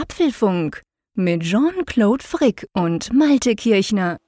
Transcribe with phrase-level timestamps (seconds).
[0.00, 0.82] Apfelfunk
[1.16, 4.18] mit Jean-Claude Frick und Malte Kirchner.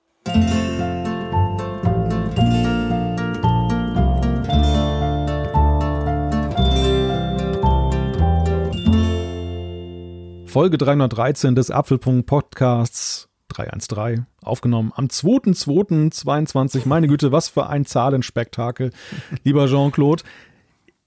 [10.47, 16.89] Folge 313 des Apfelpunkt Podcasts 313 aufgenommen am 2.2.22.
[16.89, 18.91] Meine Güte, was für ein Zahlenspektakel,
[19.45, 20.25] lieber Jean-Claude.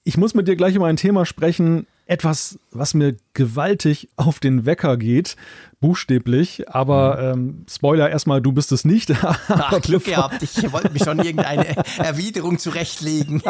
[0.06, 4.66] Ich muss mit dir gleich über ein Thema sprechen, etwas, was mir gewaltig auf den
[4.66, 5.36] Wecker geht,
[5.82, 6.70] buchstäblich.
[6.70, 9.12] Aber ähm, Spoiler erstmal, du bist es nicht.
[9.22, 13.42] Ach, Glück gehabt, ich wollte mir schon irgendeine Erwiderung zurechtlegen.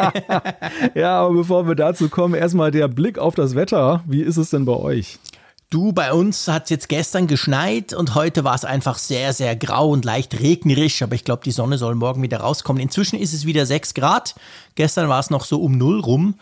[0.94, 4.02] ja, aber bevor wir dazu kommen, erstmal der Blick auf das Wetter.
[4.06, 5.18] Wie ist es denn bei euch?
[5.70, 9.56] Du, bei uns hat es jetzt gestern geschneit und heute war es einfach sehr, sehr
[9.56, 12.80] grau und leicht regnerisch, aber ich glaube, die Sonne soll morgen wieder rauskommen.
[12.80, 14.34] Inzwischen ist es wieder 6 Grad.
[14.76, 16.34] Gestern war es noch so um null rum.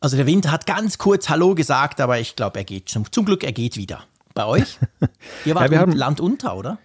[0.00, 3.24] Also der Wind hat ganz kurz Hallo gesagt, aber ich glaube, er geht zum, zum
[3.24, 4.04] Glück, er geht wieder.
[4.34, 4.78] Bei euch?
[5.44, 6.78] Ihr wart ja, wir haben, Land unter, oder?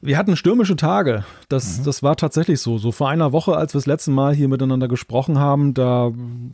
[0.00, 1.24] Wir hatten stürmische Tage.
[1.48, 1.84] Das, mhm.
[1.84, 2.78] das war tatsächlich so.
[2.78, 6.12] So vor einer Woche, als wir das letzte Mal hier miteinander gesprochen haben, da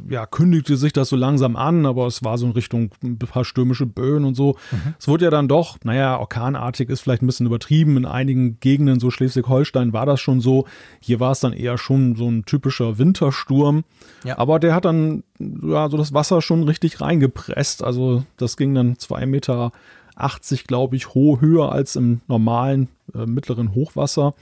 [0.09, 3.45] ja, kündigte sich das so langsam an, aber es war so in Richtung ein paar
[3.45, 4.57] stürmische Böen und so.
[4.71, 4.95] Mhm.
[4.99, 7.97] Es wurde ja dann doch, naja, orkanartig ist vielleicht ein bisschen übertrieben.
[7.97, 10.67] In einigen Gegenden, so Schleswig-Holstein, war das schon so.
[11.01, 13.85] Hier war es dann eher schon so ein typischer Wintersturm.
[14.25, 14.39] Ja.
[14.39, 17.83] Aber der hat dann ja, so das Wasser schon richtig reingepresst.
[17.83, 19.73] Also das ging dann zwei Meter
[20.23, 24.35] 80, glaube ich, hoch, höher als im normalen äh, mittleren Hochwasser.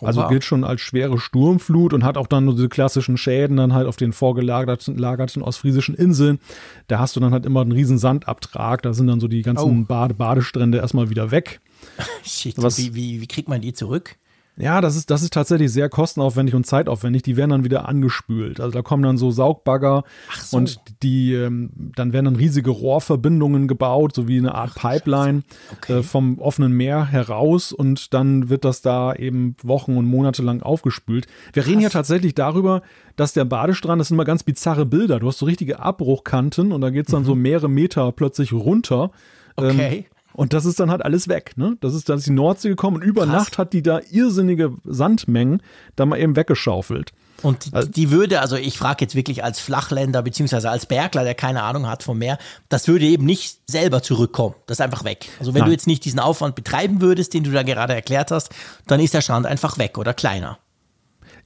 [0.00, 0.28] Also Oha.
[0.28, 3.88] gilt schon als schwere Sturmflut und hat auch dann nur diese klassischen Schäden dann halt
[3.88, 6.38] auf den vorgelagerten lagerten ostfriesischen Inseln.
[6.86, 8.82] Da hast du dann halt immer einen riesen Sandabtrag.
[8.82, 9.84] Da sind dann so die ganzen oh.
[9.86, 11.60] Bade Badestrände erstmal wieder weg.
[12.24, 14.16] Shit, Was, wie, wie, wie kriegt man die zurück?
[14.60, 17.22] Ja, das ist, das ist tatsächlich sehr kostenaufwendig und zeitaufwendig.
[17.22, 18.60] Die werden dann wieder angespült.
[18.60, 20.02] Also da kommen dann so Saugbagger
[20.42, 20.56] so.
[20.56, 25.44] und die, ähm, dann werden dann riesige Rohrverbindungen gebaut, so wie eine Art Ach, Pipeline
[25.72, 25.98] okay.
[25.98, 30.60] äh, vom offenen Meer heraus und dann wird das da eben Wochen und Monate lang
[30.60, 31.28] aufgespült.
[31.52, 31.70] Wir Krass.
[31.70, 32.82] reden ja tatsächlich darüber,
[33.14, 35.20] dass der Badestrand, das sind immer ganz bizarre Bilder.
[35.20, 37.26] Du hast so richtige Abbruchkanten und da geht's dann mhm.
[37.26, 39.12] so mehrere Meter plötzlich runter.
[39.56, 39.96] Ähm, okay.
[39.98, 41.54] Ähm, und das ist dann halt alles weg.
[41.56, 41.76] Ne?
[41.80, 43.32] Das ist, dann die Nordsee gekommen und über Krass.
[43.32, 45.60] Nacht hat die da irrsinnige Sandmengen
[45.96, 47.12] da mal eben weggeschaufelt.
[47.42, 51.24] Und die, also, die würde, also ich frage jetzt wirklich als Flachländer beziehungsweise als Bergler,
[51.24, 52.38] der keine Ahnung hat vom Meer,
[52.68, 54.54] das würde eben nicht selber zurückkommen.
[54.66, 55.28] Das ist einfach weg.
[55.40, 55.70] Also wenn nein.
[55.70, 58.50] du jetzt nicht diesen Aufwand betreiben würdest, den du da gerade erklärt hast,
[58.86, 60.60] dann ist der Strand einfach weg oder kleiner.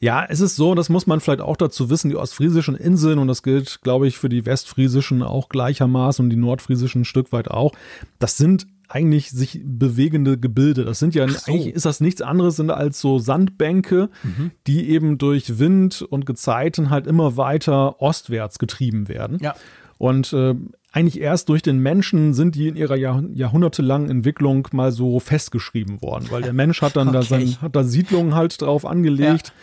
[0.00, 3.28] Ja, es ist so, das muss man vielleicht auch dazu wissen, die ostfriesischen Inseln, und
[3.28, 7.48] das gilt, glaube ich, für die westfriesischen auch gleichermaßen und die nordfriesischen ein Stück weit
[7.48, 7.72] auch,
[8.18, 10.84] das sind eigentlich sich bewegende Gebilde.
[10.84, 11.50] Das sind ja, so.
[11.50, 14.50] eigentlich ist das nichts anderes als so Sandbänke, mhm.
[14.66, 19.38] die eben durch Wind und Gezeiten halt immer weiter ostwärts getrieben werden.
[19.40, 19.54] Ja.
[19.98, 20.54] Und äh,
[20.92, 26.02] eigentlich erst durch den Menschen sind die in ihrer Jahr, jahrhundertelangen Entwicklung mal so festgeschrieben
[26.02, 27.18] worden, weil der Mensch hat dann okay.
[27.18, 29.48] da, sein, hat da Siedlungen halt drauf angelegt.
[29.48, 29.54] Ja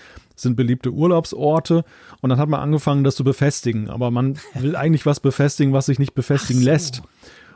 [0.41, 1.83] sind beliebte Urlaubsorte
[2.21, 3.89] und dann hat man angefangen, das zu befestigen.
[3.89, 6.65] Aber man will eigentlich was befestigen, was sich nicht befestigen so.
[6.65, 7.01] lässt.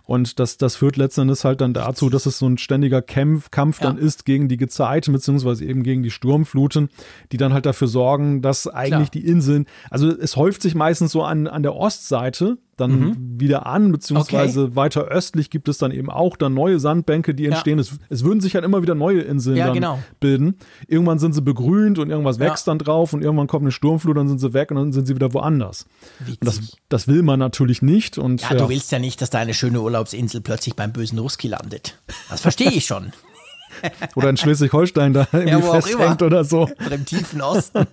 [0.05, 3.79] Und das, das führt letztendlich halt dann dazu, dass es so ein ständiger Kampf, Kampf
[3.79, 3.87] ja.
[3.87, 6.89] dann ist gegen die Gezeiten, beziehungsweise eben gegen die Sturmfluten,
[7.31, 9.23] die dann halt dafür sorgen, dass eigentlich Klar.
[9.23, 13.39] die Inseln, also es häuft sich meistens so an, an der Ostseite, dann mhm.
[13.39, 14.75] wieder an, beziehungsweise okay.
[14.75, 17.77] weiter östlich gibt es dann eben auch dann neue Sandbänke, die entstehen.
[17.77, 17.81] Ja.
[17.81, 19.99] Es, es, würden sich halt immer wieder neue Inseln ja, genau.
[20.19, 20.55] bilden.
[20.87, 22.45] Irgendwann sind sie begrünt und irgendwas ja.
[22.45, 25.05] wächst dann drauf und irgendwann kommt eine Sturmflut, dann sind sie weg und dann sind
[25.05, 25.85] sie wieder woanders.
[26.27, 28.17] Und das, das will man natürlich nicht.
[28.17, 31.99] Und, ja, du willst ja nicht, dass deine schöne Urlaubsinsel plötzlich beim bösen Ruski landet.
[32.29, 33.13] Das verstehe ich schon.
[34.15, 36.63] oder in Schleswig-Holstein da irgendwie ja, festhängt oder so.
[36.85, 37.85] Oder im tiefen Osten.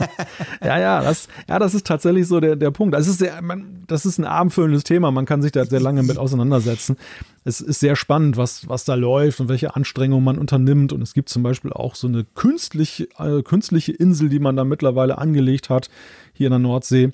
[0.64, 2.94] ja, ja, das, ja, das ist tatsächlich so der, der Punkt.
[2.94, 5.10] Also es ist sehr, man, das ist ein abendfüllendes Thema.
[5.10, 6.96] Man kann sich da sehr lange mit auseinandersetzen.
[7.44, 10.92] Es ist sehr spannend, was, was da läuft und welche Anstrengungen man unternimmt.
[10.92, 14.64] Und es gibt zum Beispiel auch so eine künstliche, äh, künstliche Insel, die man da
[14.64, 15.90] mittlerweile angelegt hat,
[16.32, 17.12] hier in der Nordsee,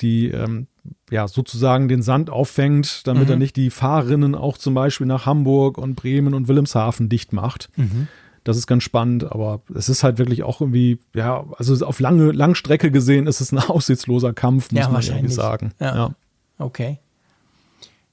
[0.00, 0.66] die ähm,
[1.10, 3.30] ja, sozusagen den Sand auffängt, damit mhm.
[3.30, 7.70] er nicht die Fahrrinnen auch zum Beispiel nach Hamburg und Bremen und Wilhelmshaven dicht macht.
[7.76, 8.08] Mhm.
[8.44, 12.30] Das ist ganz spannend, aber es ist halt wirklich auch irgendwie, ja, also auf lange
[12.30, 15.72] Langstrecke gesehen ist es ein aussichtsloser Kampf, muss ja, man irgendwie sagen.
[15.80, 15.96] Ja.
[15.96, 16.10] ja.
[16.58, 16.98] Okay.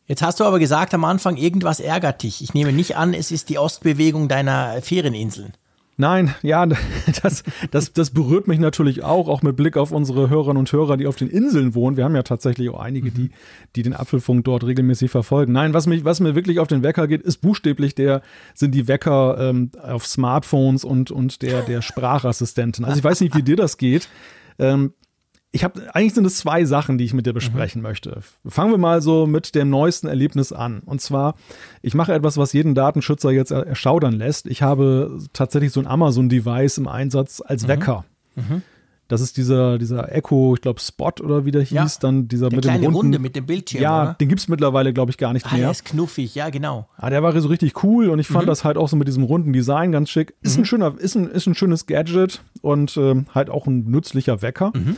[0.07, 2.41] Jetzt hast du aber gesagt am Anfang, irgendwas ärgert dich.
[2.41, 5.53] Ich nehme nicht an, es ist die Ostbewegung deiner Ferieninseln.
[5.95, 6.65] Nein, ja,
[7.23, 10.97] das, das, das berührt mich natürlich auch, auch mit Blick auf unsere Hörerinnen und Hörer,
[10.97, 11.97] die auf den Inseln wohnen.
[11.97, 13.29] Wir haben ja tatsächlich auch einige, die,
[13.75, 15.53] die den Apfelfunk dort regelmäßig verfolgen.
[15.53, 18.21] Nein, was, mich, was mir wirklich auf den Wecker geht, ist buchstäblich der,
[18.55, 22.85] sind die Wecker ähm, auf Smartphones und, und der, der Sprachassistenten.
[22.85, 24.09] Also ich weiß nicht, wie dir das geht.
[24.59, 24.93] Ähm,
[25.55, 27.87] ich habe eigentlich sind es zwei Sachen, die ich mit dir besprechen mhm.
[27.87, 28.21] möchte.
[28.45, 30.79] Fangen wir mal so mit dem neuesten Erlebnis an.
[30.79, 31.35] Und zwar,
[31.83, 34.47] ich mache etwas, was jeden Datenschützer jetzt erschaudern lässt.
[34.47, 37.67] Ich habe tatsächlich so ein Amazon-Device im Einsatz als mhm.
[37.67, 38.05] Wecker.
[38.35, 38.63] Mhm.
[39.09, 41.87] Das ist dieser, dieser Echo, ich glaube Spot oder wie der hieß, ja.
[41.99, 43.83] dann dieser der mit kleine dem runden, Runde mit dem Bildschirm.
[43.83, 44.13] Ja, oder?
[44.15, 45.61] den gibt es mittlerweile, glaube ich, gar nicht ah, mehr.
[45.61, 46.87] Der ist knuffig, ja, genau.
[46.97, 48.47] Ah, der war so richtig cool und ich fand mhm.
[48.47, 50.33] das halt auch so mit diesem runden Design ganz schick.
[50.41, 50.63] Ist mhm.
[50.63, 54.71] ein schöner, ist ein, ist ein schönes Gadget und ähm, halt auch ein nützlicher Wecker.
[54.73, 54.97] Mhm.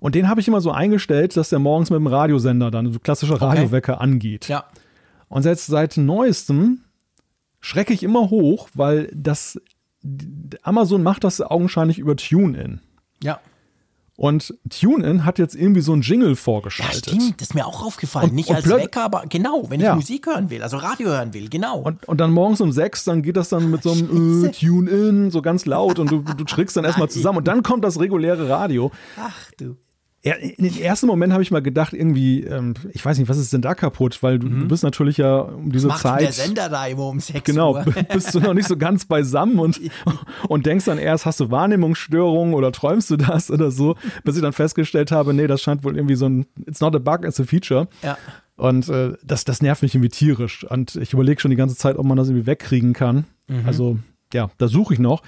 [0.00, 2.98] Und den habe ich immer so eingestellt, dass der morgens mit dem Radiosender dann, so
[2.98, 4.02] klassischer Radiowecker, okay.
[4.02, 4.48] angeht.
[4.48, 4.64] Ja.
[5.28, 6.84] Und jetzt seit neuestem
[7.60, 9.60] schrecke ich immer hoch, weil das
[10.62, 12.80] Amazon macht das augenscheinlich über TuneIn.
[13.22, 13.40] Ja.
[14.16, 17.06] Und TuneIn hat jetzt irgendwie so einen Jingle vorgeschaltet.
[17.06, 18.30] Ja, stimmt, das ist mir auch aufgefallen.
[18.30, 19.94] Und, Nicht und als Wecker, aber genau, wenn ich ja.
[19.94, 21.78] Musik hören will, also Radio hören will, genau.
[21.78, 25.30] Und, und dann morgens um sechs, dann geht das dann mit so einem äh, TuneIn
[25.30, 27.38] so ganz laut und du, du schrickst dann erstmal zusammen.
[27.38, 28.90] Und dann kommt das reguläre Radio.
[29.20, 29.76] Ach du.
[30.20, 33.52] In den ersten Moment habe ich mal gedacht, irgendwie, ähm, ich weiß nicht, was ist
[33.52, 34.20] denn da kaputt?
[34.20, 34.60] Weil du, mhm.
[34.62, 36.22] du bist natürlich ja um diese was Zeit.
[36.22, 37.84] Der Sender da immer um 6 genau, Uhr.
[38.12, 39.80] bist du noch nicht so ganz beisammen und,
[40.48, 43.94] und denkst dann erst, hast du Wahrnehmungsstörungen oder träumst du das oder so,
[44.24, 46.98] bis ich dann festgestellt habe, nee, das scheint wohl irgendwie so ein, it's not a
[46.98, 47.86] bug, it's a feature.
[48.02, 48.18] Ja.
[48.56, 50.64] Und äh, das, das nervt mich irgendwie tierisch.
[50.64, 53.24] Und ich überlege schon die ganze Zeit, ob man das irgendwie wegkriegen kann.
[53.46, 53.62] Mhm.
[53.66, 53.98] Also,
[54.34, 55.22] ja, da suche ich noch.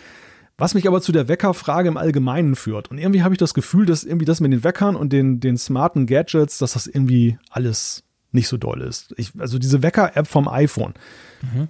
[0.60, 2.90] Was mich aber zu der Weckerfrage im Allgemeinen führt.
[2.90, 5.56] Und irgendwie habe ich das Gefühl, dass irgendwie das mit den Weckern und den, den
[5.56, 9.14] smarten Gadgets, dass das irgendwie alles nicht so doll ist.
[9.16, 10.94] Ich, also diese Wecker-App vom iPhone.
[11.42, 11.68] Mhm.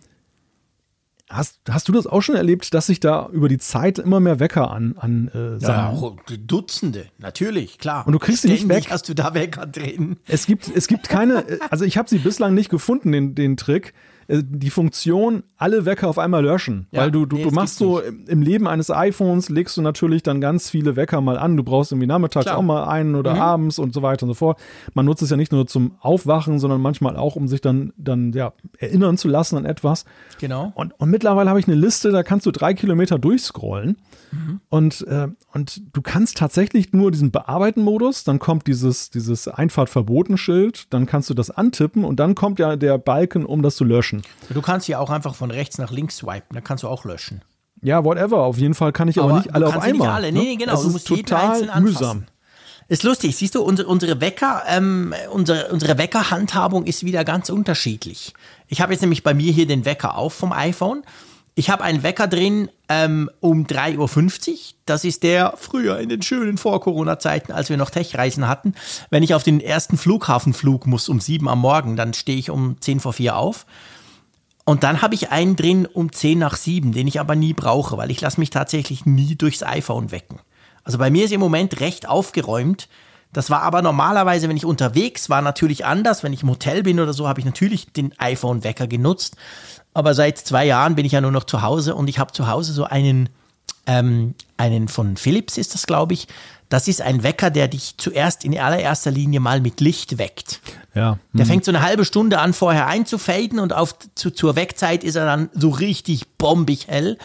[1.28, 4.40] Hast, hast du das auch schon erlebt, dass sich da über die Zeit immer mehr
[4.40, 8.04] Wecker an, an äh, ja, oh, Dutzende, natürlich, klar.
[8.04, 8.90] Und du kriegst Ständig sie nicht weg.
[8.90, 10.16] hast du da Wecker drin.
[10.26, 13.94] Es gibt, es gibt keine, also ich habe sie bislang nicht gefunden, den, den Trick.
[14.30, 16.86] Äh, die Funktion, alle Wecker auf einmal löschen.
[16.92, 18.28] Ja, weil du, du, nee, du machst so nicht.
[18.28, 21.56] im Leben eines iPhones, legst du natürlich dann ganz viele Wecker mal an.
[21.56, 22.58] Du brauchst irgendwie nachmittags Klar.
[22.58, 23.40] auch mal einen oder mhm.
[23.40, 24.60] abends und so weiter und so fort.
[24.94, 28.32] Man nutzt es ja nicht nur zum Aufwachen, sondern manchmal auch, um sich dann, dann
[28.32, 30.04] ja, erinnern zu lassen an etwas.
[30.38, 30.72] Genau.
[30.76, 33.96] Und, und mittlerweile habe ich eine Liste, da kannst du drei Kilometer durchscrollen.
[34.30, 34.60] Mhm.
[34.68, 41.06] Und, äh, und du kannst tatsächlich nur diesen Bearbeiten-Modus, dann kommt dieses, dieses Einfahrt-Verboten-Schild, dann
[41.06, 44.19] kannst du das antippen und dann kommt ja der Balken, um das zu löschen.
[44.48, 47.42] Du kannst ja auch einfach von rechts nach links swipen, dann kannst du auch löschen.
[47.82, 48.38] Ja, whatever.
[48.38, 49.92] Auf jeden Fall kann ich aber, aber nicht alle auf einmal.
[49.92, 50.32] Nicht alle.
[50.32, 50.72] Nee, nee, genau.
[50.72, 52.24] Das du musst total mühsam.
[52.88, 58.34] Ist lustig, siehst du, unsere, unsere Wecker, ähm, unsere, unsere Weckerhandhabung ist wieder ganz unterschiedlich.
[58.66, 61.04] Ich habe jetzt nämlich bei mir hier den Wecker auf vom iPhone
[61.54, 64.56] ich habe einen Wecker drin ähm, um 3.50 Uhr.
[64.86, 68.74] Das ist der früher in den schönen Vor-Corona-Zeiten, als wir noch Tech-Reisen hatten.
[69.10, 72.80] Wenn ich auf den ersten Flughafenflug muss um 7 am Morgen, dann stehe ich um
[72.80, 73.66] 10 vor 4 auf.
[74.64, 77.96] Und dann habe ich einen drin um 10 nach 7, den ich aber nie brauche,
[77.96, 80.38] weil ich lasse mich tatsächlich nie durchs iPhone wecken.
[80.84, 82.88] Also bei mir ist im Moment recht aufgeräumt.
[83.32, 86.22] Das war aber normalerweise, wenn ich unterwegs war, natürlich anders.
[86.22, 89.36] Wenn ich im Hotel bin oder so, habe ich natürlich den iPhone-Wecker genutzt.
[89.94, 92.48] Aber seit zwei Jahren bin ich ja nur noch zu Hause und ich habe zu
[92.48, 93.28] Hause so einen,
[93.86, 96.26] ähm, einen von Philips ist das, glaube ich.
[96.70, 100.60] Das ist ein Wecker, der dich zuerst in allererster Linie mal mit Licht weckt.
[100.94, 101.18] Ja.
[101.32, 105.16] Der fängt so eine halbe Stunde an, vorher einzufaden und auf, zu, zur Weckzeit ist
[105.16, 107.18] er dann so richtig bombig hell.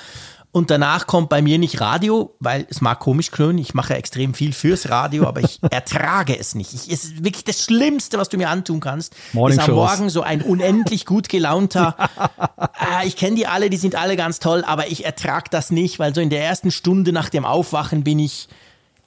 [0.52, 3.60] Und danach kommt bei mir nicht Radio, weil es mag komisch klönen.
[3.60, 6.74] Ich mache extrem viel fürs Radio, aber ich ertrage es nicht.
[6.74, 9.16] Ich, es ist wirklich das Schlimmste, was du mir antun kannst.
[9.34, 11.96] Morning ist am Morgen so ein unendlich gut gelaunter.
[13.02, 16.00] äh, ich kenne die alle, die sind alle ganz toll, aber ich ertrage das nicht,
[16.00, 18.48] weil so in der ersten Stunde nach dem Aufwachen bin ich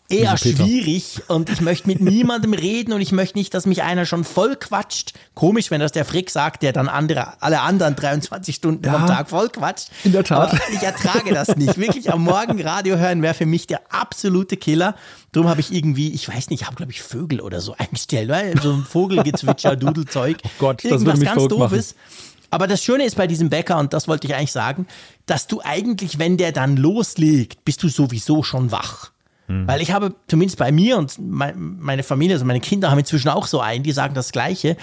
[0.08, 4.06] eher schwierig und ich möchte mit niemandem reden und ich möchte nicht, dass mich einer
[4.06, 5.12] schon voll quatscht.
[5.34, 9.06] Komisch, wenn das der Frick sagt, der dann andere, alle anderen 23 Stunden ja, am
[9.06, 9.90] Tag voll quatscht.
[10.04, 10.52] In der Tat.
[10.52, 11.76] Aber ich ertrage das nicht.
[11.76, 14.94] Wirklich am Morgen Radio hören wäre für mich der absolute Killer.
[15.32, 18.30] Drum habe ich irgendwie, ich weiß nicht, ich habe glaube ich Vögel oder so eingestellt,
[18.30, 20.38] weil so ein Vogelgezwitscher, Dudelzeug.
[20.44, 21.94] Oh Gott, das würde mich ganz doofes.
[22.50, 24.86] Aber das Schöne ist bei diesem Bäcker, und das wollte ich eigentlich sagen,
[25.26, 29.10] dass du eigentlich, wenn der dann loslegt, bist du sowieso schon wach.
[29.48, 29.66] Mhm.
[29.66, 33.46] Weil ich habe zumindest bei mir und meine Familie, also meine Kinder haben inzwischen auch
[33.46, 34.76] so einen, die sagen das Gleiche.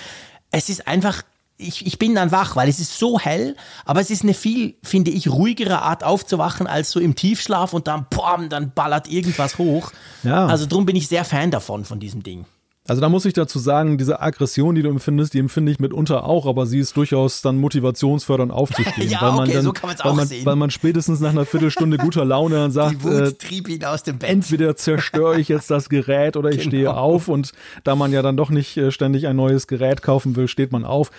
[0.52, 1.24] Es ist einfach
[1.58, 3.56] ich, ich bin dann wach, weil es ist so hell,
[3.86, 7.88] aber es ist eine viel, finde ich, ruhigere Art aufzuwachen als so im Tiefschlaf und
[7.88, 9.92] dann, boom, dann ballert irgendwas hoch.
[10.24, 10.48] Ja.
[10.48, 12.46] Also drum bin ich sehr Fan davon, von diesem Ding.
[12.88, 16.24] Also da muss ich dazu sagen, diese Aggression, die du empfindest, die empfinde ich mitunter
[16.24, 19.10] auch, aber sie ist durchaus dann motivationsfördernd aufzustehen.
[19.10, 20.46] ja, weil man okay, dann, so kann man es auch man, sehen.
[20.46, 23.84] Weil man spätestens nach einer Viertelstunde guter Laune dann sagt, die Wut äh, trieb ihn
[23.84, 24.30] aus dem Bett.
[24.30, 26.70] entweder zerstöre ich jetzt das Gerät oder ich genau.
[26.70, 30.36] stehe auf und da man ja dann doch nicht äh, ständig ein neues Gerät kaufen
[30.36, 31.10] will, steht man auf.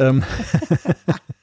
[0.00, 0.24] ähm,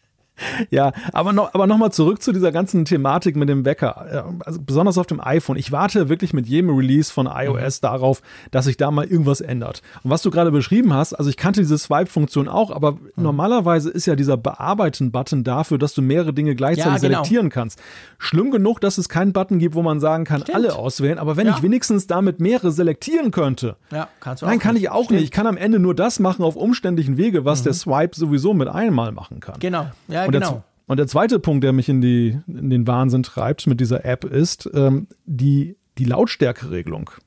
[0.70, 4.26] Ja, aber noch, aber noch mal zurück zu dieser ganzen Thematik mit dem Wecker.
[4.46, 5.58] Also besonders auf dem iPhone.
[5.58, 7.88] Ich warte wirklich mit jedem Release von iOS mhm.
[7.88, 9.82] darauf, dass sich da mal irgendwas ändert.
[10.04, 13.00] Und was du gerade beschrieben hast, also ich kannte diese Swipe-Funktion auch, aber mhm.
[13.16, 17.24] normalerweise ist ja dieser Bearbeiten-Button dafür, dass du mehrere Dinge gleichzeitig ja, genau.
[17.24, 17.80] selektieren kannst.
[18.18, 20.56] Schlimm genug, dass es keinen Button gibt, wo man sagen kann, Stimmt.
[20.56, 21.18] alle auswählen.
[21.18, 21.56] Aber wenn ja.
[21.56, 24.84] ich wenigstens damit mehrere selektieren könnte, ja, kannst du nein, kann nicht.
[24.84, 25.20] ich auch Stimmt.
[25.20, 25.24] nicht.
[25.26, 27.64] Ich kann am Ende nur das machen auf umständlichen Wege, was mhm.
[27.66, 29.60] der Swipe sowieso mit einmal machen kann.
[29.60, 29.88] Genau.
[30.08, 30.52] Ja, und genau.
[30.52, 34.06] Der, und der zweite Punkt, der mich in, die, in den Wahnsinn treibt mit dieser
[34.06, 37.12] App, ist ähm, die, die Lautstärkeregelung.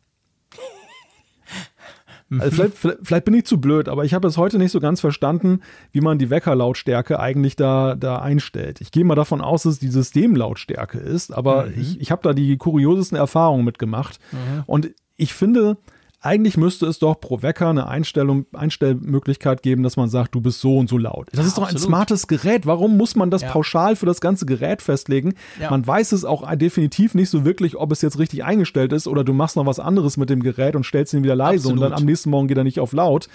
[2.40, 4.80] Also vielleicht, vielleicht, vielleicht, bin ich zu blöd, aber ich habe es heute nicht so
[4.80, 8.80] ganz verstanden, wie man die Weckerlautstärke eigentlich da, da einstellt.
[8.80, 11.74] Ich gehe mal davon aus, dass es die Systemlautstärke ist, aber mhm.
[11.76, 14.18] ich, ich habe da die kuriosesten Erfahrungen mitgemacht.
[14.32, 14.62] Mhm.
[14.64, 15.76] Und ich finde,
[16.22, 20.60] eigentlich müsste es doch pro Wecker eine Einstellung, Einstellmöglichkeit geben, dass man sagt, du bist
[20.60, 21.28] so und so laut.
[21.32, 21.82] Das ja, ist doch absolut.
[21.82, 22.64] ein smartes Gerät.
[22.64, 23.50] Warum muss man das ja.
[23.50, 25.34] pauschal für das ganze Gerät festlegen?
[25.60, 25.70] Ja.
[25.70, 29.24] Man weiß es auch definitiv nicht so wirklich, ob es jetzt richtig eingestellt ist oder
[29.24, 31.82] du machst noch was anderes mit dem Gerät und stellst ihn wieder leise absolut.
[31.82, 33.28] und dann am nächsten Morgen geht er nicht auf laut.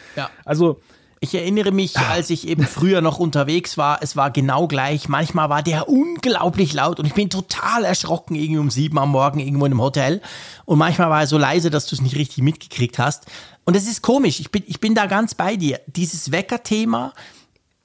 [0.45, 0.79] Also
[1.19, 2.11] ich erinnere mich, ah.
[2.11, 5.09] als ich eben früher noch unterwegs war, es war genau gleich.
[5.09, 9.39] Manchmal war der unglaublich laut und ich bin total erschrocken, irgendwie um sieben am Morgen
[9.39, 10.21] irgendwo in einem Hotel.
[10.65, 13.25] Und manchmal war er so leise, dass du es nicht richtig mitgekriegt hast.
[13.65, 15.79] Und es ist komisch, ich bin, ich bin da ganz bei dir.
[15.87, 17.13] Dieses Wecker-Thema,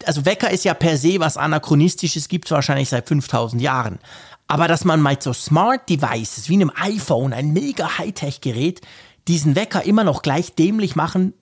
[0.05, 3.99] also Wecker ist ja per se was Anachronistisches, gibt es wahrscheinlich seit 5000 Jahren.
[4.47, 8.83] Aber dass man mit so Smart Devices wie einem iPhone, ein mega Hightech-Gerät,
[9.27, 11.33] diesen Wecker immer noch gleich dämlich machen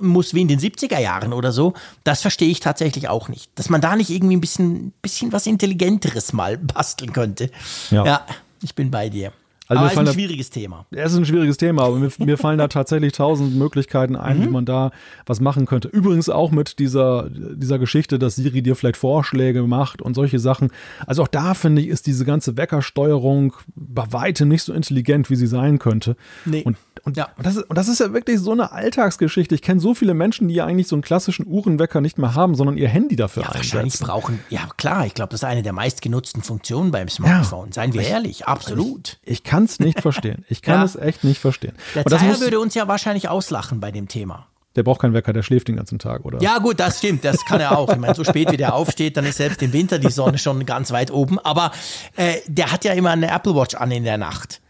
[0.00, 3.50] muss wie in den 70er Jahren oder so, das verstehe ich tatsächlich auch nicht.
[3.56, 7.50] Dass man da nicht irgendwie ein bisschen, bisschen was Intelligenteres mal basteln könnte.
[7.90, 8.26] Ja, ja
[8.62, 9.32] ich bin bei dir.
[9.66, 10.84] Also aber ist ein schwieriges Thema.
[10.90, 14.42] Es ist ein schwieriges Thema, aber mir, mir fallen da tatsächlich tausend Möglichkeiten ein, mhm.
[14.42, 14.90] wie man da
[15.24, 15.88] was machen könnte.
[15.88, 20.70] Übrigens auch mit dieser, dieser Geschichte, dass Siri dir vielleicht Vorschläge macht und solche Sachen.
[21.06, 25.36] Also auch da finde ich, ist diese ganze Weckersteuerung bei weitem nicht so intelligent, wie
[25.36, 26.16] sie sein könnte.
[26.44, 26.62] Nee.
[26.62, 27.28] Und, und, ja.
[27.38, 29.54] und, das, ist, und das ist ja wirklich so eine Alltagsgeschichte.
[29.54, 32.54] Ich kenne so viele Menschen, die ja eigentlich so einen klassischen Uhrenwecker nicht mehr haben,
[32.54, 33.72] sondern ihr Handy dafür ja, einsetzen.
[33.72, 37.68] Wahrscheinlich brauchen, ja klar, ich glaube, das ist eine der meistgenutzten Funktionen beim Smartphone.
[37.68, 37.72] Ja.
[37.72, 39.18] Seien wir ich, ehrlich, absolut.
[39.22, 40.44] Ich, ich kann es nicht verstehen.
[40.48, 40.84] Ich kann ja.
[40.84, 41.74] es echt nicht verstehen.
[41.94, 44.48] Der Zeiger würde uns ja wahrscheinlich auslachen bei dem Thema.
[44.76, 46.40] Der braucht keinen Wecker, der schläft den ganzen Tag, oder?
[46.40, 47.24] Ja, gut, das stimmt.
[47.24, 47.88] Das kann er auch.
[47.90, 50.66] Ich meine, so spät wie der aufsteht, dann ist selbst im Winter die Sonne schon
[50.66, 51.38] ganz weit oben.
[51.38, 51.70] Aber
[52.16, 54.60] äh, der hat ja immer eine Apple Watch an in der Nacht.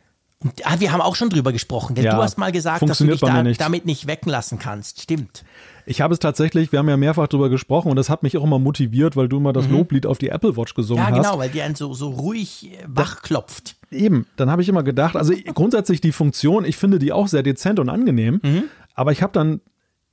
[0.41, 1.95] Und, ah, wir haben auch schon drüber gesprochen.
[1.95, 3.59] Denn ja, du hast mal gesagt, dass du dich da, nicht.
[3.59, 5.00] damit nicht wecken lassen kannst.
[5.00, 5.43] Stimmt.
[5.87, 8.45] Ich habe es tatsächlich, wir haben ja mehrfach darüber gesprochen und das hat mich auch
[8.45, 9.75] immer motiviert, weil du immer das mhm.
[9.75, 11.11] Loblied auf die Apple Watch gesungen hast.
[11.11, 11.38] Ja, genau, hast.
[11.38, 13.76] weil die einen so, so ruhig äh, wach klopft.
[13.91, 17.43] Eben, dann habe ich immer gedacht, also grundsätzlich die Funktion, ich finde die auch sehr
[17.43, 18.64] dezent und angenehm, mhm.
[18.95, 19.61] aber ich habe dann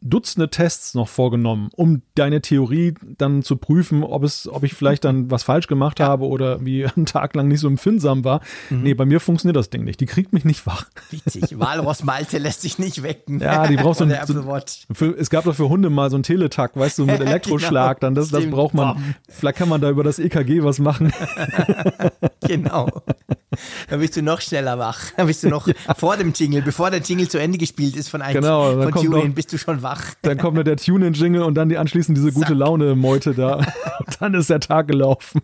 [0.01, 5.05] Dutzende Tests noch vorgenommen, um deine Theorie dann zu prüfen, ob es, ob ich vielleicht
[5.05, 6.07] dann was falsch gemacht ja.
[6.07, 8.41] habe oder wie einen Tag lang nicht so empfindsam war.
[8.69, 8.83] Mhm.
[8.83, 9.99] Nee, bei mir funktioniert das Ding nicht.
[9.99, 10.85] Die kriegt mich nicht wach.
[11.11, 11.59] Witzig.
[11.59, 13.39] Walross Malte lässt sich nicht wecken.
[13.39, 14.17] Ja, die braucht so ein,
[14.91, 18.07] für, es gab doch für Hunde mal so ein Teletakt, weißt du, mit Elektroschlag, genau.
[18.07, 19.15] dann das, das braucht man.
[19.29, 21.13] Vielleicht kann man da über das EKG was machen.
[22.47, 22.89] genau.
[23.89, 25.11] Dann bist du noch schneller wach.
[25.17, 25.93] Dann bist du noch ja.
[25.95, 29.51] vor dem Jingle, bevor der Jingle zu Ende gespielt ist von einem genau, von bist
[29.53, 30.03] du schon wach.
[30.21, 33.55] Dann kommt der Tune-In-Jingle und dann die anschließend diese gute Laune-Meute da.
[33.55, 33.65] Und
[34.19, 35.41] dann ist der Tag gelaufen.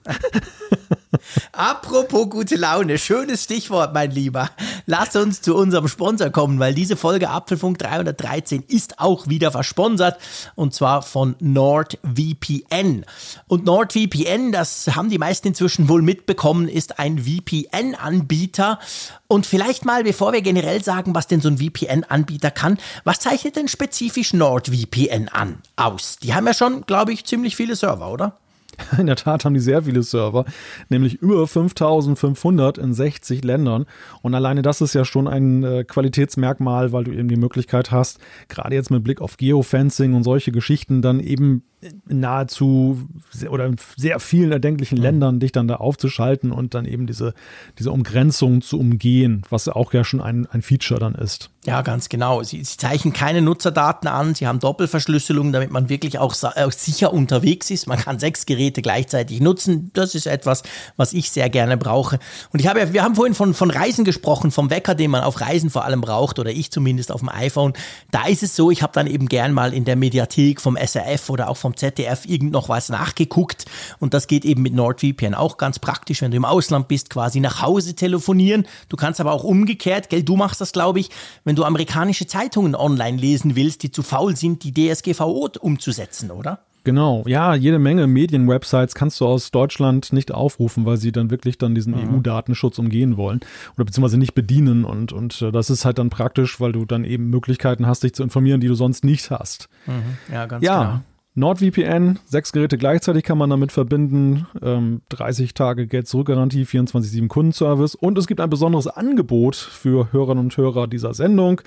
[1.52, 4.50] Apropos gute Laune, schönes Stichwort, mein Lieber.
[4.86, 10.20] Lass uns zu unserem Sponsor kommen, weil diese Folge Apfelfunk 313 ist auch wieder versponsert
[10.56, 13.06] und zwar von NordVPN.
[13.48, 18.80] Und NordVPN, das haben die meisten inzwischen wohl mitbekommen, ist ein VPN-Anbieter.
[19.28, 23.56] Und vielleicht mal, bevor wir generell sagen, was denn so ein VPN-Anbieter kann, was zeichnet
[23.56, 26.18] denn spezifisch NordVPN an aus?
[26.22, 28.38] Die haben ja schon, glaube ich, ziemlich viele Server, oder?
[28.98, 30.46] In der Tat haben die sehr viele Server,
[30.90, 33.86] nämlich über 5500 in 60 Ländern.
[34.22, 38.20] Und alleine das ist ja schon ein äh, Qualitätsmerkmal, weil du eben die Möglichkeit hast,
[38.48, 41.64] gerade jetzt mit Blick auf Geofencing und solche Geschichten, dann eben
[42.08, 43.08] nahezu
[43.50, 45.04] oder in sehr vielen erdenklichen mhm.
[45.04, 47.34] Ländern dich dann da aufzuschalten und dann eben diese,
[47.78, 51.52] diese Umgrenzung zu umgehen, was auch ja schon ein, ein Feature dann ist.
[51.68, 52.44] Ja, ganz genau.
[52.44, 57.12] Sie, sie zeichnen keine Nutzerdaten an, sie haben Doppelverschlüsselung, damit man wirklich auch äh, sicher
[57.12, 57.88] unterwegs ist.
[57.88, 59.92] Man kann sechs Geräte gleichzeitig nutzen.
[59.94, 60.64] Das ist etwas,
[60.96, 62.20] was ich sehr gerne brauche.
[62.54, 65.24] Und ich habe ja, wir haben vorhin von, von Reisen gesprochen, vom Wecker, den man
[65.24, 67.74] auf Reisen vor allem braucht, oder ich zumindest auf dem iPhone.
[68.12, 71.30] Da ist es so, ich habe dann eben gern mal in der Mediathek vom SRF
[71.30, 73.66] oder auch vom ZDF irgend noch was nachgeguckt.
[74.00, 77.40] Und das geht eben mit NordVPN auch ganz praktisch, wenn du im Ausland bist, quasi
[77.40, 78.68] nach Hause telefonieren.
[78.90, 81.10] Du kannst aber auch umgekehrt, gell, du machst das, glaube ich,
[81.44, 86.62] wenn du amerikanische Zeitungen online lesen willst, die zu faul sind, die DSGVO umzusetzen, oder?
[86.88, 91.58] Genau, ja, jede Menge Medienwebsites kannst du aus Deutschland nicht aufrufen, weil sie dann wirklich
[91.58, 92.16] dann diesen mhm.
[92.16, 93.42] EU-Datenschutz umgehen wollen
[93.76, 97.04] oder beziehungsweise nicht bedienen und, und äh, das ist halt dann praktisch, weil du dann
[97.04, 99.68] eben Möglichkeiten hast, dich zu informieren, die du sonst nicht hast.
[99.86, 100.34] Mhm.
[100.34, 100.82] Ja, ganz ja.
[100.82, 101.00] Genau.
[101.38, 108.18] NordVPN, sechs Geräte gleichzeitig kann man damit verbinden, ähm, 30 Tage Geld-Zurück-Garantie, 24-7 Kundenservice und
[108.18, 111.62] es gibt ein besonderes Angebot für Hörerinnen und Hörer dieser Sendung.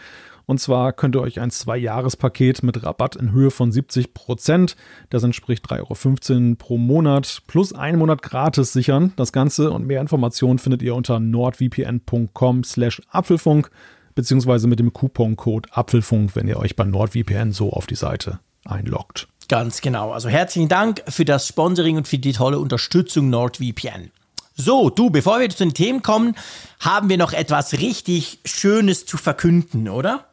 [0.46, 4.74] Und zwar könnt ihr euch ein Zwei-Jahres-Paket mit Rabatt in Höhe von 70 Prozent,
[5.08, 9.12] das entspricht 3,15 Euro pro Monat, plus einen Monat gratis sichern.
[9.14, 13.70] Das Ganze und mehr Informationen findet ihr unter nordvpn.com slash Apfelfunk
[14.16, 19.28] beziehungsweise mit dem Couponcode Apfelfunk, wenn ihr euch bei NordVPN so auf die Seite einloggt.
[19.50, 20.12] Ganz genau.
[20.12, 24.12] Also herzlichen Dank für das Sponsoring und für die tolle Unterstützung NordVPN.
[24.54, 26.36] So, du, bevor wir zu den Themen kommen,
[26.78, 30.26] haben wir noch etwas richtig Schönes zu verkünden, oder?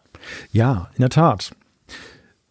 [0.52, 1.50] Ja, in der Tat.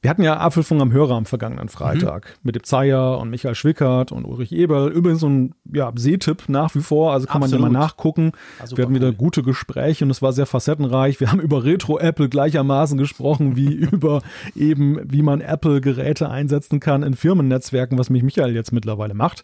[0.06, 2.40] Wir hatten ja Apfelfunk am Hörer am vergangenen Freitag mhm.
[2.44, 4.92] mit dem Zeyer und Michael Schwickert und Ulrich Eberl.
[4.92, 7.60] Übrigens so ein ja, Sehtipp nach wie vor, also kann Absolut.
[7.60, 8.30] man ja mal nachgucken.
[8.60, 11.18] Ja, wir hatten wieder gute Gespräche und es war sehr facettenreich.
[11.18, 14.22] Wir haben über Retro-Apple gleichermaßen gesprochen wie über
[14.54, 19.42] eben, wie man Apple-Geräte einsetzen kann in Firmennetzwerken, was mich Michael jetzt mittlerweile macht.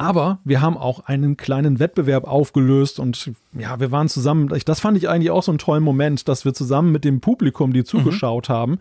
[0.00, 4.48] Aber wir haben auch einen kleinen Wettbewerb aufgelöst und ja, wir waren zusammen.
[4.64, 7.72] Das fand ich eigentlich auch so einen tollen Moment, dass wir zusammen mit dem Publikum,
[7.72, 8.52] die zugeschaut mhm.
[8.52, 8.78] haben,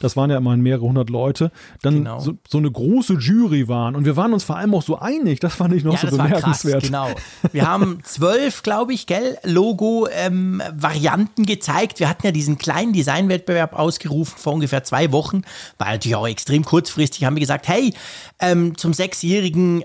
[0.00, 2.20] das waren ja immerhin mehrere hundert Leute, dann genau.
[2.20, 3.94] so, so, eine große Jury waren.
[3.94, 6.16] Und wir waren uns vor allem auch so einig, das fand ich noch ja, so
[6.16, 6.84] bemerkenswert.
[6.84, 7.08] Krass, genau.
[7.52, 12.00] Wir haben zwölf, glaube ich, gell, Logo-Varianten ähm, gezeigt.
[12.00, 15.42] Wir hatten ja diesen kleinen Designwettbewerb ausgerufen vor ungefähr zwei Wochen.
[15.78, 17.24] War natürlich auch extrem kurzfristig.
[17.24, 17.92] Haben wir gesagt, hey,
[18.40, 19.84] ähm, zum sechsjährigen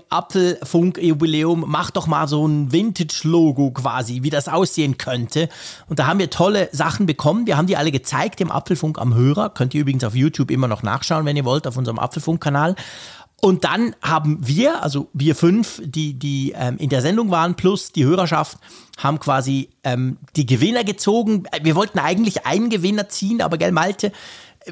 [0.76, 5.48] Apfelfunk-Jubiläum, mach doch mal so ein Vintage-Logo quasi, wie das aussehen könnte.
[5.88, 7.46] Und da haben wir tolle Sachen bekommen.
[7.46, 9.50] Wir haben die alle gezeigt im Apfelfunk am Hörer.
[9.50, 12.76] Könnt ihr übrigens auf YouTube immer noch nachschauen, wenn ihr wollt, auf unserem Apfelfunk-Kanal.
[13.40, 17.92] Und dann haben wir, also wir fünf, die, die ähm, in der Sendung waren, plus
[17.92, 18.58] die Hörerschaft,
[18.96, 21.44] haben quasi ähm, die Gewinner gezogen.
[21.62, 24.10] Wir wollten eigentlich einen Gewinner ziehen, aber gell, Malte,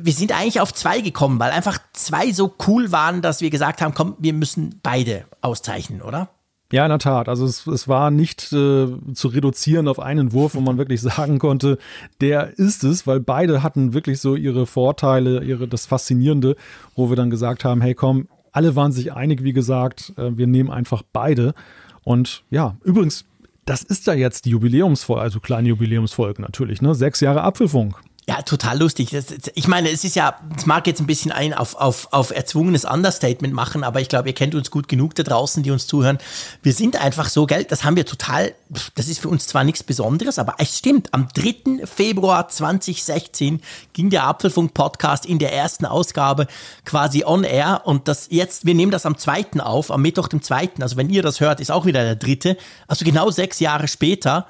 [0.01, 3.81] wir sind eigentlich auf zwei gekommen, weil einfach zwei so cool waren, dass wir gesagt
[3.81, 6.29] haben, komm, wir müssen beide auszeichnen, oder?
[6.73, 7.29] Ja, in der Tat.
[7.29, 11.39] Also es, es war nicht äh, zu reduzieren auf einen Wurf, wo man wirklich sagen
[11.39, 11.79] konnte,
[12.21, 16.57] der ist es, weil beide hatten wirklich so ihre Vorteile, ihre das Faszinierende,
[16.97, 20.47] wo wir dann gesagt haben, hey komm, alle waren sich einig, wie gesagt, äh, wir
[20.47, 21.55] nehmen einfach beide.
[22.03, 23.25] Und ja, übrigens,
[23.65, 26.95] das ist ja jetzt die Jubiläumsfolge, also kleine Jubiläumsfolge natürlich, ne?
[26.95, 27.97] Sechs Jahre Apfelfunk.
[28.27, 29.11] Ja, total lustig.
[29.11, 32.31] Das, ich meine, es ist ja, es mag jetzt ein bisschen ein auf, auf, auf
[32.31, 35.87] erzwungenes Understatement machen, aber ich glaube, ihr kennt uns gut genug da draußen, die uns
[35.87, 36.17] zuhören.
[36.63, 38.55] Wir sind einfach so, gell, das haben wir total,
[38.95, 41.13] das ist für uns zwar nichts Besonderes, aber es stimmt.
[41.13, 41.85] Am 3.
[41.87, 43.61] Februar 2016
[43.93, 46.47] ging der Apfelfunk-Podcast in der ersten Ausgabe
[46.87, 49.61] quasi on air und das jetzt, wir nehmen das am 2.
[49.61, 50.71] auf, am Mittwoch, dem 2.
[50.81, 52.57] Also wenn ihr das hört, ist auch wieder der dritte.
[52.89, 54.47] Also genau sechs Jahre später.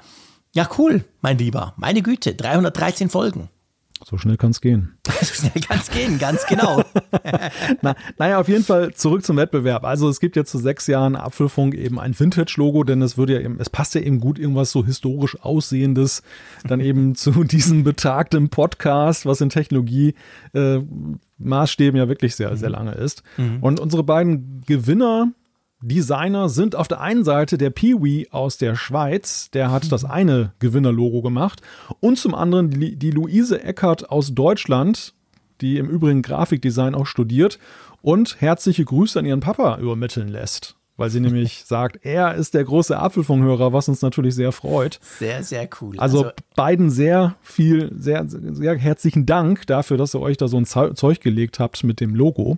[0.53, 1.73] Ja, cool, mein Lieber.
[1.75, 3.49] Meine Güte, 313 Folgen.
[4.03, 4.97] So schnell kann es gehen.
[5.07, 6.83] so schnell kann es gehen, ganz genau.
[7.81, 9.85] Na, naja, auf jeden Fall zurück zum Wettbewerb.
[9.85, 13.39] Also es gibt jetzt zu sechs Jahren Apfelfunk eben ein Vintage-Logo, denn es würde ja
[13.39, 16.23] eben, es passt ja eben gut irgendwas so historisch Aussehendes
[16.65, 20.13] dann eben zu diesem betagten Podcast, was in Technologie
[20.53, 20.79] äh,
[21.37, 23.23] Maßstäben ja wirklich sehr, sehr lange ist.
[23.37, 23.57] Mhm.
[23.61, 25.31] Und unsere beiden Gewinner
[25.87, 30.51] Designer sind auf der einen Seite der Peewee aus der Schweiz, der hat das eine
[30.57, 31.61] Gewinnerlogo gemacht,
[31.99, 35.13] und zum anderen die, die Luise Eckert aus Deutschland,
[35.61, 37.59] die im Übrigen Grafikdesign auch studiert
[38.01, 40.75] und herzliche Grüße an ihren Papa übermitteln lässt.
[40.97, 44.99] Weil sie nämlich sagt, er ist der große Apfelfunkhörer, was uns natürlich sehr freut.
[45.19, 45.99] Sehr, sehr cool.
[45.99, 50.57] Also, also beiden sehr viel, sehr, sehr herzlichen Dank dafür, dass ihr euch da so
[50.57, 52.57] ein Zeug gelegt habt mit dem Logo.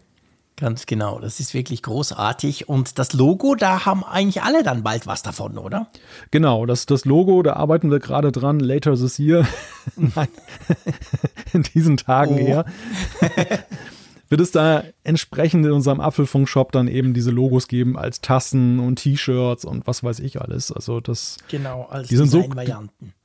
[0.59, 2.67] Ganz genau, das ist wirklich großartig.
[2.67, 5.85] Und das Logo, da haben eigentlich alle dann bald was davon, oder?
[6.31, 9.47] Genau, das, das Logo, da arbeiten wir gerade dran, later this year.
[9.95, 10.27] Nein,
[11.53, 12.39] in diesen Tagen oh.
[12.39, 12.65] eher.
[14.29, 18.97] wird es da entsprechend in unserem Apfelfunk-Shop dann eben diese Logos geben als Tassen und
[18.97, 20.71] T-Shirts und was weiß ich alles.
[20.71, 22.47] Also das genau als die sind so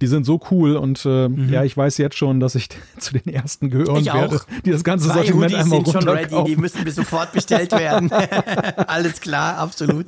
[0.00, 1.52] die sind so cool und äh, mhm.
[1.52, 4.46] ja ich weiß jetzt schon, dass ich zu den ersten gehören ich werde, auch.
[4.64, 7.72] die das ganze Zwei Sortiment Hoodies einmal sind schon ready, die müssen bis sofort bestellt
[7.72, 8.12] werden.
[8.86, 10.06] alles klar, absolut.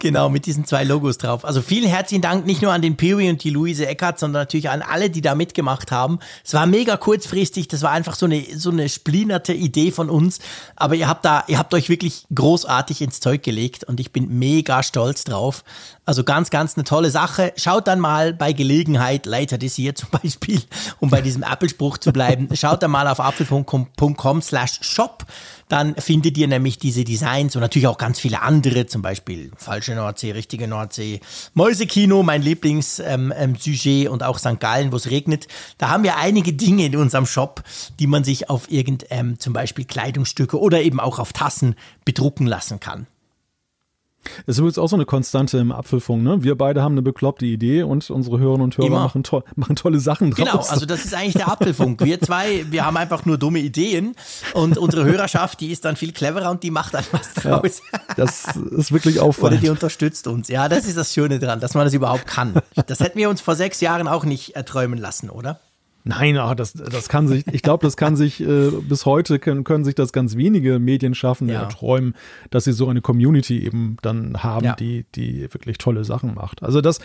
[0.00, 1.44] genau mit diesen zwei Logos drauf.
[1.44, 4.70] Also vielen herzlichen Dank nicht nur an den Piri und die Luise Eckert, sondern natürlich
[4.70, 6.18] an alle, die da mitgemacht haben.
[6.44, 10.15] Es war mega kurzfristig, das war einfach so eine so eine splinerte Idee von uns
[10.16, 10.38] uns.
[10.74, 14.38] Aber ihr habt da, ihr habt euch wirklich großartig ins Zeug gelegt und ich bin
[14.38, 15.62] mega stolz drauf.
[16.04, 17.52] Also ganz, ganz eine tolle Sache.
[17.56, 20.62] Schaut dann mal bei Gelegenheit, later this year zum Beispiel,
[21.00, 25.26] um bei diesem Apple-Spruch zu bleiben, schaut dann mal auf apfelfunk.com slash shop
[25.68, 29.94] dann findet ihr nämlich diese Designs und natürlich auch ganz viele andere, zum Beispiel falsche
[29.94, 31.20] Nordsee, richtige Nordsee,
[31.54, 34.60] Mäusekino, mein Lieblingssujet ähm, ähm, und auch St.
[34.60, 35.48] Gallen, wo es regnet.
[35.78, 37.62] Da haben wir einige Dinge in unserem Shop,
[37.98, 41.74] die man sich auf irgend ähm, zum Beispiel Kleidungsstücke oder eben auch auf Tassen
[42.04, 43.06] bedrucken lassen kann.
[44.46, 46.42] Das ist übrigens auch so eine Konstante im Apfelfunk, ne?
[46.42, 50.00] Wir beide haben eine bekloppte Idee und unsere Hörerinnen und Hörer machen, to machen, tolle
[50.00, 50.44] Sachen draus.
[50.44, 52.04] Genau, also das ist eigentlich der Apfelfunk.
[52.04, 54.14] Wir zwei, wir haben einfach nur dumme Ideen
[54.54, 57.82] und unsere Hörerschaft, die ist dann viel cleverer und die macht dann was draus.
[57.92, 59.58] Ja, das ist wirklich auffallend.
[59.58, 60.48] Oder die unterstützt uns.
[60.48, 62.54] Ja, das ist das Schöne dran, dass man das überhaupt kann.
[62.86, 65.60] Das hätten wir uns vor sechs Jahren auch nicht erträumen lassen, oder?
[66.08, 69.64] Nein, ach, das, das kann sich, ich glaube, das kann sich, äh, bis heute können,
[69.64, 71.62] können sich das ganz wenige Medienschaffende ja.
[71.62, 72.14] erträumen,
[72.50, 74.76] dass sie so eine Community eben dann haben, ja.
[74.76, 76.62] die, die wirklich tolle Sachen macht.
[76.62, 77.00] Also das,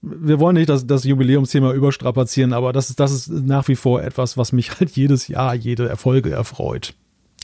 [0.00, 4.02] wir wollen nicht das, das Jubiläumsthema überstrapazieren, aber das ist, das ist nach wie vor
[4.02, 6.94] etwas, was mich halt jedes Jahr, jede Erfolge erfreut.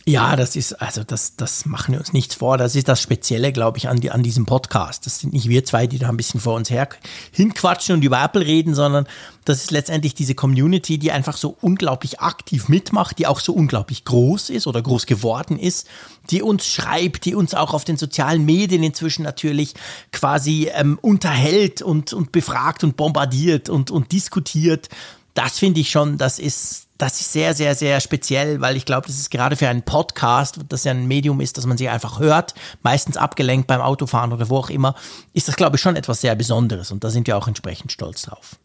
[0.06, 2.58] Ja, das ist, also das, das machen wir uns nichts vor.
[2.58, 5.06] Das ist das Spezielle, glaube ich, an, die, an diesem Podcast.
[5.06, 6.90] Das sind nicht wir zwei, die da ein bisschen vor uns her
[7.32, 9.06] hinquatschen und über Apple reden, sondern
[9.46, 14.04] das ist letztendlich diese Community, die einfach so unglaublich aktiv mitmacht, die auch so unglaublich
[14.04, 15.88] groß ist oder groß geworden ist,
[16.28, 19.72] die uns schreibt, die uns auch auf den sozialen Medien inzwischen natürlich
[20.12, 24.90] quasi ähm, unterhält und, und befragt und bombardiert und, und diskutiert.
[25.34, 29.06] Das finde ich schon, das ist, das ist sehr, sehr, sehr speziell, weil ich glaube,
[29.06, 32.20] das ist gerade für einen Podcast, das ja ein Medium ist, dass man sich einfach
[32.20, 34.94] hört, meistens abgelenkt beim Autofahren oder wo auch immer,
[35.32, 38.22] ist das, glaube ich, schon etwas sehr Besonderes und da sind wir auch entsprechend stolz
[38.22, 38.56] drauf.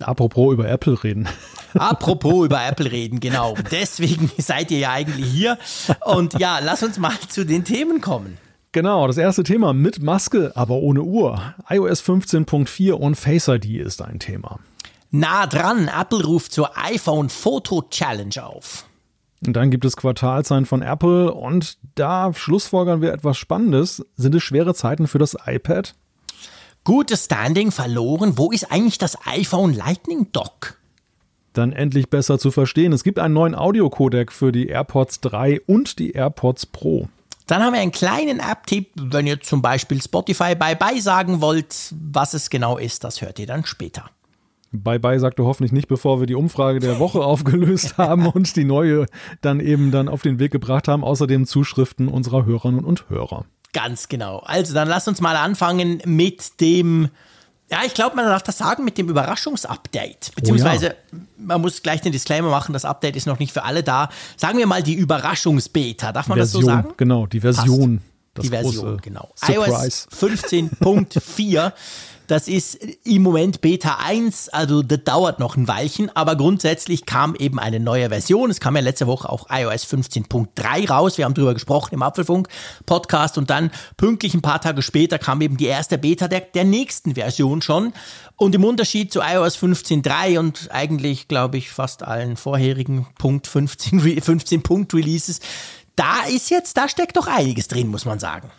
[0.00, 1.28] Apropos über Apple reden.
[1.74, 3.54] Apropos über Apple reden, genau.
[3.70, 5.58] Deswegen seid ihr ja eigentlich hier.
[6.04, 8.38] Und ja, lass uns mal zu den Themen kommen.
[8.72, 11.54] Genau, das erste Thema mit Maske, aber ohne Uhr.
[11.68, 14.58] iOS 15.4 und Face ID ist ein Thema.
[15.16, 18.84] Nah dran, Apple ruft zur iPhone Foto Challenge auf.
[19.46, 24.04] Und dann gibt es Quartalzahlen von Apple und da schlussfolgern wir etwas Spannendes.
[24.16, 25.94] Sind es schwere Zeiten für das iPad?
[26.82, 28.38] Gutes Standing verloren.
[28.38, 30.78] Wo ist eigentlich das iPhone Lightning Dock?
[31.52, 32.92] Dann endlich besser zu verstehen.
[32.92, 37.08] Es gibt einen neuen Audiocodec für die AirPods 3 und die AirPods Pro.
[37.46, 41.94] Dann haben wir einen kleinen App-Tipp, wenn ihr zum Beispiel Spotify Bye-Bye sagen wollt.
[42.12, 44.10] Was es genau ist, das hört ihr dann später.
[44.82, 48.64] Bye bye sagte hoffentlich nicht, bevor wir die Umfrage der Woche aufgelöst haben und die
[48.64, 49.06] neue
[49.40, 51.04] dann eben dann auf den Weg gebracht haben.
[51.04, 53.44] Außerdem Zuschriften unserer Hörerinnen und Hörer.
[53.72, 54.38] Ganz genau.
[54.38, 57.08] Also dann lass uns mal anfangen mit dem,
[57.70, 60.32] ja, ich glaube, man darf das sagen, mit dem Überraschungsupdate.
[60.34, 61.22] Beziehungsweise, oh ja.
[61.38, 64.08] man muss gleich den Disclaimer machen, das Update ist noch nicht für alle da.
[64.36, 66.94] Sagen wir mal die Überraschungsbeta, darf man Version, das so sagen?
[66.96, 68.00] Genau, die Version.
[68.40, 69.30] die Version, genau.
[69.34, 70.06] Surprise.
[70.08, 71.72] iOS 15.4
[72.26, 77.34] Das ist im Moment Beta 1, also das dauert noch ein Weilchen, aber grundsätzlich kam
[77.34, 78.50] eben eine neue Version.
[78.50, 81.18] Es kam ja letzte Woche auch iOS 15.3 raus.
[81.18, 82.48] Wir haben drüber gesprochen im Apfelfunk
[82.86, 86.64] Podcast und dann pünktlich ein paar Tage später kam eben die erste Beta der, der
[86.64, 87.92] nächsten Version schon.
[88.36, 94.00] Und im Unterschied zu iOS 15.3 und eigentlich, glaube ich, fast allen vorherigen Punkt 15,
[94.22, 95.40] 15 Punkt Releases,
[95.94, 98.50] da ist jetzt, da steckt doch einiges drin, muss man sagen.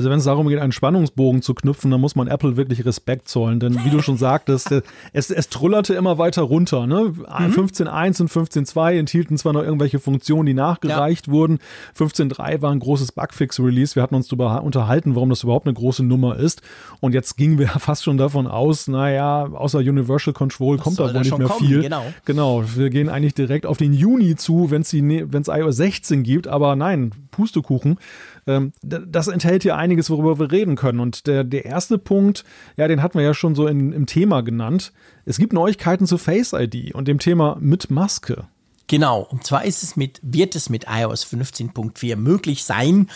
[0.00, 3.28] Also wenn es darum geht, einen Spannungsbogen zu knüpfen, dann muss man Apple wirklich Respekt
[3.28, 3.60] zollen.
[3.60, 4.72] Denn wie du schon sagtest,
[5.12, 6.86] es, es trullerte immer weiter runter.
[6.86, 7.12] Ne?
[7.18, 7.52] Mhm.
[7.52, 11.32] 15.1 und 15.2 enthielten zwar noch irgendwelche Funktionen, die nachgereicht ja.
[11.34, 11.58] wurden.
[11.98, 13.94] 15.3 war ein großes Bugfix-Release.
[13.94, 16.62] Wir hatten uns darüber unterhalten, warum das überhaupt eine große Nummer ist.
[17.00, 21.12] Und jetzt gingen wir fast schon davon aus, naja, außer Universal Control das kommt da
[21.12, 21.82] wohl nicht mehr kommen, viel.
[21.82, 22.06] Genau.
[22.24, 26.48] genau, wir gehen eigentlich direkt auf den Juni zu, wenn es iOS 16 gibt.
[26.48, 27.98] Aber nein, Pustekuchen.
[28.46, 31.00] Ähm, das enthält ja einiges, worüber wir reden können.
[31.00, 32.44] Und der, der erste Punkt,
[32.76, 34.92] ja, den hatten wir ja schon so in, im Thema genannt.
[35.24, 38.46] Es gibt Neuigkeiten zu Face ID und dem Thema mit Maske.
[38.86, 43.08] Genau, und zwar ist es mit, wird es mit iOS 15.4 möglich sein,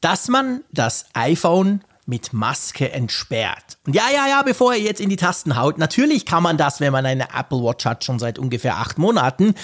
[0.00, 3.78] dass man das iPhone mit Maske entsperrt.
[3.84, 6.78] Und ja, ja, ja, bevor ihr jetzt in die Tasten haut, natürlich kann man das,
[6.78, 9.54] wenn man eine Apple Watch hat, schon seit ungefähr acht Monaten.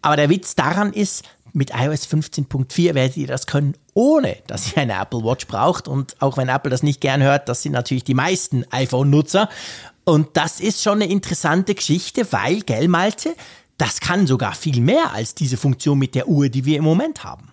[0.00, 4.78] Aber der Witz daran ist, mit iOS 15.4 werdet ihr das können, ohne dass ihr
[4.78, 5.86] eine Apple Watch braucht.
[5.86, 9.50] Und auch wenn Apple das nicht gern hört, das sind natürlich die meisten iPhone-Nutzer.
[10.04, 13.34] Und das ist schon eine interessante Geschichte, weil, gell, Malte,
[13.76, 17.24] das kann sogar viel mehr als diese Funktion mit der Uhr, die wir im Moment
[17.24, 17.49] haben.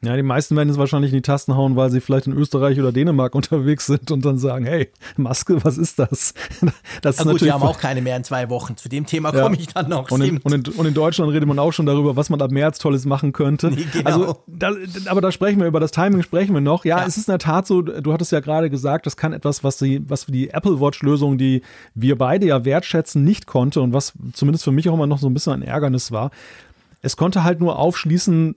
[0.00, 2.78] Ja, die meisten werden es wahrscheinlich in die Tasten hauen, weil sie vielleicht in Österreich
[2.78, 6.34] oder Dänemark unterwegs sind und dann sagen, hey, Maske, was ist das?
[7.02, 8.76] das ist Na gut, wir haben auch keine mehr in zwei Wochen.
[8.76, 9.42] Zu dem Thema ja.
[9.42, 10.08] komme ich dann noch.
[10.12, 12.52] Und in, und, in, und in, Deutschland redet man auch schon darüber, was man ab
[12.52, 13.72] März Tolles machen könnte.
[13.78, 14.10] Nee, genau.
[14.10, 14.72] Also, da,
[15.06, 16.84] aber da sprechen wir über das Timing, sprechen wir noch.
[16.84, 19.32] Ja, ja, es ist in der Tat so, du hattest ja gerade gesagt, das kann
[19.32, 21.62] etwas, was die, was für die Apple Watch-Lösung, die
[21.94, 25.28] wir beide ja wertschätzen, nicht konnte und was zumindest für mich auch immer noch so
[25.28, 26.30] ein bisschen ein Ärgernis war.
[27.02, 28.56] Es konnte halt nur aufschließen,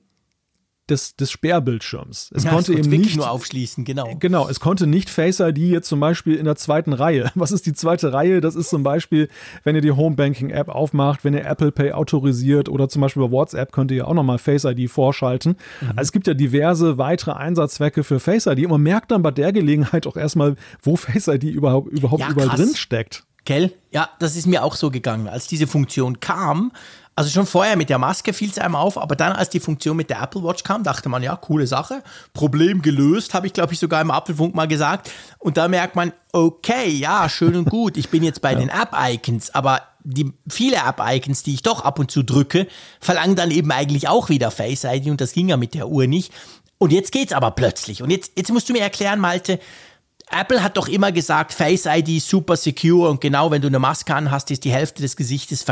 [0.91, 2.31] des, des Sperrbildschirms.
[2.35, 4.15] Es ja, konnte es eben nicht nur aufschließen, genau.
[4.19, 7.31] Genau, es konnte nicht Face ID jetzt zum Beispiel in der zweiten Reihe.
[7.35, 8.41] Was ist die zweite Reihe?
[8.41, 9.29] Das ist zum Beispiel,
[9.63, 13.23] wenn ihr die Home Banking App aufmacht, wenn ihr Apple Pay autorisiert oder zum Beispiel
[13.23, 15.55] bei WhatsApp könnt ihr auch nochmal Face ID vorschalten.
[15.79, 15.89] Mhm.
[15.89, 19.31] Also es gibt ja diverse weitere Einsatzzwecke für Face ID und man merkt dann bei
[19.31, 23.23] der Gelegenheit auch erstmal, wo Face ID überhaupt, überhaupt ja, überall drin steckt.
[23.43, 23.73] Gell?
[23.91, 25.27] Ja, das ist mir auch so gegangen.
[25.27, 26.71] Als diese Funktion kam,
[27.15, 29.97] also schon vorher mit der Maske fiel es einem auf, aber dann, als die Funktion
[29.97, 32.03] mit der Apple Watch kam, dachte man, ja, coole Sache.
[32.33, 35.11] Problem gelöst, habe ich, glaube ich, sogar im Apfelfunk mal gesagt.
[35.37, 38.59] Und da merkt man, okay, ja, schön und gut, ich bin jetzt bei ja.
[38.59, 42.67] den App-Icons, aber die viele App-Icons, die ich doch ab und zu drücke,
[42.99, 46.07] verlangen dann eben eigentlich auch wieder Face ID und das ging ja mit der Uhr
[46.07, 46.33] nicht.
[46.77, 48.01] Und jetzt geht's aber plötzlich.
[48.01, 49.59] Und jetzt, jetzt musst du mir erklären, Malte,
[50.31, 54.15] Apple hat doch immer gesagt, Face ID super secure und genau wenn du eine Maske
[54.15, 55.65] anhast, ist die Hälfte des Gesichtes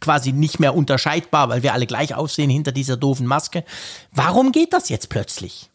[0.00, 3.64] quasi nicht mehr unterscheidbar, weil wir alle gleich aussehen hinter dieser doofen Maske.
[4.12, 5.67] Warum geht das jetzt plötzlich?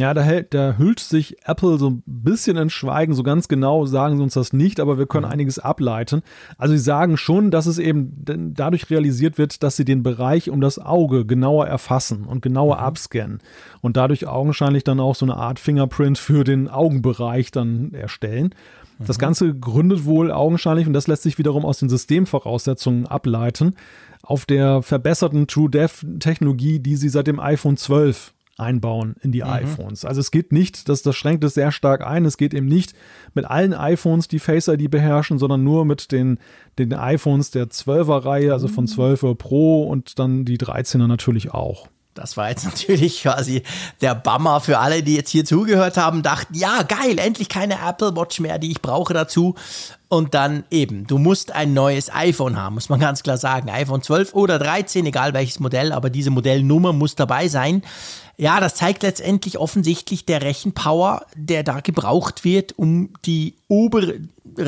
[0.00, 3.12] Ja, da, hält, da hüllt sich Apple so ein bisschen in Schweigen.
[3.12, 5.32] So ganz genau sagen sie uns das nicht, aber wir können mhm.
[5.32, 6.22] einiges ableiten.
[6.56, 10.62] Also sie sagen schon, dass es eben dadurch realisiert wird, dass sie den Bereich um
[10.62, 12.82] das Auge genauer erfassen und genauer mhm.
[12.82, 13.38] abscannen
[13.82, 18.54] und dadurch augenscheinlich dann auch so eine Art Fingerprint für den Augenbereich dann erstellen.
[18.98, 19.04] Mhm.
[19.04, 23.74] Das Ganze gründet wohl augenscheinlich, und das lässt sich wiederum aus den Systemvoraussetzungen ableiten,
[24.22, 29.50] auf der verbesserten TrueDepth-Technologie, die sie seit dem iPhone 12 einbauen in die mhm.
[29.50, 30.04] iPhones.
[30.04, 32.94] Also es geht nicht, das, das schränkt es sehr stark ein, es geht eben nicht
[33.34, 36.38] mit allen iPhones, die Face ID beherrschen, sondern nur mit den,
[36.78, 41.88] den iPhones der 12er Reihe, also von 12er Pro und dann die 13er natürlich auch.
[42.14, 43.62] Das war jetzt natürlich quasi
[44.00, 48.14] der Bummer für alle, die jetzt hier zugehört haben, dachten, ja, geil, endlich keine Apple
[48.16, 49.54] Watch mehr, die ich brauche dazu.
[50.12, 53.70] Und dann eben, du musst ein neues iPhone haben, muss man ganz klar sagen.
[53.70, 57.82] iPhone 12 oder 13, egal welches Modell, aber diese Modellnummer muss dabei sein.
[58.36, 64.18] Ja, das zeigt letztendlich offensichtlich der Rechenpower, der da gebraucht wird, um die obere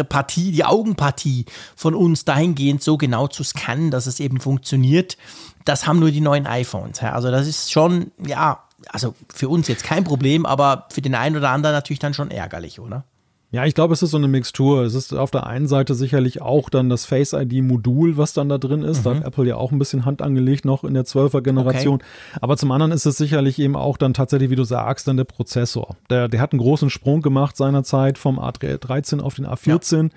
[0.09, 5.17] Partie, die Augenpartie von uns dahingehend so genau zu scannen, dass es eben funktioniert.
[5.65, 7.03] Das haben nur die neuen iPhones.
[7.03, 11.37] Also das ist schon, ja, also für uns jetzt kein Problem, aber für den einen
[11.37, 13.05] oder anderen natürlich dann schon ärgerlich, oder?
[13.53, 14.83] Ja, ich glaube, es ist so eine Mixtur.
[14.83, 18.57] Es ist auf der einen Seite sicherlich auch dann das Face ID-Modul, was dann da
[18.57, 19.01] drin ist.
[19.01, 19.05] Mhm.
[19.05, 19.27] Da hat mhm.
[19.27, 21.97] Apple ja auch ein bisschen Hand angelegt noch in der 12er Generation.
[21.97, 22.39] Okay.
[22.41, 25.25] Aber zum anderen ist es sicherlich eben auch dann tatsächlich, wie du sagst, dann der
[25.25, 25.97] Prozessor.
[26.09, 30.05] Der, der hat einen großen Sprung gemacht seinerzeit vom A13 auf den A14.
[30.05, 30.09] Ja.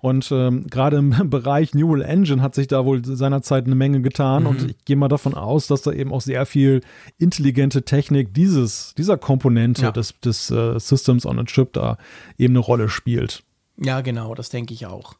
[0.00, 4.44] Und ähm, gerade im Bereich Neural Engine hat sich da wohl seinerzeit eine Menge getan.
[4.44, 4.48] Mhm.
[4.48, 6.82] Und ich gehe mal davon aus, dass da eben auch sehr viel
[7.18, 9.90] intelligente Technik dieses, dieser Komponente ja.
[9.90, 11.98] des, des äh, Systems on a Chip da
[12.38, 13.42] eben eine Rolle spielt.
[13.76, 15.14] Ja, genau, das denke ich auch.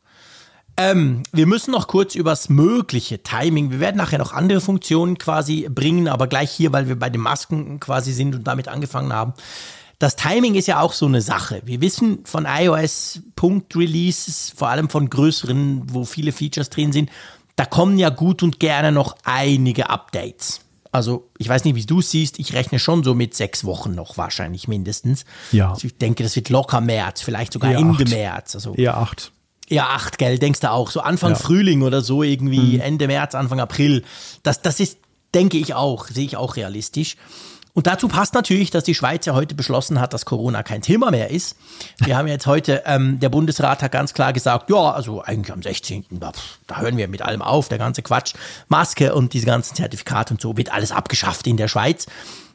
[0.77, 3.73] Ähm, wir müssen noch kurz übers mögliche Timing.
[3.73, 7.21] Wir werden nachher noch andere Funktionen quasi bringen, aber gleich hier, weil wir bei den
[7.21, 9.33] Masken quasi sind und damit angefangen haben.
[9.98, 11.61] Das Timing ist ja auch so eine Sache.
[11.64, 17.11] Wir wissen von iOS-Punkt-Releases, vor allem von größeren, wo viele Features drin sind,
[17.56, 20.61] da kommen ja gut und gerne noch einige Updates.
[20.92, 23.94] Also ich weiß nicht, wie du es siehst, ich rechne schon so mit sechs Wochen
[23.94, 25.24] noch wahrscheinlich mindestens.
[25.52, 25.70] Ja.
[25.70, 28.11] Also ich denke, das wird locker März, vielleicht sogar Eher Ende acht.
[28.11, 28.54] März.
[28.54, 29.32] Also, Eher acht.
[29.68, 30.90] Ja, acht, gell, denkst du auch.
[30.90, 31.37] So Anfang ja.
[31.37, 32.80] Frühling oder so irgendwie, mhm.
[32.80, 34.02] Ende März, Anfang April.
[34.42, 34.98] Das, das ist,
[35.34, 37.16] denke ich auch, sehe ich auch realistisch.
[37.74, 41.11] Und dazu passt natürlich, dass die Schweiz ja heute beschlossen hat, dass Corona kein Thema
[41.11, 41.57] mehr ist.
[41.98, 45.62] Wir haben jetzt heute, ähm, der Bundesrat hat ganz klar gesagt, ja, also eigentlich am
[45.62, 46.04] 16.
[46.11, 46.33] Da,
[46.81, 48.35] hören wir mit allem auf, der ganze Quatsch,
[48.68, 52.07] Maske und diese ganzen Zertifikate und so wird alles abgeschafft in der Schweiz.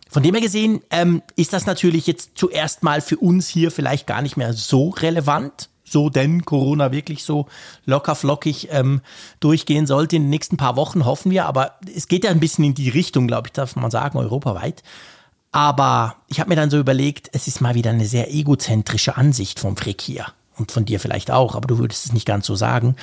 [0.10, 4.06] Von dem her gesehen ähm, ist das natürlich jetzt zuerst mal für uns hier vielleicht
[4.06, 7.48] gar nicht mehr so relevant so denn Corona wirklich so
[7.86, 9.02] locker flockig ähm,
[9.40, 11.46] durchgehen sollte in den nächsten paar Wochen, hoffen wir.
[11.46, 14.84] Aber es geht ja ein bisschen in die Richtung, glaube ich, darf man sagen, europaweit.
[15.52, 19.60] Aber ich habe mir dann so überlegt, es ist mal wieder eine sehr egozentrische Ansicht
[19.60, 20.26] vom Frick hier.
[20.56, 22.96] Und von dir vielleicht auch, aber du würdest es nicht ganz so sagen.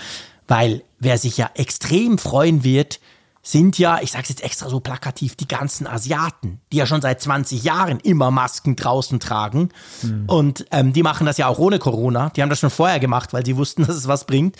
[0.48, 3.00] Weil wer sich ja extrem freuen wird,
[3.42, 7.00] sind ja, ich sage es jetzt extra so plakativ, die ganzen Asiaten, die ja schon
[7.00, 9.70] seit 20 Jahren immer Masken draußen tragen.
[10.02, 10.24] Mhm.
[10.26, 12.30] Und ähm, die machen das ja auch ohne Corona.
[12.30, 14.56] Die haben das schon vorher gemacht, weil sie wussten, dass es was bringt.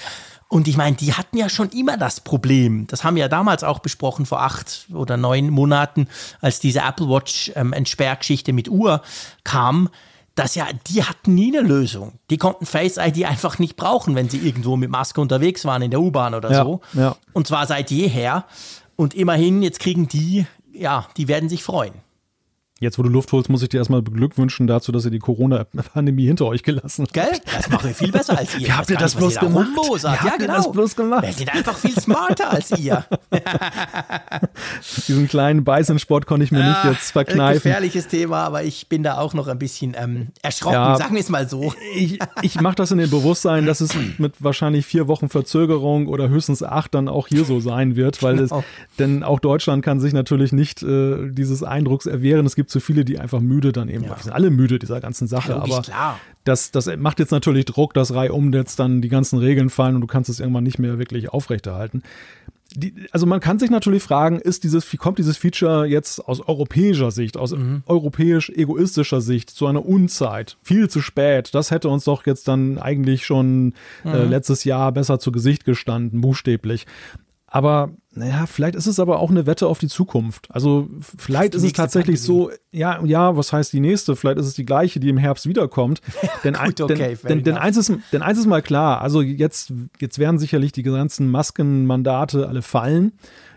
[0.49, 2.89] Und ich meine, die hatten ja schon immer das Problem.
[2.89, 6.09] Das haben wir ja damals auch besprochen, vor acht oder neun Monaten,
[6.41, 9.03] als diese Apple Watch ähm, Entsperrgeschichte mit Uhr
[9.45, 9.91] kam
[10.41, 12.15] dass ja, die hatten nie eine Lösung.
[12.31, 15.91] Die konnten Face ID einfach nicht brauchen, wenn sie irgendwo mit Maske unterwegs waren in
[15.91, 16.81] der U-Bahn oder ja, so.
[16.95, 17.17] Ja.
[17.35, 18.47] Und zwar seit jeher.
[18.97, 21.93] Und immerhin, jetzt kriegen die, ja, die werden sich freuen.
[22.83, 26.25] Jetzt, wo du Luft holst, muss ich dir erstmal beglückwünschen dazu, dass ihr die Corona-Pandemie
[26.25, 27.13] hinter euch gelassen habt.
[27.13, 27.39] Gell?
[27.55, 28.69] Das machen wir viel besser als ihr.
[28.69, 29.69] Wie habt ihr das bloß gemacht?
[29.77, 30.57] Wie ja, habt genau.
[30.57, 31.27] das bloß gemacht?
[31.27, 33.05] Wir sind einfach viel smarter als ihr.
[35.09, 37.65] Diesen kleinen Beißensport konnte ich mir nicht ah, jetzt verkneifen.
[37.65, 41.21] Gefährliches Thema, aber ich bin da auch noch ein bisschen ähm, erschrocken, ja, sagen wir
[41.21, 41.75] es mal so.
[41.95, 46.31] Ich, ich mache das in dem Bewusstsein, dass es mit wahrscheinlich vier Wochen Verzögerung oder
[46.31, 48.61] höchstens acht dann auch hier so sein wird, weil genau.
[48.61, 52.47] es, denn auch Deutschland kann sich natürlich nicht äh, dieses Eindrucks erwehren.
[52.47, 54.17] Es gibt zu viele, die einfach müde dann eben, ja.
[54.19, 56.21] sind alle müde dieser ganzen Sache, ja, aber klar.
[56.45, 60.01] Das, das macht jetzt natürlich Druck, dass reihum jetzt dann die ganzen Regeln fallen und
[60.01, 62.03] du kannst es irgendwann nicht mehr wirklich aufrechterhalten.
[62.75, 66.41] Die, also man kann sich natürlich fragen, ist dieses, wie kommt dieses Feature jetzt aus
[66.41, 67.83] europäischer Sicht, aus mhm.
[67.87, 70.57] europäisch-egoistischer Sicht zu einer Unzeit?
[70.63, 71.53] Viel zu spät.
[71.53, 74.15] Das hätte uns doch jetzt dann eigentlich schon äh, mhm.
[74.15, 76.87] äh, letztes Jahr besser zu Gesicht gestanden, buchstäblich.
[77.53, 80.49] Aber naja, vielleicht ist es aber auch eine Wette auf die Zukunft.
[80.51, 82.51] Also vielleicht ist es tatsächlich Pandemie.
[82.51, 84.15] so, ja, ja, was heißt die nächste?
[84.15, 86.01] Vielleicht ist es die gleiche, die im Herbst wiederkommt.
[86.45, 89.73] denn, Gut, okay, denn, denn, denn, eins ist, denn eins ist mal klar, also jetzt,
[90.01, 93.13] jetzt werden sicherlich die ganzen Maskenmandate alle fallen.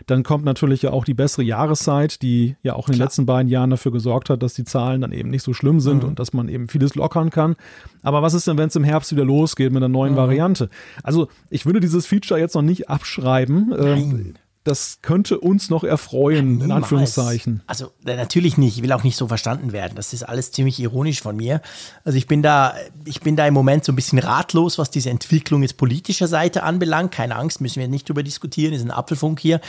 [0.06, 3.06] Dann kommt natürlich ja auch die bessere Jahreszeit, die ja auch in den Klar.
[3.06, 6.02] letzten beiden Jahren dafür gesorgt hat, dass die Zahlen dann eben nicht so schlimm sind
[6.02, 6.10] mhm.
[6.10, 7.56] und dass man eben vieles lockern kann.
[8.02, 10.18] Aber was ist denn, wenn es im Herbst wieder losgeht mit einer neuen mhm.
[10.18, 10.68] Variante?
[11.02, 13.74] Also ich würde dieses Feature jetzt noch nicht abschreiben.
[13.78, 17.62] Ähm, das könnte uns noch erfreuen, ja, in Anführungszeichen.
[17.66, 19.92] Also natürlich nicht, ich will auch nicht so verstanden werden.
[19.94, 21.60] Das ist alles ziemlich ironisch von mir.
[22.02, 22.74] Also ich bin da,
[23.04, 26.62] ich bin da im Moment so ein bisschen ratlos, was diese Entwicklung jetzt politischer Seite
[26.62, 27.12] anbelangt.
[27.12, 29.60] Keine Angst, müssen wir nicht drüber diskutieren, ist ein Apfelfunk hier.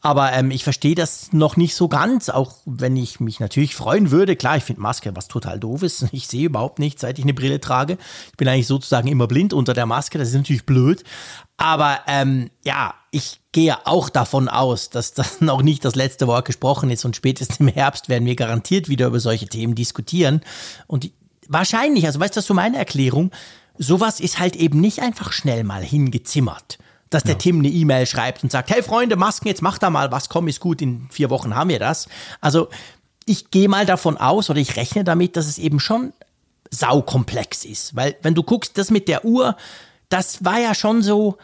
[0.00, 4.10] Aber ähm, ich verstehe das noch nicht so ganz, auch wenn ich mich natürlich freuen
[4.10, 4.34] würde.
[4.34, 6.06] Klar, ich finde Maske was total doofes.
[6.10, 7.98] Ich sehe überhaupt nichts, seit ich eine Brille trage.
[8.32, 10.18] Ich bin eigentlich sozusagen immer blind unter der Maske.
[10.18, 11.04] Das ist natürlich blöd.
[11.56, 16.44] Aber ähm, ja, ich gehe auch davon aus, dass das noch nicht das letzte Wort
[16.44, 20.42] gesprochen ist und spätestens im Herbst werden wir garantiert wieder über solche Themen diskutieren.
[20.86, 21.10] Und
[21.48, 23.30] wahrscheinlich, also weißt du, das ist so meine Erklärung,
[23.78, 26.78] sowas ist halt eben nicht einfach schnell mal hingezimmert.
[27.08, 27.38] Dass der ja.
[27.38, 30.46] Tim eine E-Mail schreibt und sagt, hey Freunde, Masken, jetzt mach da mal was, komm,
[30.46, 32.08] ist gut, in vier Wochen haben wir das.
[32.40, 32.68] Also
[33.26, 36.12] ich gehe mal davon aus oder ich rechne damit, dass es eben schon
[36.70, 37.96] saukomplex ist.
[37.96, 39.56] Weil wenn du guckst, das mit der Uhr,
[40.08, 41.36] das war ja schon so,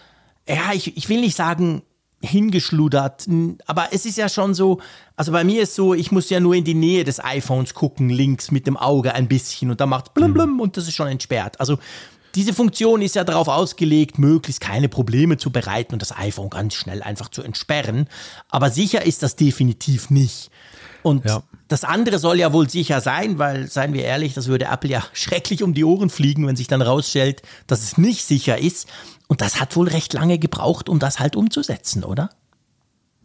[0.49, 1.83] ja, ich, ich will nicht sagen
[2.23, 3.27] hingeschludert,
[3.67, 4.81] aber es ist ja schon so,
[5.17, 8.09] also bei mir ist so, ich muss ja nur in die Nähe des iPhones gucken,
[8.09, 10.61] links mit dem Auge ein bisschen und dann macht blum blum mhm.
[10.61, 11.61] und das ist schon entsperrt.
[11.61, 11.79] Also
[12.35, 16.75] diese Funktion ist ja darauf ausgelegt, möglichst keine Probleme zu bereiten und das iPhone ganz
[16.75, 18.09] schnell einfach zu entsperren.
[18.49, 20.51] Aber sicher ist das definitiv nicht.
[21.07, 21.45] Und ja.
[21.69, 25.05] das andere soll ja wohl sicher sein, weil, seien wir ehrlich, das würde Apple ja
[25.13, 28.89] schrecklich um die Ohren fliegen, wenn sich dann rausstellt, dass es nicht sicher ist.
[29.29, 32.31] Und das hat wohl recht lange gebraucht, um das halt umzusetzen, oder?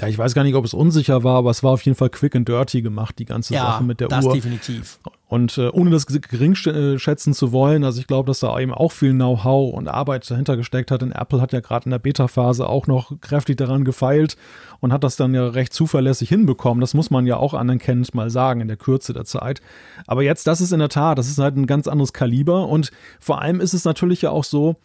[0.02, 2.10] Ja, ich weiß gar nicht, ob es unsicher war, aber es war auf jeden Fall
[2.10, 4.34] quick and dirty gemacht, die ganze ja, Sache mit der das Uhr.
[4.34, 5.00] definitiv.
[5.28, 8.74] Und äh, ohne das gering äh, schätzen zu wollen, also ich glaube, dass da eben
[8.74, 11.04] auch viel Know-how und Arbeit dahinter gesteckt hat.
[11.04, 14.38] Denn Apple hat ja gerade in der Beta-Phase auch noch kräftig daran gefeilt
[14.80, 16.82] und hat das dann ja recht zuverlässig hinbekommen.
[16.82, 19.62] Das muss man ja auch anerkennend mal sagen in der Kürze der Zeit.
[20.08, 22.92] Aber jetzt, das ist in der Tat, das ist halt ein ganz anderes Kaliber und
[23.20, 24.78] vor allem ist es natürlich ja auch so,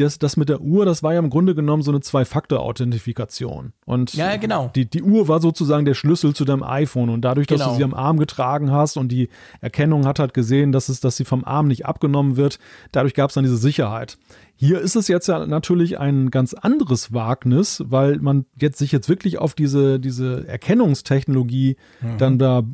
[0.00, 3.72] das, das mit der Uhr, das war ja im Grunde genommen so eine Zwei-Faktor-Authentifikation.
[3.84, 4.70] Und ja, genau.
[4.74, 7.08] die, die Uhr war sozusagen der Schlüssel zu deinem iPhone.
[7.08, 7.70] Und dadurch, dass genau.
[7.72, 9.28] du sie am Arm getragen hast und die
[9.60, 12.58] Erkennung hat halt gesehen, dass, es, dass sie vom Arm nicht abgenommen wird,
[12.92, 14.18] dadurch gab es dann diese Sicherheit.
[14.60, 19.08] Hier ist es jetzt ja natürlich ein ganz anderes Wagnis, weil man jetzt sich jetzt
[19.08, 22.18] wirklich auf diese, diese Erkennungstechnologie mhm.
[22.18, 22.64] dann da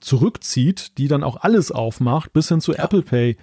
[0.00, 2.84] zurückzieht, die dann auch alles aufmacht, bis hin zu ja.
[2.84, 3.36] Apple Pay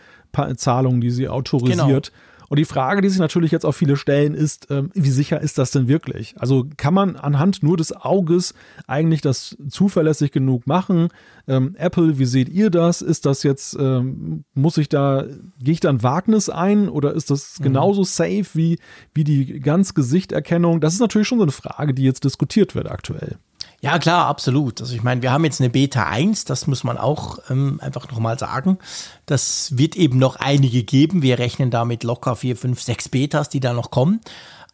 [0.58, 2.12] Zahlungen, die sie autorisiert.
[2.12, 2.18] Genau.
[2.50, 5.58] Und die Frage, die sich natürlich jetzt auch viele stellen, ist, ähm, wie sicher ist
[5.58, 6.36] das denn wirklich?
[6.38, 8.54] Also kann man anhand nur des Auges
[8.88, 11.10] eigentlich das zuverlässig genug machen?
[11.48, 13.02] Ähm, Apple, wie seht ihr das?
[13.02, 15.26] Ist das jetzt, ähm, muss ich da,
[15.60, 17.64] gehe ich da ein Wagnis ein oder ist das mhm.
[17.64, 18.80] genauso safe wie,
[19.14, 20.80] wie die ganz Gesichterkennung?
[20.80, 23.38] Das ist natürlich schon so eine Frage, die jetzt diskutiert wird aktuell.
[23.80, 24.82] Ja, klar, absolut.
[24.82, 28.10] Also ich meine, wir haben jetzt eine Beta 1, das muss man auch ähm, einfach
[28.12, 28.80] nochmal sagen.
[29.28, 31.22] Das wird eben noch einige geben.
[31.22, 34.22] Wir rechnen damit locker vier, fünf, sechs Betas, die da noch kommen.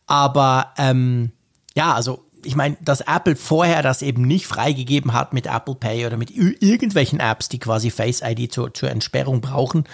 [0.07, 1.31] Aber ähm,
[1.75, 6.05] ja, also ich meine, dass Apple vorher das eben nicht freigegeben hat mit Apple Pay
[6.05, 9.85] oder mit irgendwelchen Apps, die quasi Face ID zur, zur Entsperrung brauchen,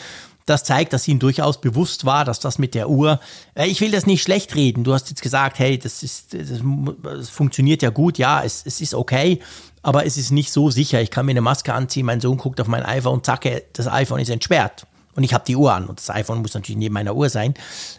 [0.45, 3.19] das zeigt, dass ihnen durchaus bewusst war, dass das mit der Uhr,
[3.56, 4.84] äh, ich will das nicht schlecht reden.
[4.84, 6.62] Du hast jetzt gesagt, hey, das ist, das,
[7.04, 9.39] das funktioniert ja gut, ja, es, es ist okay,
[9.82, 11.02] aber es ist nicht so sicher.
[11.02, 14.20] Ich kann mir eine Maske anziehen, mein Sohn guckt auf mein iPhone, zack, das iPhone
[14.20, 14.86] ist entsperrt.
[15.16, 17.53] Und ich habe die Uhr an und das iPhone muss natürlich neben meiner Uhr sein.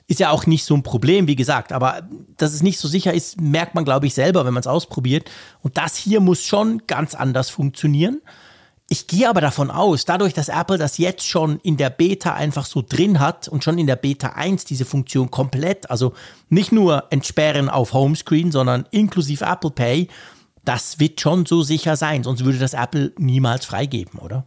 [0.07, 1.73] Ist ja auch nicht so ein Problem, wie gesagt.
[1.73, 2.09] Aber
[2.39, 5.31] dass es nicht so sicher ist, merkt man, glaube ich, selber, wenn man es ausprobiert.
[5.61, 8.23] Und das hier muss schon ganz anders funktionieren
[8.93, 12.66] Ich gehe aber davon aus, dadurch, dass Apple das jetzt schon in der Beta einfach
[12.66, 16.12] so drin hat und schon in der Beta 1 diese Funktion komplett, also
[16.49, 20.09] nicht nur entsperren auf Homescreen, sondern inklusive Apple Pay,
[20.64, 24.45] das wird schon so sicher sein, sonst würde das Apple niemals freigeben, oder?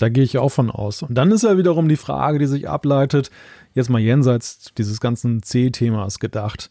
[0.00, 1.02] Da gehe ich auch von aus.
[1.02, 3.30] Und dann ist ja wiederum die Frage, die sich ableitet,
[3.74, 6.68] jetzt mal jenseits dieses ganzen C-Themas gedacht.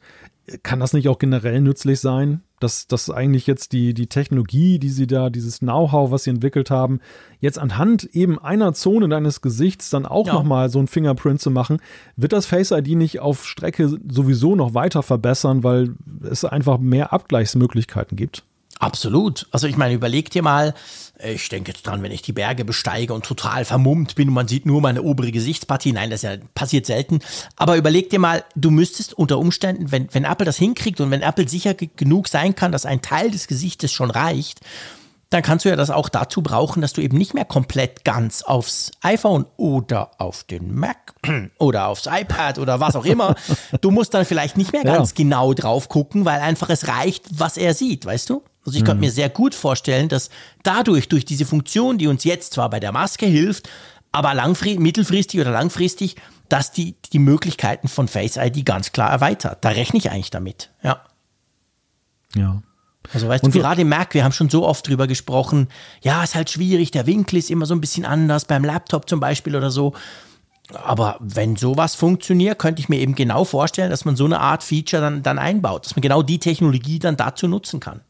[0.62, 4.90] Kann das nicht auch generell nützlich sein, dass, dass eigentlich jetzt die, die Technologie, die
[4.90, 7.00] sie da, dieses Know-how, was sie entwickelt haben,
[7.40, 10.34] jetzt anhand eben einer Zone deines Gesichts dann auch ja.
[10.34, 11.78] nochmal so ein Fingerprint zu machen,
[12.16, 17.14] wird das Face ID nicht auf Strecke sowieso noch weiter verbessern, weil es einfach mehr
[17.14, 18.44] Abgleichsmöglichkeiten gibt?
[18.80, 19.48] Absolut.
[19.52, 20.74] Also ich meine, überleg dir mal,
[21.24, 24.48] ich denke jetzt dran, wenn ich die Berge besteige und total vermummt bin und man
[24.48, 25.94] sieht nur meine obere Gesichtspartie.
[25.94, 27.20] Nein, das ja, passiert selten.
[27.56, 31.22] Aber überleg dir mal, du müsstest unter Umständen, wenn, wenn Apple das hinkriegt und wenn
[31.22, 34.62] Apple sicher genug sein kann, dass ein Teil des Gesichtes schon reicht,
[35.34, 38.44] dann kannst du ja das auch dazu brauchen, dass du eben nicht mehr komplett ganz
[38.44, 41.16] aufs iPhone oder auf den Mac
[41.58, 43.36] oder aufs iPad oder was auch immer.
[43.82, 45.16] Du musst dann vielleicht nicht mehr ganz ja.
[45.18, 48.44] genau drauf gucken, weil einfach es reicht, was er sieht, weißt du?
[48.66, 48.88] Also ich mhm.
[48.88, 50.30] könnte mir sehr gut vorstellen, dass
[50.64, 53.70] dadurch, durch diese Funktion, die uns jetzt zwar bei der Maske hilft,
[54.12, 56.16] aber langfristig, mittelfristig oder langfristig,
[56.50, 59.66] dass die, die Möglichkeiten von Face ID ganz klar erweitert.
[59.66, 61.02] Da rechne ich eigentlich damit, ja.
[62.36, 62.62] Ja.
[63.12, 65.68] Also weißt und du, gerade im Mac, wir haben schon so oft drüber gesprochen,
[66.02, 69.20] ja, ist halt schwierig, der Winkel ist immer so ein bisschen anders, beim Laptop zum
[69.20, 69.94] Beispiel oder so.
[70.74, 74.64] Aber wenn sowas funktioniert, könnte ich mir eben genau vorstellen, dass man so eine Art
[74.64, 78.02] Feature dann, dann einbaut, dass man genau die Technologie dann dazu nutzen kann.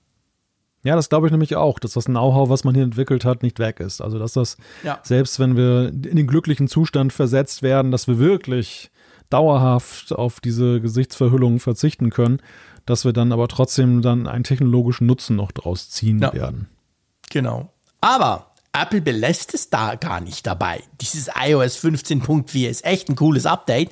[0.84, 3.60] Ja, das glaube ich nämlich auch, dass das Know-how, was man hier entwickelt hat, nicht
[3.60, 4.02] weg ist.
[4.02, 5.00] Also, dass das, ja.
[5.04, 8.92] selbst wenn wir in den glücklichen Zustand versetzt werden, dass wir wirklich
[9.30, 12.42] dauerhaft auf diese Gesichtsverhüllung verzichten können,
[12.86, 16.34] dass wir dann aber trotzdem dann einen technologischen Nutzen noch draus ziehen ja.
[16.34, 16.68] werden.
[17.30, 17.72] Genau.
[18.02, 20.84] Aber Apple belässt es da gar nicht dabei.
[21.00, 23.92] Dieses iOS 15.4 ist echt ein cooles Update.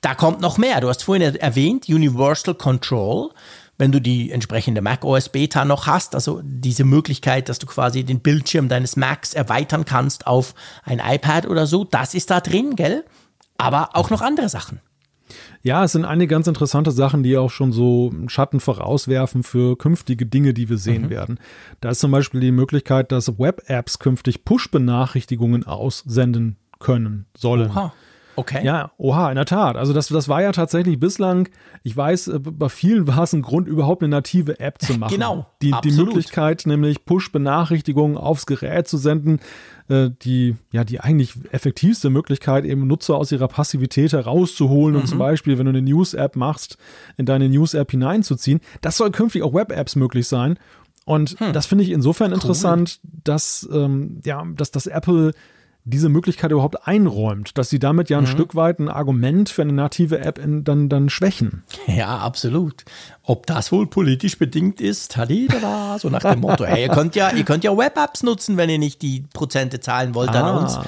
[0.00, 0.80] Da kommt noch mehr.
[0.80, 3.30] Du hast vorhin erwähnt, Universal Control
[3.78, 8.20] wenn du die entsprechende macOS Beta noch hast, also diese Möglichkeit, dass du quasi den
[8.20, 10.54] Bildschirm deines Macs erweitern kannst auf
[10.84, 13.04] ein iPad oder so, das ist da drin, gell?
[13.58, 14.80] Aber auch noch andere Sachen.
[15.62, 20.26] Ja, es sind einige ganz interessante Sachen, die auch schon so Schatten vorauswerfen für künftige
[20.26, 21.10] Dinge, die wir sehen mhm.
[21.10, 21.38] werden.
[21.80, 27.70] Da ist zum Beispiel die Möglichkeit, dass Web-Apps künftig Push-Benachrichtigungen aussenden können sollen.
[27.70, 27.92] Oha.
[28.36, 28.64] Okay.
[28.64, 29.76] Ja, oha, in der Tat.
[29.76, 31.48] Also das, das war ja tatsächlich bislang,
[31.82, 35.14] ich weiß, äh, bei vielen war es ein Grund, überhaupt eine native App zu machen.
[35.14, 35.46] Genau.
[35.60, 39.40] Die, die Möglichkeit, nämlich Push-Benachrichtigungen aufs Gerät zu senden,
[39.88, 45.02] äh, die, ja, die eigentlich effektivste Möglichkeit, eben Nutzer aus ihrer Passivität herauszuholen mhm.
[45.02, 46.78] und zum Beispiel, wenn du eine News-App machst,
[47.16, 48.60] in deine News-App hineinzuziehen.
[48.80, 50.58] Das soll künftig auch Web-Apps möglich sein.
[51.04, 51.52] Und hm.
[51.52, 52.34] das finde ich insofern cool.
[52.34, 55.32] interessant, dass, ähm, ja, dass das Apple
[55.84, 58.28] diese Möglichkeit überhaupt einräumt, dass sie damit ja ein mhm.
[58.28, 61.64] Stück weit ein Argument für eine native App in, dann, dann schwächen.
[61.88, 62.84] Ja, absolut.
[63.24, 67.30] Ob das wohl politisch bedingt ist, hadidada, so nach dem Motto, hey, ihr könnt ja,
[67.30, 70.78] ihr könnt ja Web-Apps nutzen, wenn ihr nicht die Prozente zahlen wollt ah, an uns.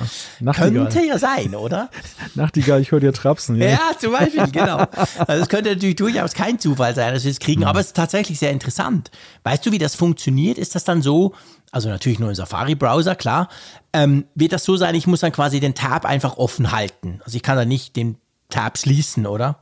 [0.41, 0.73] Nachtigall.
[0.73, 1.91] Könnte ja sein, oder?
[2.35, 3.57] Nachtigall, ich höre dir trapsen.
[3.57, 3.69] Ja.
[3.71, 4.85] ja, zum Beispiel, genau.
[5.27, 7.67] Also es könnte natürlich durchaus kein Zufall sein, dass wir es kriegen, mhm.
[7.67, 9.11] aber es ist tatsächlich sehr interessant.
[9.43, 10.59] Weißt du, wie das funktioniert?
[10.59, 11.35] Ist das dann so,
[11.75, 13.49] also natürlich nur im Safari-Browser, klar,
[13.93, 17.20] ähm, wird das so sein, ich muss dann quasi den Tab einfach offen halten.
[17.25, 18.16] Also ich kann da nicht den
[18.49, 19.59] Tab schließen, oder?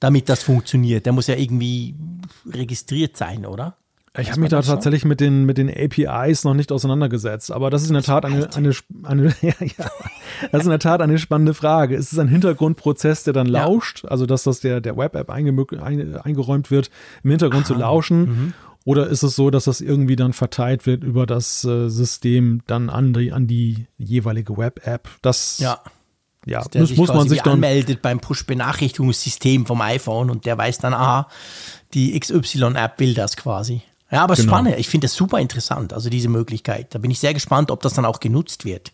[0.00, 1.06] Damit das funktioniert.
[1.06, 1.94] Der muss ja irgendwie
[2.52, 3.76] registriert sein, oder?
[4.18, 7.82] Ich habe mich da tatsächlich mit den, mit den APIs noch nicht auseinandergesetzt, aber das
[7.82, 8.72] ist in der Tat eine, eine,
[9.02, 9.90] eine ja, ja,
[10.50, 11.94] das ist in der Tat eine spannende Frage.
[11.96, 14.10] Ist es ein Hintergrundprozess, der dann lauscht, ja.
[14.10, 16.90] also dass das der, der Web-App eingeräumt wird,
[17.22, 17.68] im Hintergrund Aha.
[17.68, 18.20] zu lauschen?
[18.20, 18.54] Mhm.
[18.86, 22.88] Oder ist es so, dass das irgendwie dann verteilt wird über das äh, System dann
[22.88, 25.08] an die, an die jeweilige Web-App?
[25.22, 25.80] Das ja.
[26.46, 30.78] Ja, der muss, muss man sich dann anmeldet beim Push-Benachrichtigungssystem vom iPhone und der weiß
[30.78, 31.28] dann, aha,
[31.94, 33.82] die XY-App will das quasi.
[34.12, 34.52] Ja, aber genau.
[34.52, 34.78] spannend.
[34.78, 36.94] Ich finde das super interessant, also diese Möglichkeit.
[36.94, 38.92] Da bin ich sehr gespannt, ob das dann auch genutzt wird.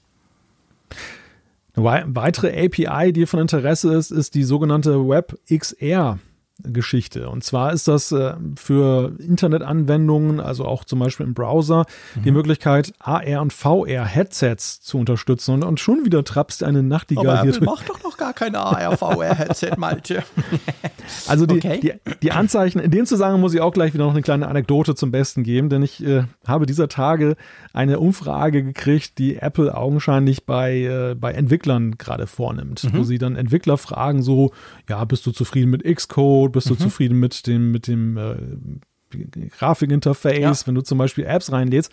[1.77, 6.19] Eine weitere API, die von Interesse ist, ist die sogenannte WebXR
[6.65, 7.29] Geschichte.
[7.29, 11.85] Und zwar ist das äh, für Internetanwendungen, also auch zum Beispiel im Browser,
[12.15, 12.23] mhm.
[12.23, 15.55] die Möglichkeit, AR und VR-Headsets zu unterstützen.
[15.55, 17.55] Und, und, schon wieder trappst eine Nachtigall Aber hier.
[17.55, 20.23] Apple macht doch noch gar keine AR-VR-Headset, Malte.
[21.27, 21.81] also die, okay.
[21.81, 24.95] die, die, Anzeichen, in dem Zusammenhang muss ich auch gleich wieder noch eine kleine Anekdote
[24.95, 27.37] zum Besten geben, denn ich äh, habe dieser Tage
[27.73, 32.99] eine Umfrage gekriegt, die Apple augenscheinlich bei, äh, bei Entwicklern gerade vornimmt, mhm.
[32.99, 34.53] wo sie dann Entwickler fragen so,
[34.89, 36.53] ja, bist du zufrieden mit Xcode?
[36.53, 36.79] bist du mhm.
[36.79, 38.37] zufrieden mit dem, mit dem äh,
[39.59, 40.67] Grafikinterface, ja.
[40.67, 41.93] wenn du zum Beispiel Apps reinlädst.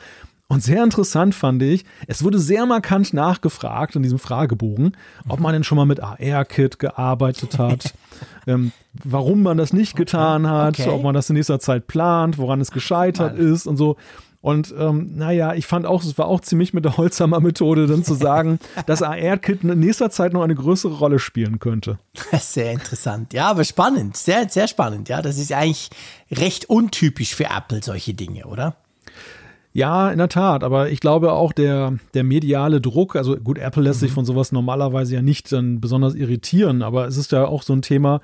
[0.51, 5.53] Und sehr interessant fand ich, es wurde sehr markant nachgefragt in diesem Fragebogen, ob man
[5.53, 7.93] denn schon mal mit AR-Kit gearbeitet hat,
[8.47, 8.71] ähm,
[9.03, 10.89] warum man das nicht getan hat, okay.
[10.89, 13.45] ob man das in nächster Zeit plant, woran es gescheitert Mal.
[13.45, 13.95] ist und so.
[14.41, 18.13] Und ähm, naja, ich fand auch, es war auch ziemlich mit der Holzhammer-Methode dann zu
[18.13, 21.99] sagen, dass AR-Kit in nächster Zeit noch eine größere Rolle spielen könnte.
[22.39, 23.33] Sehr interessant.
[23.33, 24.15] Ja, aber spannend.
[24.15, 25.09] Sehr, sehr spannend.
[25.09, 25.89] Ja, das ist eigentlich
[26.31, 28.77] recht untypisch für Apple, solche Dinge, oder?
[29.71, 33.83] Ja, in der Tat, aber ich glaube auch der, der mediale Druck, also gut, Apple
[33.83, 34.07] lässt mhm.
[34.07, 37.73] sich von sowas normalerweise ja nicht dann besonders irritieren, aber es ist ja auch so
[37.73, 38.19] ein Thema,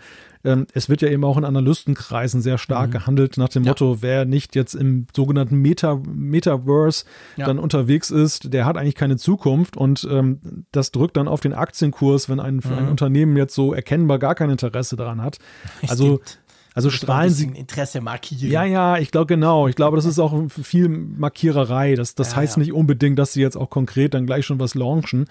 [0.45, 2.93] ähm, es wird ja eben auch in Analystenkreisen sehr stark mhm.
[2.93, 3.71] gehandelt nach dem ja.
[3.71, 7.45] Motto, wer nicht jetzt im sogenannten Meta, Metaverse ja.
[7.45, 11.53] dann unterwegs ist, der hat eigentlich keine Zukunft und ähm, das drückt dann auf den
[11.53, 12.77] Aktienkurs, wenn ein, mhm.
[12.77, 15.39] ein Unternehmen jetzt so erkennbar gar kein Interesse daran hat.
[15.87, 16.39] Also Stimmt.
[16.75, 17.45] Also strahlen sie.
[17.45, 18.51] Interesse markieren.
[18.51, 19.69] Ja, ja, ich glaube genau.
[19.69, 21.95] Ich glaube, das ist auch viel Markiererei.
[21.95, 22.59] Das, das ja, heißt ja.
[22.59, 25.25] nicht unbedingt, dass sie jetzt auch konkret dann gleich schon was launchen,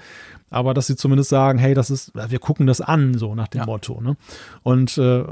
[0.48, 3.58] aber dass sie zumindest sagen, hey, das ist, wir gucken das an, so nach dem
[3.58, 3.66] ja.
[3.66, 4.00] Motto.
[4.00, 4.16] Ne?
[4.62, 5.24] Und äh,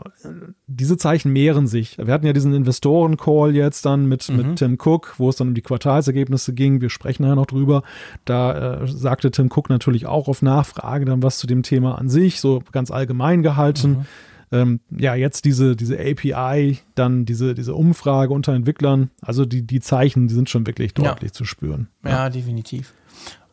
[0.66, 1.96] diese Zeichen mehren sich.
[1.96, 4.36] Wir hatten ja diesen Investoren-Call jetzt dann mit, mhm.
[4.36, 6.82] mit Tim Cook, wo es dann um die Quartalsergebnisse ging.
[6.82, 7.84] Wir sprechen ja noch drüber.
[8.26, 12.10] Da äh, sagte Tim Cook natürlich auch auf Nachfrage dann was zu dem Thema an
[12.10, 13.90] sich, so ganz allgemein gehalten.
[13.90, 14.06] Mhm
[14.52, 19.80] ähm, ja, jetzt diese, diese API, dann diese, diese Umfrage unter Entwicklern, also die, die
[19.80, 21.34] Zeichen, die sind schon wirklich deutlich ja.
[21.34, 21.88] zu spüren.
[22.04, 22.92] Ja, ja definitiv.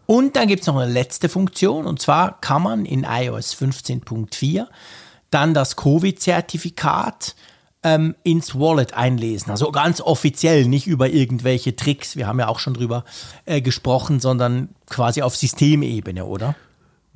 [0.05, 4.67] Und dann gibt es noch eine letzte Funktion, und zwar kann man in iOS 15.4
[5.29, 7.35] dann das Covid-Zertifikat
[7.83, 9.51] ähm, ins Wallet einlesen.
[9.51, 12.15] Also ganz offiziell, nicht über irgendwelche Tricks.
[12.17, 13.05] Wir haben ja auch schon drüber
[13.45, 16.55] äh, gesprochen, sondern quasi auf Systemebene, oder?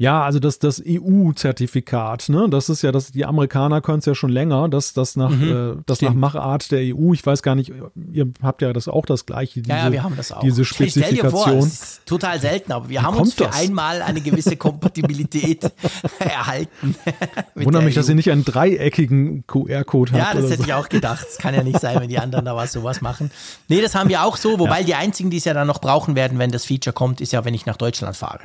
[0.03, 2.49] Ja, also das, das EU-Zertifikat, ne?
[2.49, 5.77] Das ist ja, das, die Amerikaner können es ja schon länger, das, das nach, mhm,
[5.77, 7.13] äh, das nach Machart der EU.
[7.13, 7.71] Ich weiß gar nicht,
[8.11, 9.61] ihr habt ja das auch das gleiche.
[9.61, 10.41] Diese, ja, ja, wir haben das auch.
[10.41, 11.29] Diese Spezifikation.
[11.29, 13.55] Stell dir vor, es ist total selten, aber wir haben uns für das?
[13.55, 15.71] einmal eine gewisse Kompatibilität
[16.19, 16.97] erhalten.
[17.55, 17.99] Wundert mich, EU.
[18.01, 20.21] dass ihr nicht einen dreieckigen QR-Code habt.
[20.21, 20.67] Ja, das hätte so.
[20.67, 21.25] ich auch gedacht.
[21.31, 23.31] Es kann ja nicht sein, wenn die anderen da was sowas machen.
[23.69, 24.85] Nee, das haben wir auch so, wobei ja.
[24.85, 27.45] die einzigen, die es ja dann noch brauchen werden, wenn das Feature kommt, ist ja,
[27.45, 28.41] wenn ich nach Deutschland fahre.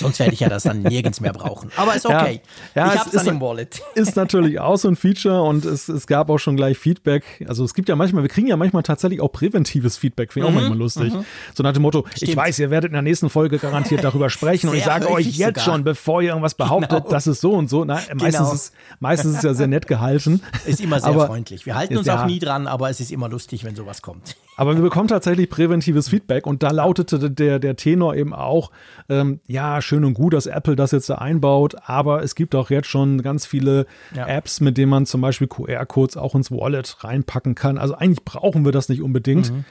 [0.00, 1.70] Sonst werde ich ja das dann nirgends mehr brauchen.
[1.76, 2.40] Aber ist okay.
[2.74, 3.82] Ja, ja ich habe es dann im Wallet.
[3.94, 7.44] Ist natürlich auch so ein Feature und es, es gab auch schon gleich Feedback.
[7.48, 10.32] Also es gibt ja manchmal, wir kriegen ja manchmal tatsächlich auch präventives Feedback.
[10.32, 11.12] Finde ich mhm, auch manchmal lustig.
[11.12, 11.24] Mhm.
[11.54, 12.30] So nach dem Motto, Stimmt.
[12.30, 15.26] ich weiß, ihr werdet in der nächsten Folge garantiert darüber sprechen und ich sage euch
[15.26, 15.64] jetzt sogar.
[15.64, 17.10] schon, bevor ihr irgendwas behauptet, genau.
[17.10, 17.84] das ist so und so.
[17.84, 18.52] Na, meistens, genau.
[18.52, 20.40] ist, meistens ist es ja sehr nett gehalten.
[20.66, 21.66] Ist immer sehr aber, freundlich.
[21.66, 24.36] Wir halten uns auch nie dran, aber es ist immer lustig, wenn sowas kommt.
[24.56, 28.70] Aber wir bekommen tatsächlich präventives Feedback und da lautete der, der Tenor eben auch,
[29.08, 32.70] ähm, ja, schön und gut, dass Apple das jetzt da einbaut, aber es gibt auch
[32.70, 34.26] jetzt schon ganz viele ja.
[34.26, 37.76] Apps, mit denen man zum Beispiel QR-Codes auch ins Wallet reinpacken kann.
[37.76, 39.52] Also eigentlich brauchen wir das nicht unbedingt.
[39.52, 39.64] Mhm.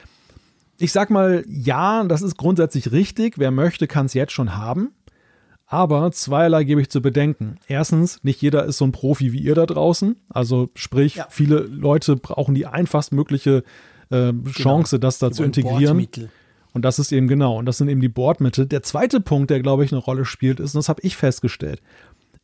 [0.76, 3.38] Ich sag mal, ja, das ist grundsätzlich richtig.
[3.38, 4.92] Wer möchte, kann es jetzt schon haben.
[5.66, 7.56] Aber zweierlei gebe ich zu bedenken.
[7.66, 10.16] Erstens, nicht jeder ist so ein Profi wie ihr da draußen.
[10.28, 11.26] Also sprich, ja.
[11.30, 13.62] viele Leute brauchen die einfachstmögliche
[14.10, 14.50] äh, genau.
[14.50, 15.98] Chance, das da die zu integrieren.
[15.98, 16.30] Bordmittel.
[16.72, 18.66] Und das ist eben genau, und das sind eben die Bordmittel.
[18.66, 21.80] Der zweite Punkt, der, glaube ich, eine Rolle spielt, ist, und das habe ich festgestellt,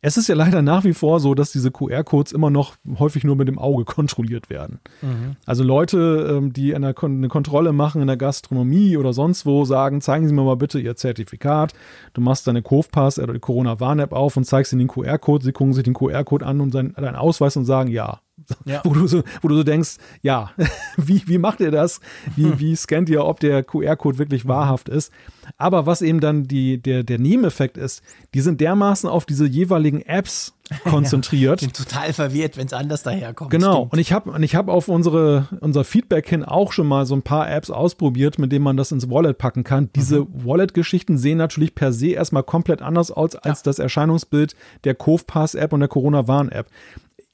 [0.01, 3.35] es ist ja leider nach wie vor so, dass diese QR-Codes immer noch häufig nur
[3.35, 4.79] mit dem Auge kontrolliert werden.
[5.01, 5.35] Mhm.
[5.45, 10.27] Also Leute, ähm, die eine, Kontrolle machen in der Gastronomie oder sonst wo, sagen, zeigen
[10.27, 11.73] Sie mir mal bitte Ihr Zertifikat.
[12.13, 15.43] Du machst deine Cove-Pass oder die Corona-Warn-App auf und zeigst ihnen den QR-Code.
[15.43, 18.19] Sie gucken sich den QR-Code an und seinen, deinen Ausweis und sagen, ja,
[18.65, 18.81] ja.
[18.85, 20.51] Wo, du so, wo du so denkst, ja,
[20.97, 21.99] wie, wie macht ihr das?
[22.35, 25.11] Wie, wie scannt ihr, ob der QR-Code wirklich wahrhaft ist?
[25.57, 28.01] Aber was eben dann die, der, der Nebeneffekt ist,
[28.33, 31.61] die sind dermaßen auf diese jeweiligen Apps konzentriert.
[31.61, 33.51] ich bin total verwirrt, wenn es anders daherkommt.
[33.51, 33.75] Genau.
[33.75, 33.93] Stimmt.
[33.93, 37.21] Und ich habe ich hab auf unsere, unser Feedback hin auch schon mal so ein
[37.21, 39.89] paar Apps ausprobiert, mit denen man das ins Wallet packen kann.
[39.95, 40.45] Diese mhm.
[40.45, 43.63] Wallet-Geschichten sehen natürlich per se erstmal komplett anders aus als ja.
[43.63, 46.67] das Erscheinungsbild der Cove-Pass-App und der Corona-Warn-App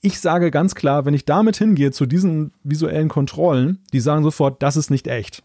[0.03, 4.61] ich sage ganz klar, wenn ich damit hingehe zu diesen visuellen Kontrollen, die sagen sofort,
[4.61, 5.41] das ist nicht echt.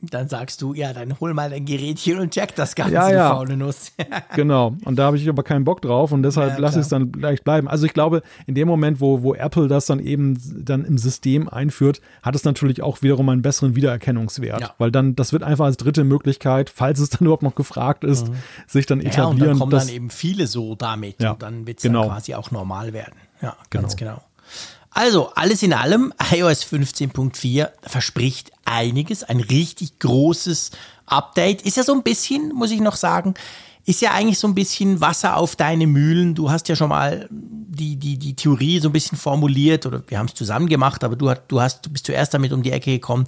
[0.00, 3.34] Dann sagst du, ja, dann hol mal dein Gerätchen und check das Ganze, ja, ja.
[3.34, 3.92] faule Nuss.
[4.36, 4.76] genau.
[4.84, 7.10] Und da habe ich aber keinen Bock drauf und deshalb ja, lasse ich es dann
[7.10, 7.66] gleich bleiben.
[7.66, 11.48] Also ich glaube, in dem Moment, wo, wo Apple das dann eben dann im System
[11.48, 14.60] einführt, hat es natürlich auch wiederum einen besseren Wiedererkennungswert.
[14.60, 14.74] Ja.
[14.78, 18.28] Weil dann, das wird einfach als dritte Möglichkeit, falls es dann überhaupt noch gefragt ist,
[18.28, 18.34] mhm.
[18.68, 19.24] sich dann etablieren.
[19.24, 21.24] Ja, und dann kommen dann eben viele so damit.
[21.24, 22.02] Und dann wird es genau.
[22.02, 23.14] dann quasi auch normal werden.
[23.40, 24.14] Ja, ganz genau.
[24.14, 24.22] genau.
[24.90, 30.72] Also, alles in allem, iOS 15.4 verspricht einiges, ein richtig großes
[31.06, 31.62] Update.
[31.62, 33.34] Ist ja so ein bisschen, muss ich noch sagen,
[33.84, 36.34] ist ja eigentlich so ein bisschen Wasser auf deine Mühlen.
[36.34, 40.18] Du hast ja schon mal die, die, die Theorie so ein bisschen formuliert oder wir
[40.18, 42.90] haben es zusammen gemacht, aber du, du, hast, du bist zuerst damit um die Ecke
[42.90, 43.26] gekommen,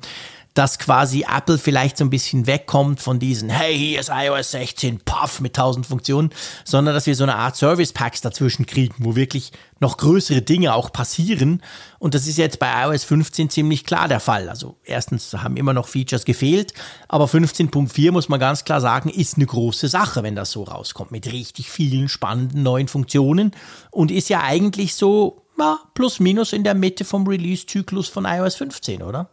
[0.54, 5.00] dass quasi Apple vielleicht so ein bisschen wegkommt von diesen, hey, hier ist iOS 16,
[5.04, 6.30] puff, mit tausend Funktionen,
[6.64, 10.74] sondern dass wir so eine Art Service Packs dazwischen kriegen, wo wirklich noch größere Dinge
[10.74, 11.62] auch passieren.
[11.98, 14.48] Und das ist jetzt bei iOS 15 ziemlich klar der Fall.
[14.48, 16.74] Also erstens haben immer noch Features gefehlt,
[17.08, 21.12] aber 15.4 muss man ganz klar sagen, ist eine große Sache, wenn das so rauskommt,
[21.12, 23.52] mit richtig vielen spannenden neuen Funktionen
[23.90, 28.56] und ist ja eigentlich so, na, plus minus in der Mitte vom Release-Zyklus von iOS
[28.56, 29.30] 15, oder?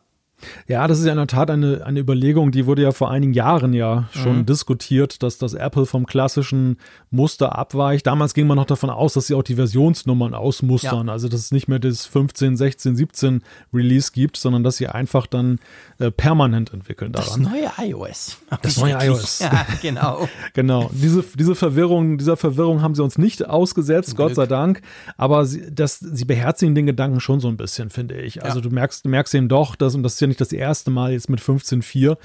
[0.68, 3.34] Ja, das ist ja in der Tat eine, eine Überlegung, die wurde ja vor einigen
[3.34, 4.46] Jahren ja schon mhm.
[4.46, 6.78] diskutiert, dass das Apple vom klassischen
[7.10, 8.06] Muster abweicht.
[8.06, 11.14] Damals ging man noch davon aus, dass sie auch die Versionsnummern ausmustern, ja.
[11.14, 13.42] also dass es nicht mehr das 15, 16, 17
[13.74, 15.60] Release gibt, sondern dass sie einfach dann
[16.00, 17.44] äh, permanent entwickeln daran.
[17.44, 18.38] Das neue iOS.
[18.62, 19.40] Das neue iOS.
[19.40, 20.28] Ja, genau.
[20.54, 20.92] genau.
[20.94, 24.82] Diese, diese Verwirrung, dieser Verwirrung haben sie uns nicht ausgesetzt, Gott sei Dank.
[25.18, 28.44] Aber sie, das, sie beherzigen den Gedanken schon so ein bisschen, finde ich.
[28.44, 28.64] Also ja.
[28.64, 31.30] du merkst, merkst eben doch, dass, und das ist ja nicht das erste Mal jetzt
[31.30, 32.18] mit 15.4,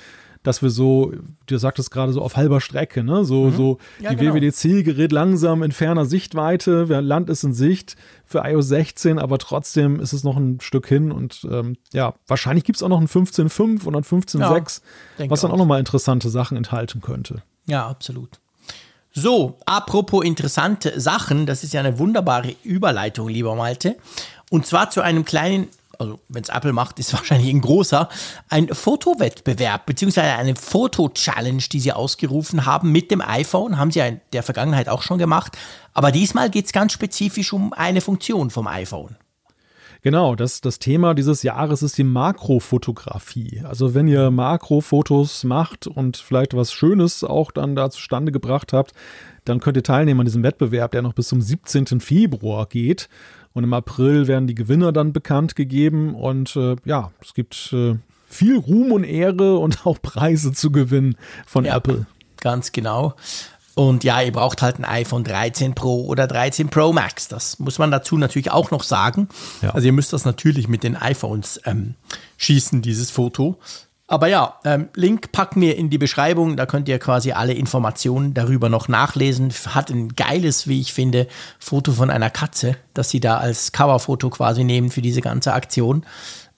[0.42, 1.12] dass wir so,
[1.46, 3.24] du sagtest gerade so auf halber Strecke, ne?
[3.24, 3.57] So, mhm.
[3.57, 4.34] so ja, die genau.
[4.34, 10.00] WWDC gerät langsam in ferner Sichtweite, Land ist in Sicht für iOS 16, aber trotzdem
[10.00, 13.09] ist es noch ein Stück hin und ähm, ja, wahrscheinlich gibt es auch noch ein
[13.09, 14.82] 15.5 und ein 15.6,
[15.18, 17.42] ja, was dann auch, auch nochmal interessante Sachen enthalten könnte.
[17.66, 18.40] Ja, absolut.
[19.14, 23.96] So, apropos interessante Sachen, das ist ja eine wunderbare Überleitung, lieber Malte.
[24.50, 25.68] Und zwar zu einem kleinen
[26.03, 28.09] also wenn es Apple macht, ist wahrscheinlich ein großer,
[28.48, 34.07] ein Fotowettbewerb beziehungsweise eine Foto-Challenge, die sie ausgerufen haben mit dem iPhone, haben sie ja
[34.07, 35.57] in der Vergangenheit auch schon gemacht.
[35.94, 39.16] Aber diesmal geht es ganz spezifisch um eine Funktion vom iPhone.
[40.05, 43.62] Genau, das, das Thema dieses Jahres ist die Makrofotografie.
[43.64, 48.94] Also wenn ihr Makrofotos macht und vielleicht was Schönes auch dann da zustande gebracht habt,
[49.44, 52.00] dann könnt ihr teilnehmen an diesem Wettbewerb, der noch bis zum 17.
[52.00, 53.09] Februar geht.
[53.55, 56.14] Und im April werden die Gewinner dann bekannt gegeben.
[56.14, 57.96] Und äh, ja, es gibt äh,
[58.28, 62.07] viel Ruhm und Ehre und auch Preise zu gewinnen von ja, Apple.
[62.40, 63.14] Ganz genau.
[63.74, 67.28] Und ja, ihr braucht halt ein iPhone 13 Pro oder 13 Pro Max.
[67.28, 69.28] Das muss man dazu natürlich auch noch sagen.
[69.62, 69.70] Ja.
[69.70, 71.94] Also ihr müsst das natürlich mit den iPhones ähm,
[72.36, 73.59] schießen, dieses Foto.
[74.12, 78.34] Aber ja, ähm, Link packen wir in die Beschreibung, da könnt ihr quasi alle Informationen
[78.34, 79.50] darüber noch nachlesen.
[79.68, 81.26] Hat ein geiles, wie ich finde,
[81.58, 86.04] Foto von einer Katze, das sie da als Coverfoto quasi nehmen für diese ganze Aktion,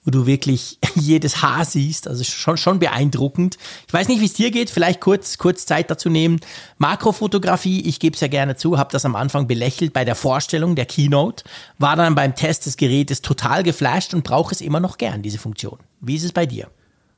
[0.03, 3.57] wo du wirklich jedes Haar siehst, also schon, schon beeindruckend.
[3.87, 6.41] Ich weiß nicht, wie es dir geht, vielleicht kurz, kurz Zeit dazu nehmen.
[6.77, 10.75] Makrofotografie, ich gebe es ja gerne zu, habe das am Anfang belächelt bei der Vorstellung
[10.75, 11.45] der Keynote,
[11.77, 15.37] war dann beim Test des Gerätes total geflasht und brauche es immer noch gern, diese
[15.37, 15.79] Funktion.
[16.01, 16.67] Wie ist es bei dir?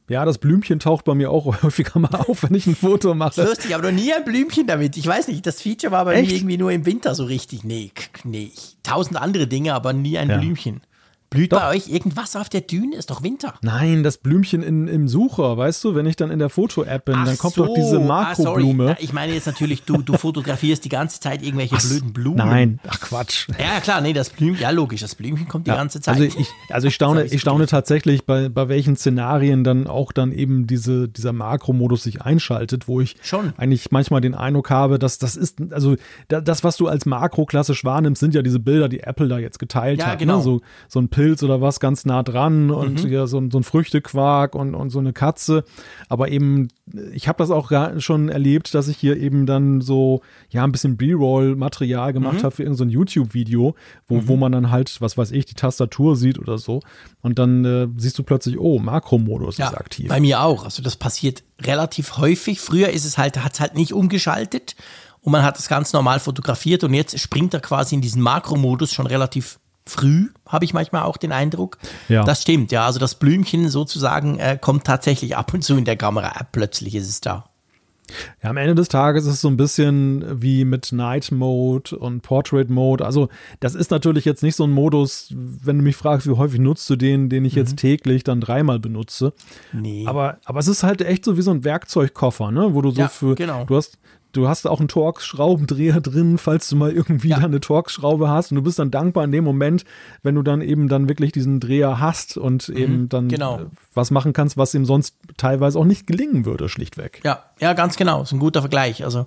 [0.10, 3.44] Ja, das Blümchen taucht bei mir auch häufiger mal auf, wenn ich ein Foto mache.
[3.44, 4.96] Lustig, aber noch nie ein Blümchen damit.
[4.98, 6.30] Ich weiß nicht, das Feature war bei Echt?
[6.30, 7.64] mir irgendwie nur im Winter so richtig.
[7.64, 7.92] Nee,
[8.24, 8.52] nee,
[8.84, 10.38] tausend andere Dinge, aber nie ein ja.
[10.38, 10.82] Blümchen.
[11.30, 11.60] Blüht doch.
[11.60, 12.96] bei euch irgendwas auf der Düne?
[12.96, 13.54] Ist doch Winter.
[13.62, 17.16] Nein, das Blümchen in, im Sucher, weißt du, wenn ich dann in der Foto-App bin,
[17.18, 17.66] Ach dann kommt so.
[17.66, 18.92] doch diese Makroblume.
[18.92, 22.38] Ah, ich meine jetzt natürlich, du, du fotografierst die ganze Zeit irgendwelche Ach, blöden Blumen.
[22.38, 23.48] Nein, ach Quatsch.
[23.60, 26.16] Ja, klar, nee, das Blümchen, ja logisch, das Blümchen kommt die ja, ganze Zeit.
[26.16, 30.32] Also ich, also ich staune, ich staune tatsächlich, bei, bei welchen Szenarien dann auch dann
[30.32, 33.54] eben diese, dieser Makromodus sich einschaltet, wo ich Schon.
[33.58, 35.96] eigentlich manchmal den Eindruck habe, dass das ist, also
[36.28, 39.60] das, was du als Makro klassisch wahrnimmst, sind ja diese Bilder, die Apple da jetzt
[39.60, 40.14] geteilt ja, hat.
[40.14, 40.26] Ne?
[40.26, 40.38] Genau.
[40.38, 40.44] Ne?
[40.44, 43.12] So, so ein Pilz oder was ganz nah dran und mhm.
[43.12, 45.64] ja, so, so ein Früchtequark und, und so eine Katze.
[46.10, 46.68] Aber eben,
[47.12, 50.96] ich habe das auch schon erlebt, dass ich hier eben dann so, ja, ein bisschen
[50.96, 52.44] B-Roll-Material gemacht mhm.
[52.44, 53.74] habe für irgendein so YouTube-Video,
[54.08, 54.28] wo, mhm.
[54.28, 56.82] wo man dann halt, was weiß ich, die Tastatur sieht oder so.
[57.24, 60.10] Und dann äh, siehst du plötzlich, oh, Makromodus ja, ist aktiv.
[60.10, 60.66] Bei mir auch.
[60.66, 62.62] Also das passiert relativ häufig.
[62.62, 64.76] Früher ist es halt, hat es halt nicht umgeschaltet
[65.22, 68.94] und man hat das ganz normal fotografiert und jetzt springt er quasi in diesen Makromodus
[68.94, 69.58] schon relativ
[69.90, 71.78] früh, habe ich manchmal auch den Eindruck.
[72.10, 72.24] Ja.
[72.24, 72.86] Das stimmt, ja.
[72.86, 76.34] Also das Blümchen sozusagen äh, kommt tatsächlich ab und zu in der Kamera.
[76.52, 77.46] Plötzlich ist es da.
[78.42, 82.22] Ja, am Ende des Tages ist es so ein bisschen wie mit Night Mode und
[82.22, 83.06] Portrait Mode.
[83.06, 83.30] Also,
[83.60, 86.90] das ist natürlich jetzt nicht so ein Modus, wenn du mich fragst, wie häufig nutzt
[86.90, 87.60] du den, den ich mhm.
[87.60, 89.34] jetzt täglich dann dreimal benutze.
[89.74, 90.06] Nee.
[90.08, 92.74] Aber, aber es ist halt echt so wie so ein Werkzeugkoffer, ne?
[92.74, 93.66] Wo du so ja, für, genau.
[93.66, 93.98] du hast,
[94.32, 97.38] du hast auch einen Torx-Schraubendreher drin, falls du mal irgendwie ja.
[97.38, 99.86] eine Torx-Schraube hast und du bist dann dankbar in dem Moment,
[100.24, 103.60] wenn du dann eben dann wirklich diesen Dreher hast und mhm, eben dann genau.
[103.60, 107.22] Äh, was machen kannst, was ihm sonst teilweise auch nicht gelingen würde, schlichtweg.
[107.24, 108.20] Ja, ja, ganz genau.
[108.20, 109.04] Das ist ein guter Vergleich.
[109.04, 109.26] Also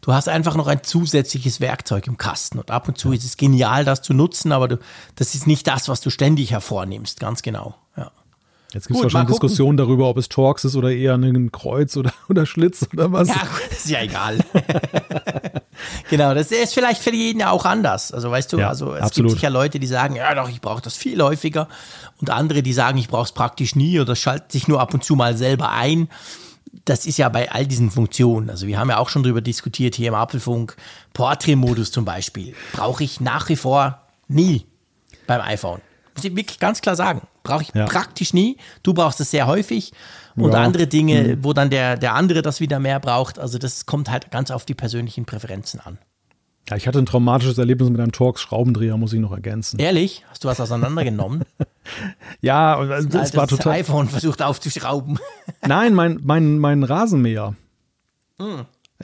[0.00, 3.36] du hast einfach noch ein zusätzliches Werkzeug im Kasten und ab und zu ist es
[3.36, 4.78] genial, das zu nutzen, aber du,
[5.16, 7.76] das ist nicht das, was du ständig hervornimmst, ganz genau.
[7.96, 8.10] Ja.
[8.72, 12.12] Jetzt gibt es wahrscheinlich Diskussionen darüber, ob es Torx ist oder eher ein Kreuz oder,
[12.28, 13.28] oder Schlitz oder was.
[13.28, 14.38] Ja, ist ja egal.
[16.10, 18.12] Genau, das ist vielleicht für jeden ja auch anders.
[18.12, 19.30] Also weißt du, Ja, also es absolut.
[19.30, 21.68] gibt sicher Leute, die sagen, ja doch, ich brauche das viel häufiger.
[22.20, 25.04] Und andere, die sagen, ich brauche es praktisch nie oder schaltet sich nur ab und
[25.04, 26.08] zu mal selber ein.
[26.84, 28.50] Das ist ja bei all diesen Funktionen.
[28.50, 30.76] Also wir haben ja auch schon darüber diskutiert hier im Apfelfunk.
[31.14, 34.66] Portrait-Modus zum Beispiel brauche ich nach wie vor nie
[35.26, 35.80] beim iPhone.
[36.24, 37.22] Ich wirklich ganz klar sagen.
[37.42, 37.86] Brauche ich Ja.
[37.86, 38.56] praktisch nie.
[38.82, 39.92] Du brauchst es sehr häufig.
[40.36, 40.58] Und Ja.
[40.60, 40.64] Mhm.
[40.66, 43.38] andere Dinge, wo dann der, der andere das wieder mehr braucht.
[43.38, 45.98] Also das kommt halt ganz auf die persönlichen Präferenzen an.
[46.68, 49.80] Ja, ich hatte ein traumatisches Erlebnis mit einem Torx-Schraubendreher, muss ich noch ergänzen.
[49.80, 50.24] Ehrlich?
[50.30, 51.44] Hast du was auseinandergenommen?
[52.40, 53.72] Ja, und das Altes war total.
[53.72, 55.18] iPhone versucht aufzuschrauben.
[55.66, 57.56] Nein, mein, mein, mein Rasenmäher.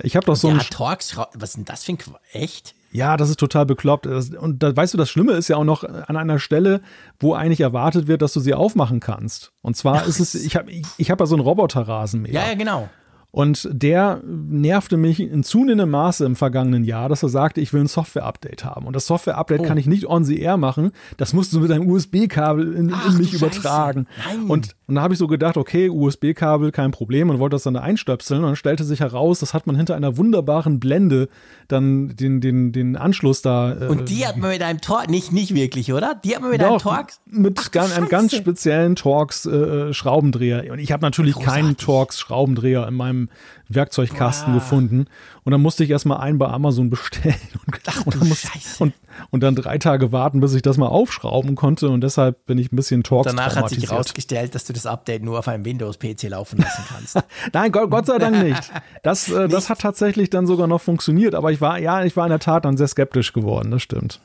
[0.02, 0.60] Ich habe doch so ja, ein.
[0.60, 2.74] Torx, was ist denn das für ein Qu Echt?
[2.96, 4.06] Ja, das ist total bekloppt.
[4.06, 6.80] Und da, weißt du, das Schlimme ist ja auch noch an einer Stelle,
[7.20, 9.52] wo eigentlich erwartet wird, dass du sie aufmachen kannst.
[9.60, 12.32] Und zwar ist es, ich habe ich, ich hab ja so einen Roboterrasenmäher.
[12.32, 12.88] Ja, ja, genau.
[13.36, 17.82] Und der nervte mich in zunehmendem Maße im vergangenen Jahr, dass er sagte, ich will
[17.82, 18.86] ein Software-Update haben.
[18.86, 19.64] Und das Software-Update Oh.
[19.64, 20.90] kann ich nicht on the air machen.
[21.18, 24.06] Das musst du mit einem USB-Kabel in, Ach, in mich übertragen.
[24.48, 27.74] Und, und da habe ich so gedacht, okay, USB-Kabel, kein Problem und wollte das dann
[27.74, 28.40] da einstöpseln.
[28.40, 31.28] Und dann stellte sich heraus, das hat man hinter einer wunderbaren Blende
[31.68, 33.74] dann den, den, den Anschluss da.
[33.78, 36.18] äh, Und die hat man mit einem Torx, nicht, nicht wirklich, oder?
[36.24, 37.20] Die hat man mit einem doch, Torx?
[37.26, 40.72] mit Ach, du gan- einem ganz speziellen Torx äh, Schraubendreher.
[40.72, 41.84] Und ich habe natürlich keinen Großartig.
[41.84, 43.25] Torx Schraubendreher in meinem
[43.68, 44.60] Werkzeugkasten Boah.
[44.60, 45.06] gefunden.
[45.44, 47.34] Und dann musste ich erstmal einen bei Amazon bestellen
[47.66, 48.82] und, Ach, und, dann muss- Scheiße.
[48.82, 48.94] und,
[49.30, 51.88] und dann drei Tage warten, bis ich das mal aufschrauben konnte.
[51.88, 55.22] Und deshalb bin ich ein bisschen Torx Danach hat sich herausgestellt, dass du das Update
[55.22, 57.18] nur auf einem Windows-PC laufen lassen kannst.
[57.52, 58.70] Nein, Gott, Gott sei Dank nicht.
[59.02, 61.34] Das, äh, das hat tatsächlich dann sogar noch funktioniert.
[61.34, 63.70] Aber ich war, ja, ich war in der Tat dann sehr skeptisch geworden.
[63.70, 64.20] Das stimmt.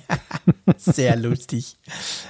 [0.76, 1.76] Sehr lustig.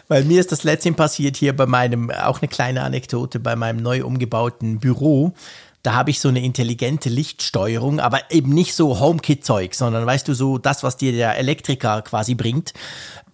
[0.09, 3.83] Weil mir ist das letztens passiert hier bei meinem, auch eine kleine Anekdote, bei meinem
[3.83, 5.33] neu umgebauten Büro.
[5.83, 10.35] Da habe ich so eine intelligente Lichtsteuerung, aber eben nicht so HomeKit-Zeug, sondern weißt du,
[10.35, 12.73] so das, was dir der Elektriker quasi bringt,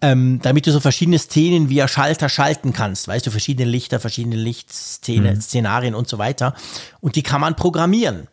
[0.00, 3.06] ähm, damit du so verschiedene Szenen via Schalter schalten kannst.
[3.06, 6.54] Weißt du, verschiedene Lichter, verschiedene Lichtszenen, Szenarien und so weiter.
[7.00, 8.28] Und die kann man programmieren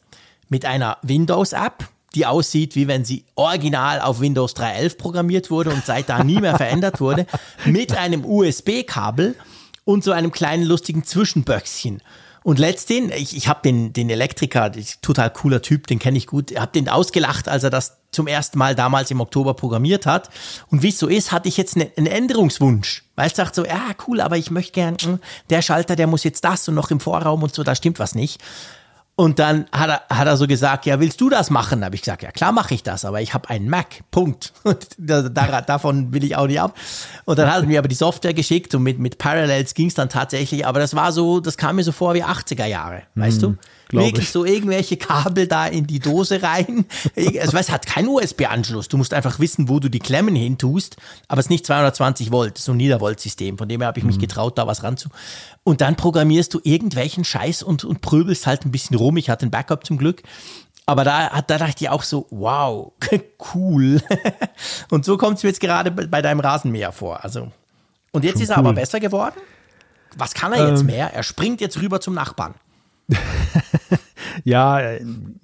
[0.47, 5.85] mit einer Windows-App, die aussieht, wie wenn sie original auf Windows 3.11 programmiert wurde und
[5.85, 7.25] seit da nie mehr verändert wurde,
[7.65, 9.35] mit einem USB-Kabel
[9.83, 12.01] und so einem kleinen lustigen Zwischenböckschen.
[12.45, 14.71] Und letztendlich, ich, ich habe den, den Elektriker,
[15.01, 18.59] total cooler Typ, den kenne ich gut, habe den ausgelacht, als er das zum ersten
[18.59, 20.29] Mal damals im Oktober programmiert hat.
[20.69, 23.03] Und wie es so ist, hatte ich jetzt ne- einen Änderungswunsch.
[23.15, 25.19] Weil es sagt so, ja cool, aber ich möchte gern, mm,
[25.49, 28.13] der Schalter, der muss jetzt das und noch im Vorraum und so, da stimmt was
[28.13, 28.39] nicht.
[29.17, 31.79] Und dann hat er, hat er so gesagt, ja, willst du das machen?
[31.79, 34.51] Da habe ich gesagt, ja klar mache ich das, aber ich habe einen Mac, Punkt.
[34.63, 36.75] Und da, da, davon will ich auch nicht ab.
[37.23, 39.93] Und dann hat er mir aber die Software geschickt und mit, mit Parallels ging es
[39.93, 43.41] dann tatsächlich, aber das war so, das kam mir so vor wie 80er Jahre, weißt
[43.41, 43.55] du?
[43.91, 44.31] Wirklich ich.
[44.31, 46.85] so irgendwelche Kabel da in die Dose rein.
[47.39, 48.87] Also es hat keinen USB-Anschluss.
[48.87, 50.97] Du musst einfach wissen, wo du die Klemmen hin tust.
[51.27, 53.57] Aber es ist nicht 220 Volt, es ist so ein Niedervolt-System.
[53.57, 55.09] Von dem her habe ich mich getraut, da was ranzu.
[55.63, 59.17] Und dann programmierst du irgendwelchen Scheiß und, und prübelst halt ein bisschen rum.
[59.17, 60.23] Ich hatte ein Backup zum Glück.
[60.87, 62.91] Aber da, da dachte ich auch so, wow,
[63.55, 64.01] cool.
[64.91, 67.23] und so kommt es mir jetzt gerade bei deinem Rasenmäher vor.
[67.23, 67.51] Also,
[68.11, 68.75] und jetzt Schon ist er aber cool.
[68.75, 69.35] besser geworden.
[70.15, 70.85] Was kann er jetzt Ähm.
[70.85, 71.11] mehr?
[71.13, 72.53] Er springt jetzt rüber zum Nachbarn.
[74.43, 74.81] Ja,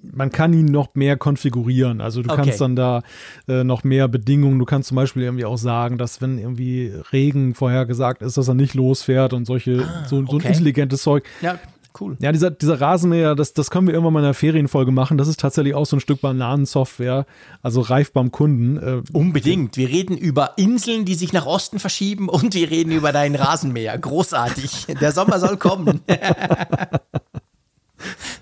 [0.02, 2.00] man kann ihn noch mehr konfigurieren.
[2.02, 2.42] Also du Okay.
[2.44, 3.02] kannst dann da
[3.48, 4.58] äh, noch mehr Bedingungen.
[4.58, 8.54] Du kannst zum Beispiel irgendwie auch sagen, dass wenn irgendwie Regen vorhergesagt ist, dass er
[8.54, 10.48] nicht losfährt und solche so, so ein Ah, okay.
[10.48, 11.24] intelligentes Zeug.
[11.40, 11.58] Ja,
[12.00, 12.16] cool.
[12.20, 15.16] Ja, dieser, dieser Rasenmäher, das, das können wir irgendwann mal in einer Ferienfolge machen.
[15.16, 17.24] Das ist tatsächlich auch so ein Stück Bananensoftware,
[17.62, 18.76] also reif beim Kunden.
[18.76, 19.76] Äh, Unbedingt.
[19.78, 23.96] Wir reden über Inseln, die sich nach Osten verschieben und wir reden über deinen Rasenmäher.
[23.98, 24.86] Großartig.
[25.00, 26.02] Der Sommer soll kommen.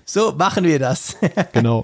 [0.05, 1.15] so machen wir das.
[1.53, 1.83] genau.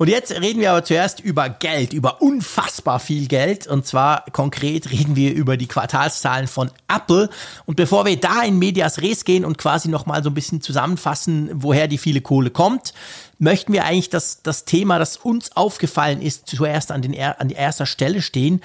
[0.00, 3.66] Und jetzt reden wir aber zuerst über Geld, über unfassbar viel Geld.
[3.66, 7.28] Und zwar konkret reden wir über die Quartalszahlen von Apple.
[7.66, 11.50] Und bevor wir da in Medias Res gehen und quasi nochmal so ein bisschen zusammenfassen,
[11.52, 12.94] woher die viele Kohle kommt,
[13.40, 17.86] möchten wir eigentlich das, das Thema, das uns aufgefallen ist, zuerst an, den, an erster
[17.86, 18.62] Stelle stehen.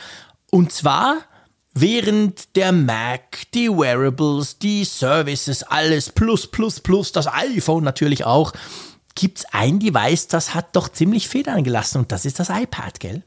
[0.51, 1.18] Und zwar
[1.74, 8.54] Während der Mac, die Wearables, die Services, alles plus, plus, plus, das iPhone natürlich auch,
[9.16, 13.24] gibt's ein Device, das hat doch ziemlich Federn gelassen und das ist das iPad, gell?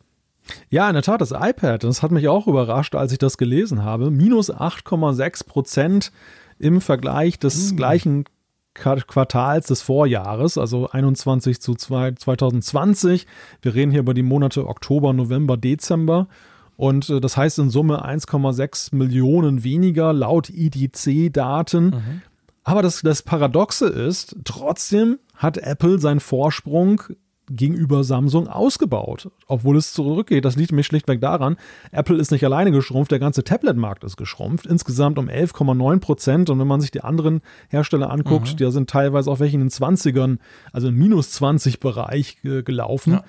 [0.70, 1.82] Ja, in der Tat, das iPad.
[1.82, 4.12] Das hat mich auch überrascht, als ich das gelesen habe.
[4.12, 6.12] Minus 8,6 Prozent
[6.60, 8.26] im Vergleich des gleichen
[8.72, 13.26] Qua- Quartals des Vorjahres, also 21 zu 2 2020.
[13.60, 16.28] Wir reden hier über die Monate Oktober, November, Dezember.
[16.76, 22.22] Und äh, das heißt in Summe 1,6 Millionen weniger laut IDC-Daten.
[22.64, 27.00] Aber das, das Paradoxe ist, trotzdem hat Apple seinen Vorsprung
[27.48, 30.44] gegenüber Samsung ausgebaut, obwohl es zurückgeht.
[30.44, 31.56] Das liegt nämlich schlichtweg daran,
[31.92, 36.50] Apple ist nicht alleine geschrumpft, der ganze Tablet-Markt ist geschrumpft, insgesamt um 11,9 Prozent.
[36.50, 38.56] Und wenn man sich die anderen Hersteller anguckt, mhm.
[38.56, 40.38] da sind teilweise auch welche in den 20ern,
[40.72, 43.12] also im minus 20 Bereich äh, gelaufen.
[43.14, 43.24] Ja.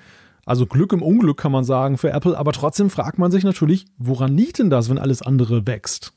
[0.48, 3.84] Also Glück im Unglück kann man sagen für Apple, aber trotzdem fragt man sich natürlich,
[3.98, 6.14] woran liegt denn das, wenn alles andere wächst?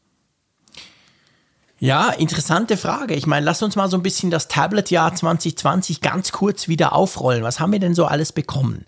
[1.79, 3.13] Ja, interessante Frage.
[3.13, 7.43] Ich meine, lass uns mal so ein bisschen das Tablet-Jahr 2020 ganz kurz wieder aufrollen.
[7.43, 8.85] Was haben wir denn so alles bekommen?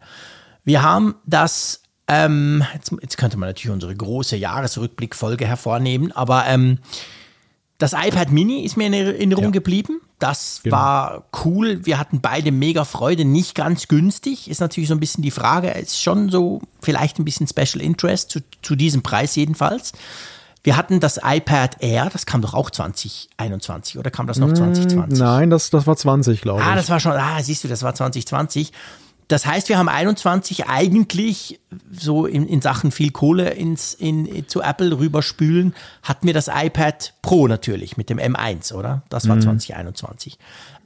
[0.64, 6.80] Wir haben das, ähm, jetzt, jetzt könnte man natürlich unsere große Jahresrückblickfolge hervornehmen, aber ähm,
[7.84, 9.50] das iPad Mini ist mir in Erinnerung ja.
[9.50, 10.00] geblieben.
[10.18, 10.78] Das genau.
[10.78, 11.86] war cool.
[11.86, 13.26] Wir hatten beide mega Freude.
[13.26, 14.50] Nicht ganz günstig.
[14.50, 15.70] Ist natürlich so ein bisschen die Frage.
[15.72, 19.92] Ist schon so vielleicht ein bisschen Special Interest zu, zu diesem Preis jedenfalls.
[20.64, 25.20] Wir hatten das iPad Air, das kam doch auch 2021 oder kam das noch 2020?
[25.20, 26.66] Hm, nein, das, das war 20, glaube ich.
[26.66, 28.72] Ah, das war schon, ah, siehst du, das war 2020.
[29.34, 31.60] Das heißt, wir haben 21 eigentlich
[31.92, 35.74] so in, in Sachen viel Kohle ins, in, zu Apple rüberspülen,
[36.04, 39.02] hatten wir das iPad Pro natürlich mit dem M1, oder?
[39.10, 39.42] Das war mhm.
[39.42, 40.38] 2021.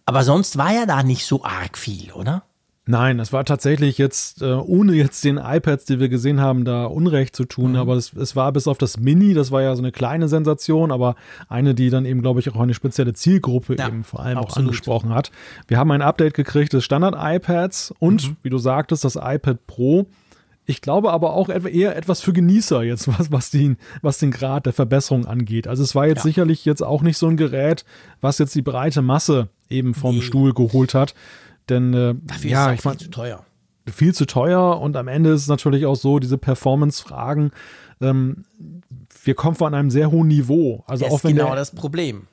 [0.06, 2.44] Aber sonst war ja da nicht so arg viel, oder?
[2.90, 6.86] Nein, es war tatsächlich jetzt, äh, ohne jetzt den iPads, die wir gesehen haben, da
[6.86, 7.78] Unrecht zu tun, mhm.
[7.78, 10.92] aber es, es, war bis auf das Mini, das war ja so eine kleine Sensation,
[10.94, 11.16] aber
[11.50, 14.52] eine, die dann eben, glaube ich, auch eine spezielle Zielgruppe ja, eben vor allem absolut.
[14.52, 15.32] auch angesprochen hat.
[15.68, 18.38] Wir haben ein Update gekriegt des Standard-iPads und, mhm.
[18.42, 20.08] wie du sagtest, das iPad Pro.
[20.66, 24.66] Ich glaube aber auch eher etwas für Genießer jetzt, was, was, den, was den Grad
[24.66, 25.68] der Verbesserung angeht.
[25.68, 26.24] Also es war jetzt ja.
[26.24, 27.84] sicherlich jetzt auch nicht so ein Gerät,
[28.22, 30.22] was jetzt die breite Masse eben vom nee.
[30.22, 31.16] Stuhl geholt hat.
[31.70, 33.46] Denn äh, Dafür ja, ist es ich viel zu teuer.
[33.90, 37.52] Viel zu teuer und am Ende ist es natürlich auch so, diese Performance-Fragen,
[38.02, 38.46] ähm,
[39.24, 40.84] wir kommen von einem sehr hohen Niveau.
[40.88, 42.28] Also das auch wenn genau der, das Problem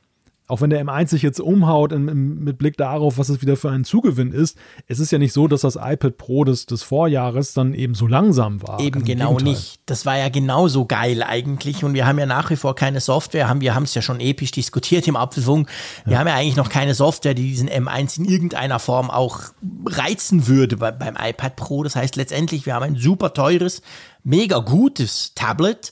[0.46, 3.56] auch wenn der M1 sich jetzt umhaut in, in, mit Blick darauf, was es wieder
[3.56, 6.82] für ein Zugewinn ist, es ist ja nicht so, dass das iPad Pro des, des
[6.82, 8.78] Vorjahres dann eben so langsam war.
[8.80, 9.80] Eben also genau nicht.
[9.86, 13.48] Das war ja genauso geil eigentlich und wir haben ja nach wie vor keine Software,
[13.48, 15.68] haben, wir haben es ja schon episch diskutiert im Apfelfunk.
[16.04, 16.18] Wir ja.
[16.18, 19.40] haben ja eigentlich noch keine Software, die diesen M1 in irgendeiner Form auch
[19.86, 21.82] reizen würde bei, beim iPad Pro.
[21.84, 23.80] Das heißt letztendlich, wir haben ein super teures,
[24.24, 25.90] mega gutes Tablet,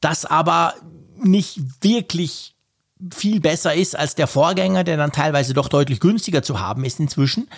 [0.00, 0.74] das aber
[1.22, 2.53] nicht wirklich
[3.12, 7.00] viel besser ist als der Vorgänger, der dann teilweise doch deutlich günstiger zu haben ist
[7.00, 7.48] inzwischen.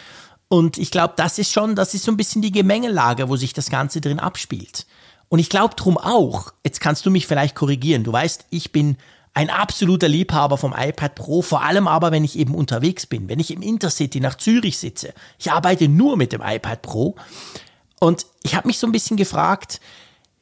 [0.48, 3.52] Und ich glaube, das ist schon, das ist so ein bisschen die Gemengelage, wo sich
[3.52, 4.86] das Ganze drin abspielt.
[5.28, 8.04] Und ich glaube drum auch, jetzt kannst du mich vielleicht korrigieren.
[8.04, 8.96] Du weißt, ich bin
[9.34, 13.40] ein absoluter Liebhaber vom iPad Pro, vor allem aber, wenn ich eben unterwegs bin, wenn
[13.40, 15.12] ich im Intercity nach Zürich sitze.
[15.38, 17.16] Ich arbeite nur mit dem iPad Pro.
[18.00, 19.80] Und ich habe mich so ein bisschen gefragt,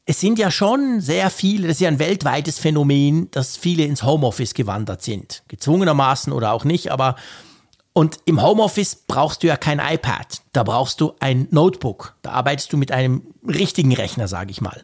[0.07, 4.03] es sind ja schon sehr viele, das ist ja ein weltweites Phänomen, dass viele ins
[4.03, 5.43] Homeoffice gewandert sind.
[5.49, 7.17] Gezwungenermaßen oder auch nicht, aber
[7.95, 12.17] und im Homeoffice brauchst du ja kein iPad, da brauchst du ein Notebook.
[12.23, 14.83] Da arbeitest du mit einem richtigen Rechner, sage ich mal.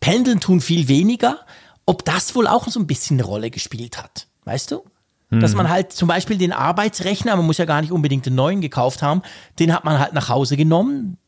[0.00, 1.38] Pendeln tun viel weniger,
[1.86, 4.26] ob das wohl auch so ein bisschen eine Rolle gespielt hat.
[4.44, 4.82] Weißt du?
[5.38, 8.60] Dass man halt zum Beispiel den Arbeitsrechner, man muss ja gar nicht unbedingt den neuen
[8.60, 9.22] gekauft haben,
[9.60, 11.18] den hat man halt nach Hause genommen,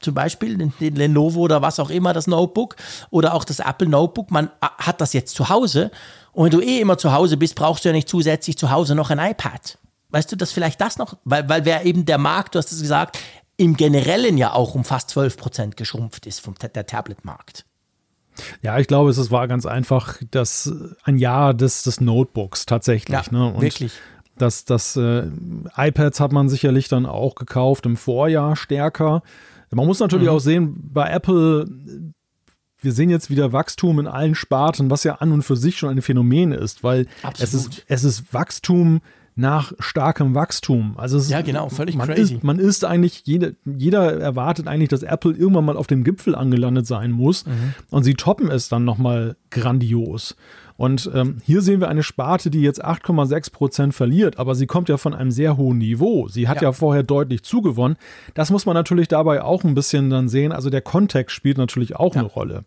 [0.00, 2.74] zum Beispiel den, den Lenovo oder was auch immer, das Notebook
[3.10, 4.32] oder auch das Apple Notebook.
[4.32, 5.92] Man hat das jetzt zu Hause
[6.32, 8.96] und wenn du eh immer zu Hause bist, brauchst du ja nicht zusätzlich zu Hause
[8.96, 9.78] noch ein iPad.
[10.08, 12.80] Weißt du, dass vielleicht das noch, weil, weil wer eben der Markt, du hast es
[12.80, 13.18] gesagt,
[13.56, 17.64] im Generellen ja auch um fast 12 Prozent geschrumpft ist vom der Tablet-Markt.
[18.62, 20.72] Ja, ich glaube, es war ganz einfach das
[21.04, 23.14] ein Jahr des, des Notebooks tatsächlich.
[23.14, 23.52] Ja, ne?
[23.52, 23.92] Und wirklich.
[24.36, 25.24] Das, das äh,
[25.76, 29.22] iPads hat man sicherlich dann auch gekauft im Vorjahr stärker.
[29.70, 30.34] Man muss natürlich mhm.
[30.34, 31.68] auch sehen, bei Apple,
[32.80, 35.90] wir sehen jetzt wieder Wachstum in allen Sparten, was ja an und für sich schon
[35.90, 37.06] ein Phänomen ist, weil
[37.38, 39.02] es ist, es ist Wachstum
[39.40, 40.94] nach starkem Wachstum.
[40.96, 42.34] Also es, ja, genau, völlig man crazy.
[42.34, 46.34] Ist, man ist eigentlich, jede, jeder erwartet eigentlich, dass Apple irgendwann mal auf dem Gipfel
[46.34, 47.74] angelandet sein muss mhm.
[47.90, 50.36] und sie toppen es dann nochmal grandios.
[50.76, 54.88] Und ähm, hier sehen wir eine Sparte, die jetzt 8,6 Prozent verliert, aber sie kommt
[54.88, 56.28] ja von einem sehr hohen Niveau.
[56.28, 56.68] Sie hat ja.
[56.68, 56.72] ja.
[56.72, 57.98] vorher deutlich zugewonnen.
[58.32, 60.52] Das muss man natürlich dabei auch ein bisschen dann sehen.
[60.52, 62.22] Also der Kontext spielt natürlich auch ja.
[62.22, 62.64] eine Rolle.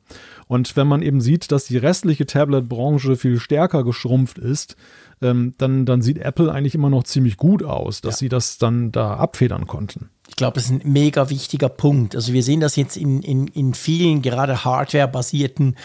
[0.48, 4.76] Und wenn man eben sieht, dass die restliche Tablet-Branche viel stärker geschrumpft ist,
[5.24, 8.20] ähm, dann, dann sieht Apple eigentlich immer noch ziemlich gut aus, dass ja.
[8.20, 10.10] sie das dann da abfedern konnten.
[10.28, 12.16] Ich glaube, das ist ein mega wichtiger Punkt.
[12.16, 15.76] Also wir sehen das jetzt in, in, in vielen gerade Hardware-basierten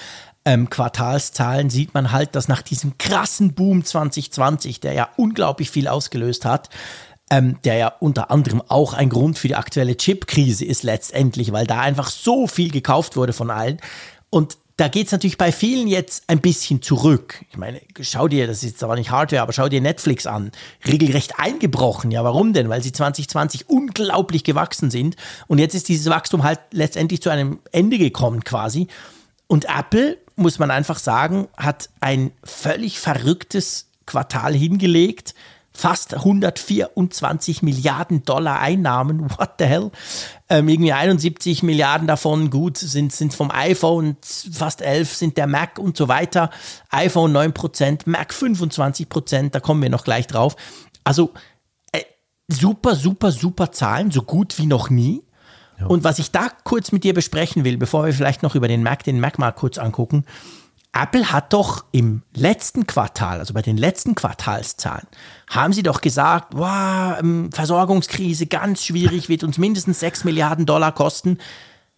[0.45, 5.89] ähm, Quartalszahlen, sieht man halt, dass nach diesem krassen Boom 2020, der ja unglaublich viel
[5.89, 6.71] ausgelöst hat,
[7.31, 11.67] ähm, der ja unter anderem auch ein Grund für die aktuelle Chip-Krise ist letztendlich, weil
[11.67, 13.79] da einfach so viel gekauft wurde von allen.
[14.31, 17.45] Und da geht es natürlich bei vielen jetzt ein bisschen zurück.
[17.51, 20.53] Ich meine, schau dir, das ist jetzt aber nicht Hardware, aber schau dir Netflix an.
[20.87, 22.13] Regelrecht eingebrochen.
[22.13, 22.69] Ja, warum denn?
[22.69, 25.17] Weil sie 2020 unglaublich gewachsen sind.
[25.49, 28.87] Und jetzt ist dieses Wachstum halt letztendlich zu einem Ende gekommen quasi.
[29.49, 35.35] Und Apple, muss man einfach sagen, hat ein völlig verrücktes Quartal hingelegt
[35.79, 39.31] fast 124 Milliarden Dollar Einnahmen.
[39.31, 39.91] What the hell?
[40.51, 45.79] Ähm, irgendwie 71 Milliarden davon, gut, sind, sind vom iPhone, fast 11 sind der Mac
[45.79, 46.51] und so weiter.
[46.91, 50.57] iPhone 9%, Mac 25%, da kommen wir noch gleich drauf.
[51.05, 51.33] Also
[51.93, 52.03] äh,
[52.49, 55.23] super, super, super Zahlen, so gut wie noch nie.
[55.79, 55.87] Ja.
[55.87, 58.83] Und was ich da kurz mit dir besprechen will, bevor wir vielleicht noch über den
[58.83, 60.25] Mac, den Mac mal kurz angucken,
[60.93, 65.07] Apple hat doch im letzten Quartal, also bei den letzten Quartalszahlen,
[65.49, 70.93] haben sie doch gesagt, wow, ähm, Versorgungskrise, ganz schwierig, wird uns mindestens 6 Milliarden Dollar
[70.93, 71.39] kosten.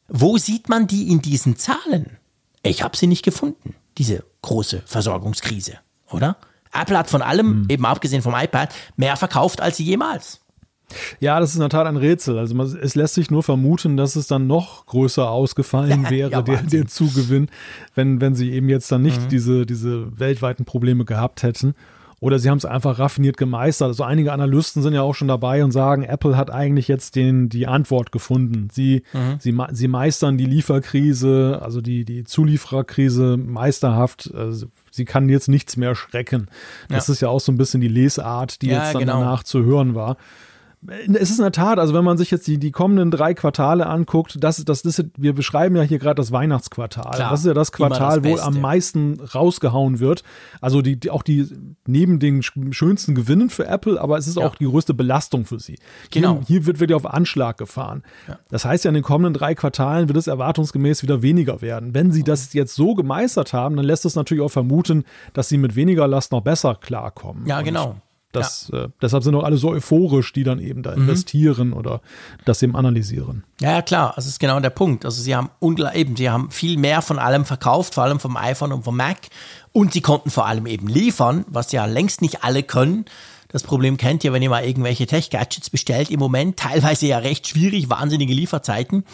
[0.08, 2.18] Wo sieht man die in diesen Zahlen?
[2.62, 5.78] Ich habe sie nicht gefunden, diese große Versorgungskrise,
[6.10, 6.36] oder?
[6.72, 7.66] Apple hat von allem, mhm.
[7.70, 10.40] eben abgesehen vom iPad, mehr verkauft als sie jemals.
[11.20, 12.38] Ja, das ist in der Tat ein Rätsel.
[12.38, 16.30] Also man, es lässt sich nur vermuten, dass es dann noch größer ausgefallen ja, wäre,
[16.30, 17.48] ja, der, der, Zugewinn,
[17.94, 19.28] wenn, wenn sie eben jetzt dann nicht mhm.
[19.28, 21.74] diese, diese weltweiten Probleme gehabt hätten.
[22.22, 23.88] Oder sie haben es einfach raffiniert gemeistert.
[23.88, 27.48] Also einige Analysten sind ja auch schon dabei und sagen, Apple hat eigentlich jetzt den,
[27.48, 28.68] die Antwort gefunden.
[28.70, 29.36] Sie, mhm.
[29.38, 34.30] sie, sie meistern die Lieferkrise, also die, die Zuliefererkrise meisterhaft.
[34.34, 36.48] Also sie kann jetzt nichts mehr schrecken.
[36.90, 37.14] Das ja.
[37.14, 39.20] ist ja auch so ein bisschen die Lesart, die jetzt dann genau.
[39.20, 40.18] danach zu hören war
[40.86, 43.86] es ist in der Tat, also wenn man sich jetzt die, die kommenden drei Quartale
[43.86, 47.12] anguckt, das, das, das, wir beschreiben ja hier gerade das Weihnachtsquartal.
[47.12, 50.22] Klar, das ist ja das Quartal, das wo am meisten rausgehauen wird.
[50.62, 51.46] Also die, die, auch die
[51.86, 54.46] neben den schönsten Gewinnen für Apple, aber es ist ja.
[54.46, 55.78] auch die größte Belastung für sie.
[56.10, 56.38] Genau.
[56.38, 58.02] Hier, hier wird wirklich auf Anschlag gefahren.
[58.26, 58.38] Ja.
[58.48, 61.92] Das heißt ja, in den kommenden drei Quartalen wird es erwartungsgemäß wieder weniger werden.
[61.92, 65.04] Wenn sie das jetzt so gemeistert haben, dann lässt es natürlich auch vermuten,
[65.34, 67.46] dass sie mit weniger Last noch besser klarkommen.
[67.46, 67.96] Ja, genau.
[68.32, 68.84] Das, ja.
[68.84, 71.02] äh, deshalb sind auch alle so euphorisch, die dann eben da mhm.
[71.02, 72.00] investieren oder
[72.44, 73.44] das eben analysieren.
[73.60, 75.04] Ja, ja, klar, das ist genau der Punkt.
[75.04, 75.50] Also sie haben
[75.94, 79.18] eben, sie haben viel mehr von allem verkauft, vor allem vom iPhone und vom Mac.
[79.72, 83.04] Und sie konnten vor allem eben liefern, was ja längst nicht alle können.
[83.48, 86.10] Das Problem kennt ihr, wenn ihr mal irgendwelche Tech-Gadgets bestellt.
[86.10, 89.04] Im Moment teilweise ja recht schwierig, wahnsinnige Lieferzeiten.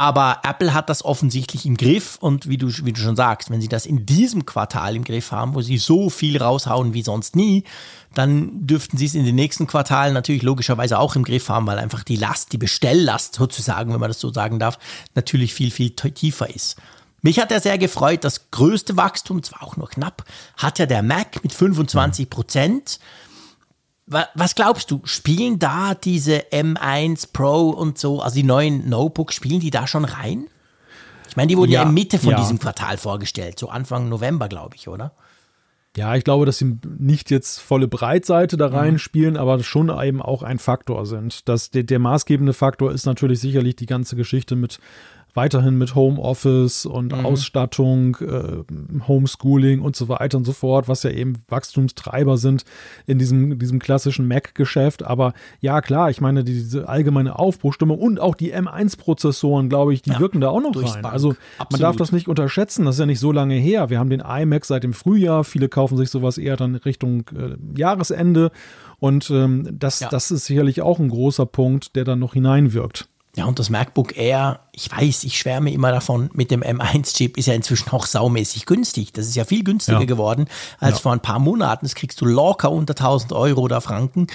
[0.00, 3.60] Aber Apple hat das offensichtlich im Griff und wie du, wie du schon sagst, wenn
[3.60, 7.36] sie das in diesem Quartal im Griff haben, wo sie so viel raushauen wie sonst
[7.36, 7.64] nie,
[8.14, 11.78] dann dürften sie es in den nächsten Quartalen natürlich logischerweise auch im Griff haben, weil
[11.78, 14.78] einfach die Last, die Bestelllast sozusagen, wenn man das so sagen darf,
[15.14, 16.78] natürlich viel, viel tiefer ist.
[17.20, 18.24] Mich hat er sehr gefreut.
[18.24, 20.24] Das größte Wachstum, zwar auch nur knapp,
[20.56, 23.00] hat ja der Mac mit 25 Prozent.
[23.00, 23.29] Mhm
[24.10, 29.60] was glaubst du, spielen da diese M1 Pro und so, also die neuen Notebooks, spielen
[29.60, 30.48] die da schon rein?
[31.28, 32.38] Ich meine, die wurden ja, ja in Mitte von ja.
[32.38, 35.12] diesem Quartal vorgestellt, so Anfang November, glaube ich, oder?
[35.96, 39.40] Ja, ich glaube, dass sie nicht jetzt volle Breitseite da reinspielen, mhm.
[39.40, 41.48] aber schon eben auch ein Faktor sind.
[41.48, 44.78] Das, der, der maßgebende Faktor ist natürlich sicherlich die ganze Geschichte mit
[45.34, 47.26] weiterhin mit Homeoffice und mhm.
[47.26, 48.64] Ausstattung, äh,
[49.06, 52.64] Homeschooling und so weiter und so fort, was ja eben Wachstumstreiber sind
[53.06, 55.02] in diesem, diesem klassischen Mac-Geschäft.
[55.02, 60.10] Aber ja, klar, ich meine, diese allgemeine Aufbruchstimmung und auch die M1-Prozessoren, glaube ich, die
[60.10, 61.02] ja, wirken da auch noch rein.
[61.02, 61.14] Bank.
[61.14, 61.72] Also Absolut.
[61.72, 63.90] man darf das nicht unterschätzen, das ist ja nicht so lange her.
[63.90, 67.56] Wir haben den iMac seit dem Frühjahr, viele kaufen sich sowas eher dann Richtung äh,
[67.78, 68.50] Jahresende.
[68.98, 70.08] Und ähm, das, ja.
[70.08, 73.08] das ist sicherlich auch ein großer Punkt, der dann noch hineinwirkt.
[73.36, 77.46] Ja, und das MacBook Air, ich weiß, ich schwärme immer davon, mit dem M1-Chip ist
[77.46, 79.12] ja inzwischen auch saumäßig günstig.
[79.12, 80.04] Das ist ja viel günstiger ja.
[80.04, 80.46] geworden
[80.80, 81.02] als ja.
[81.02, 81.84] vor ein paar Monaten.
[81.84, 84.26] Das kriegst du locker unter 1000 Euro oder Franken.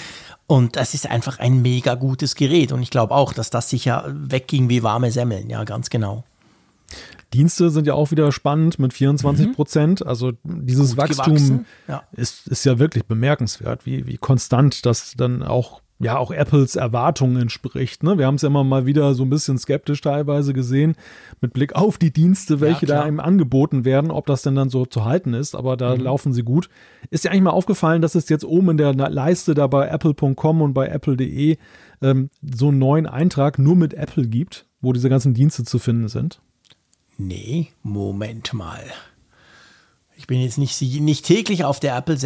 [0.48, 2.72] Und das ist einfach ein mega gutes Gerät.
[2.72, 5.50] Und ich glaube auch, dass das sicher wegging wie warme Semmeln.
[5.50, 6.24] Ja, ganz genau.
[7.34, 9.54] Dienste sind ja auch wieder spannend mit 24 mhm.
[9.56, 10.00] Prozent.
[10.02, 10.08] Mhm.
[10.08, 12.04] Also dieses Gut Wachstum ja.
[12.14, 17.42] Ist, ist ja wirklich bemerkenswert, wie, wie konstant das dann auch ja auch Apples Erwartungen
[17.42, 18.04] entspricht.
[18.04, 18.18] Ne?
[18.18, 20.96] Wir haben es ja immer mal wieder so ein bisschen skeptisch teilweise gesehen,
[21.40, 24.70] mit Blick auf die Dienste, welche ja, da ihm angeboten werden, ob das denn dann
[24.70, 26.02] so zu halten ist, aber da mhm.
[26.02, 26.70] laufen sie gut.
[27.12, 30.62] Ist dir eigentlich mal aufgefallen, dass es jetzt oben in der Leiste da bei apple.com
[30.62, 31.58] und bei apple.de
[32.02, 36.10] ähm, so einen neuen Eintrag nur mit Apple gibt, wo diese ganzen Dienste zu finden
[36.10, 36.42] sind?
[37.18, 38.84] Nee, Moment mal.
[40.18, 42.18] Ich bin jetzt nicht, nicht täglich auf der Apple.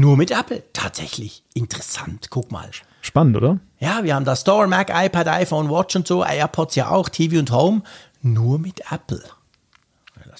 [0.00, 0.62] Nur mit Apple.
[0.72, 1.44] Tatsächlich.
[1.52, 2.28] Interessant.
[2.30, 2.70] Guck mal.
[3.02, 3.58] Spannend, oder?
[3.80, 7.38] Ja, wir haben da Store, Mac, iPad, iPhone, Watch und so, AirPods ja auch, TV
[7.38, 7.82] und Home.
[8.22, 9.22] Nur mit Apple.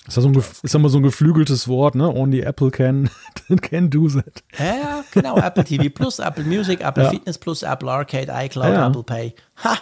[0.08, 2.08] Ist ja so ein, ist immer so ein geflügeltes Wort, ne?
[2.08, 3.10] Only Apple can,
[3.60, 4.42] can do that.
[4.58, 5.36] Ja, genau.
[5.36, 7.10] Apple TV Plus, Apple Music, Apple ja.
[7.10, 8.86] Fitness Plus, Apple Arcade, iCloud, ja.
[8.86, 9.34] Apple Pay.
[9.62, 9.76] Ha!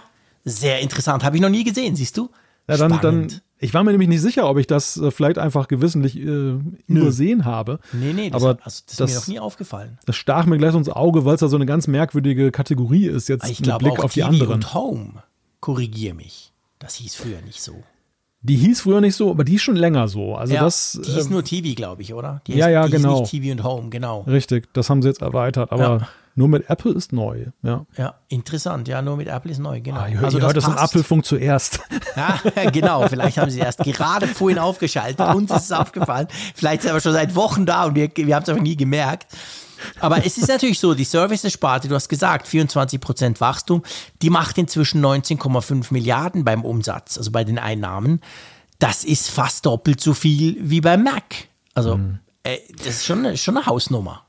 [0.44, 1.22] Sehr interessant.
[1.22, 2.30] Habe ich noch nie gesehen, siehst du?
[2.68, 5.68] Ja, dann, dann, ich war mir nämlich nicht sicher, ob ich das äh, vielleicht einfach
[5.68, 7.80] gewissentlich äh, übersehen habe.
[7.92, 9.98] Nee, nee, das, aber also, das ist das, mir noch nie aufgefallen.
[10.06, 13.28] Das stach mir gleich ins Auge, weil es ja so eine ganz merkwürdige Kategorie ist,
[13.28, 14.54] jetzt ich mit Blick auf die anderen.
[14.54, 15.22] und Home,
[15.60, 16.52] korrigiere mich.
[16.78, 17.82] Das hieß früher nicht so.
[18.40, 20.36] Die hieß früher nicht so, aber die ist schon länger so.
[20.36, 22.40] Also ja, das, die hieß äh, nur TV, glaube ich, oder?
[22.46, 23.20] Die ja, hieß, ja, die genau.
[23.20, 24.20] Hieß nicht TV und Home, genau.
[24.22, 25.72] Richtig, das haben sie jetzt erweitert.
[25.72, 26.08] Aber ja.
[26.36, 27.46] nur mit Apple ist neu.
[27.64, 28.86] Ja, ja interessant.
[28.86, 29.98] Ja, nur mit Apple ist neu, genau.
[29.98, 31.80] Ah, ihr, also ihr das hört das im Apfelfunk zuerst.
[32.14, 33.08] Ja, genau.
[33.08, 35.34] Vielleicht haben sie erst gerade vorhin aufgeschaltet.
[35.34, 36.28] Uns ist es aufgefallen.
[36.54, 39.26] Vielleicht sind wir schon seit Wochen da und wir, wir haben es aber nie gemerkt.
[40.00, 43.82] Aber es ist natürlich so, die Services-Sparte, du hast gesagt, 24% Wachstum,
[44.22, 48.20] die macht inzwischen 19,5 Milliarden beim Umsatz, also bei den Einnahmen.
[48.78, 51.48] Das ist fast doppelt so viel wie beim Mac.
[51.74, 52.20] Also, mhm.
[52.44, 54.27] äh, das ist schon, schon eine Hausnummer.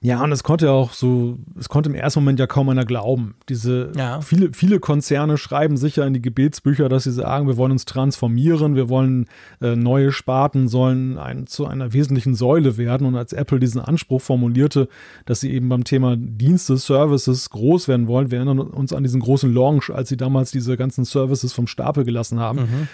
[0.00, 2.84] Ja, und es konnte ja auch so, es konnte im ersten Moment ja kaum einer
[2.84, 3.34] glauben.
[3.48, 4.20] Diese ja.
[4.20, 8.76] viele, viele Konzerne schreiben sicher in die Gebetsbücher, dass sie sagen, wir wollen uns transformieren,
[8.76, 9.26] wir wollen
[9.60, 13.08] äh, neue Sparten sollen ein, zu einer wesentlichen Säule werden.
[13.08, 14.88] Und als Apple diesen Anspruch formulierte,
[15.26, 19.20] dass sie eben beim Thema Dienste, Services groß werden wollen, wir erinnern uns an diesen
[19.20, 22.60] großen Launch, als sie damals diese ganzen Services vom Stapel gelassen haben.
[22.60, 22.88] Mhm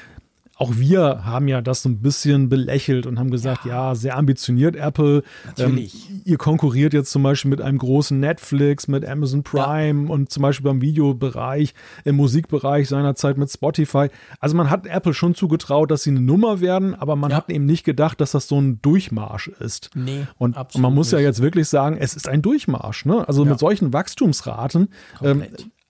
[0.56, 4.16] auch wir haben ja das so ein bisschen belächelt und haben gesagt, ja, ja sehr
[4.16, 5.22] ambitioniert Apple.
[5.46, 6.10] Natürlich.
[6.10, 10.10] Ähm, ihr konkurriert jetzt zum Beispiel mit einem großen Netflix, mit Amazon Prime ja.
[10.12, 11.74] und zum Beispiel beim Videobereich,
[12.04, 14.08] im Musikbereich seinerzeit mit Spotify.
[14.38, 17.38] Also man hat Apple schon zugetraut, dass sie eine Nummer werden, aber man ja.
[17.38, 19.90] hat eben nicht gedacht, dass das so ein Durchmarsch ist.
[19.94, 21.20] Nee, und man muss nicht.
[21.20, 23.06] ja jetzt wirklich sagen, es ist ein Durchmarsch.
[23.06, 23.26] Ne?
[23.26, 24.88] Also mit solchen Wachstumsraten,
[25.20, 25.44] ähm,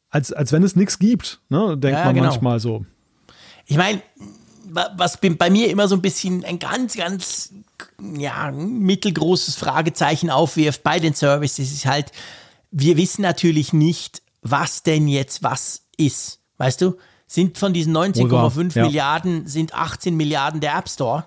[0.08, 1.76] als, als wenn es nichts gibt, ne?
[1.76, 2.28] denkt man genau.
[2.28, 2.86] manchmal so.
[3.66, 4.02] Ich meine,
[4.75, 7.53] was bei mir immer so ein bisschen ein ganz, ganz
[8.16, 12.12] ja, mittelgroßes Fragezeichen aufwirft bei den Services, ist halt,
[12.70, 16.41] wir wissen natürlich nicht, was denn jetzt was ist.
[16.59, 16.97] Weißt du?
[17.27, 18.85] Sind von diesen 19,5 ja.
[18.85, 21.27] Milliarden, sind 18 Milliarden der App Store?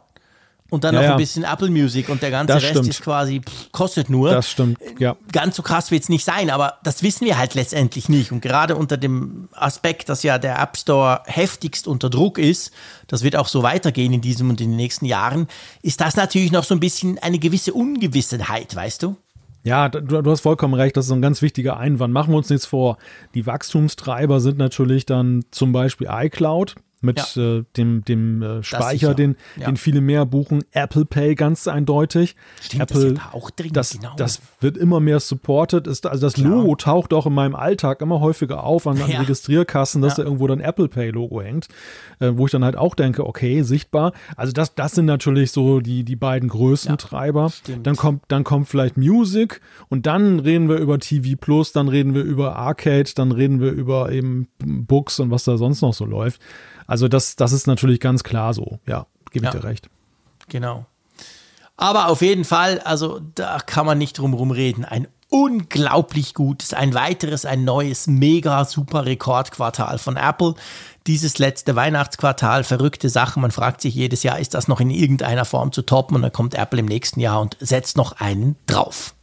[0.69, 2.87] Und dann ja, noch ein bisschen Apple Music und der ganze Rest stimmt.
[2.87, 4.31] ist quasi, pff, kostet nur.
[4.31, 5.15] Das stimmt, ja.
[5.31, 8.31] Ganz so krass wird es nicht sein, aber das wissen wir halt letztendlich nicht.
[8.33, 12.71] Und gerade unter dem Aspekt, dass ja der App Store heftigst unter Druck ist,
[13.07, 15.47] das wird auch so weitergehen in diesem und in den nächsten Jahren,
[15.81, 19.15] ist das natürlich noch so ein bisschen eine gewisse Ungewissenheit, weißt du?
[19.63, 22.13] Ja, du, du, hast vollkommen recht, das ist ein ganz wichtiger Einwand.
[22.13, 22.97] Machen wir uns nichts vor.
[23.33, 27.57] Die Wachstumstreiber sind natürlich dann zum Beispiel iCloud mit ja.
[27.57, 29.67] äh, dem, dem äh, Speicher, den, ja.
[29.67, 30.63] den viele mehr buchen.
[30.71, 32.35] Apple Pay ganz eindeutig.
[32.61, 34.15] Stimmt, Apple, das, auch drin, das, genau.
[34.17, 35.85] das wird immer mehr supported.
[35.85, 36.49] Ist, also das Klar.
[36.49, 39.19] Logo taucht auch in meinem Alltag immer häufiger auf an, an ja.
[39.19, 41.67] Registrierkassen, dass da irgendwo dann Apple Pay Logo hängt,
[42.19, 44.13] äh, wo ich dann halt auch denke, okay, sichtbar.
[44.35, 47.49] Also das, das sind natürlich so die, die beiden größten Treiber.
[47.49, 47.85] Stimmt.
[47.85, 52.15] Dann kommt, dann kommt vielleicht Music und dann reden wir über TV Plus, dann reden
[52.15, 56.05] wir über Arcade, dann reden wir über eben Books und was da sonst noch so
[56.05, 56.41] läuft.
[56.87, 58.79] Also das, das ist natürlich ganz klar so.
[58.87, 59.89] Ja, gebe ich ja, dir recht.
[60.47, 60.85] Genau.
[61.75, 64.83] Aber auf jeden Fall, also da kann man nicht drum herum reden.
[64.83, 70.55] Ein unglaublich gutes, ein weiteres, ein neues, mega super Rekordquartal von Apple.
[71.05, 73.41] Dieses letzte Weihnachtsquartal, verrückte Sachen.
[73.41, 76.15] Man fragt sich jedes Jahr, ist das noch in irgendeiner Form zu toppen?
[76.15, 79.13] Und dann kommt Apple im nächsten Jahr und setzt noch einen drauf.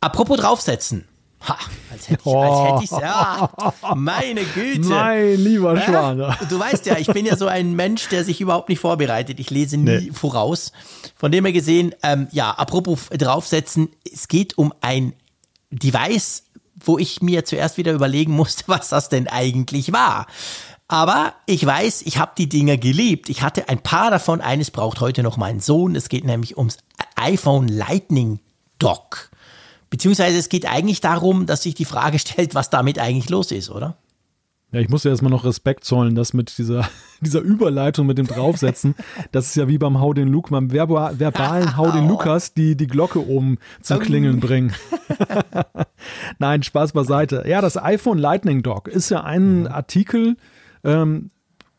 [0.00, 1.06] Apropos draufsetzen.
[1.48, 1.58] Ha,
[1.92, 3.50] als hätte ich, hätte ich ja,
[3.94, 4.88] meine Güte.
[4.88, 6.18] Mein lieber Schwan.
[6.48, 9.38] Du weißt ja, ich bin ja so ein Mensch, der sich überhaupt nicht vorbereitet.
[9.38, 10.10] Ich lese nie nee.
[10.12, 10.72] voraus.
[11.16, 15.12] Von dem her gesehen, ähm, ja, apropos draufsetzen, es geht um ein
[15.70, 16.44] Device,
[16.74, 20.26] wo ich mir zuerst wieder überlegen musste, was das denn eigentlich war.
[20.88, 23.28] Aber ich weiß, ich habe die Dinger geliebt.
[23.28, 24.40] Ich hatte ein paar davon.
[24.40, 25.96] Eines braucht heute noch mein Sohn.
[25.96, 26.78] Es geht nämlich ums
[27.16, 28.40] iPhone Lightning
[28.78, 29.30] Dock.
[29.90, 33.70] Beziehungsweise es geht eigentlich darum, dass sich die Frage stellt, was damit eigentlich los ist,
[33.70, 33.96] oder?
[34.72, 36.88] Ja, ich muss ja erstmal noch Respekt zollen, dass mit dieser,
[37.20, 38.94] dieser Überleitung mit dem Draufsetzen,
[39.32, 42.88] das ist ja wie beim Hau den Luke, beim verbalen Hau den Lukas, die die
[42.88, 44.74] Glocke oben zum Klingeln bringen.
[46.38, 47.44] Nein, Spaß beiseite.
[47.46, 49.66] Ja, das iPhone Lightning Dock ist ja ein mhm.
[49.68, 50.36] Artikel,
[50.82, 51.30] ähm,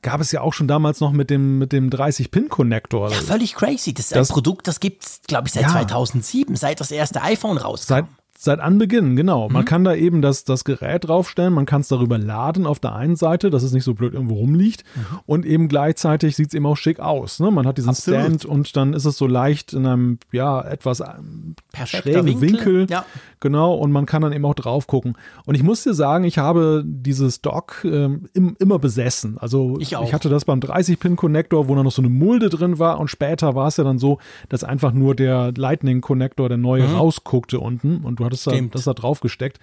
[0.08, 3.12] gab es ja auch schon damals noch mit dem, mit dem 30-Pin-Connector.
[3.12, 3.94] Ja, völlig crazy.
[3.94, 6.92] Das ist das, ein Produkt, das gibt es, glaube ich, seit ja, 2007, seit das
[6.92, 7.88] erste iPhone rauskam.
[7.88, 8.06] Seit,
[8.40, 9.48] Seit Anbeginn, genau.
[9.48, 9.54] Mhm.
[9.54, 12.94] Man kann da eben das, das Gerät draufstellen, man kann es darüber laden auf der
[12.94, 14.84] einen Seite, dass es nicht so blöd irgendwo rumliegt.
[14.96, 15.20] Mhm.
[15.26, 17.40] Und eben gleichzeitig sieht es eben auch schick aus.
[17.40, 17.50] Ne?
[17.50, 18.20] Man hat diesen Absolut.
[18.20, 22.50] Stand und dann ist es so leicht in einem, ja, etwas ähm, Perfekter schrägen Winkel.
[22.82, 22.88] Winkel.
[22.92, 23.06] Ja.
[23.40, 25.16] Genau, und man kann dann eben auch drauf gucken.
[25.46, 29.38] Und ich muss dir sagen, ich habe dieses Dock ähm, im, immer besessen.
[29.40, 33.00] Also ich, ich hatte das beim 30-Pin-Connector, wo dann noch so eine Mulde drin war
[33.00, 34.20] und später war es ja dann so,
[34.50, 36.96] dass einfach nur der Lightning-Connector, der neue, mhm.
[36.96, 39.60] rausguckte unten und du hattest da, das da drauf gesteckt.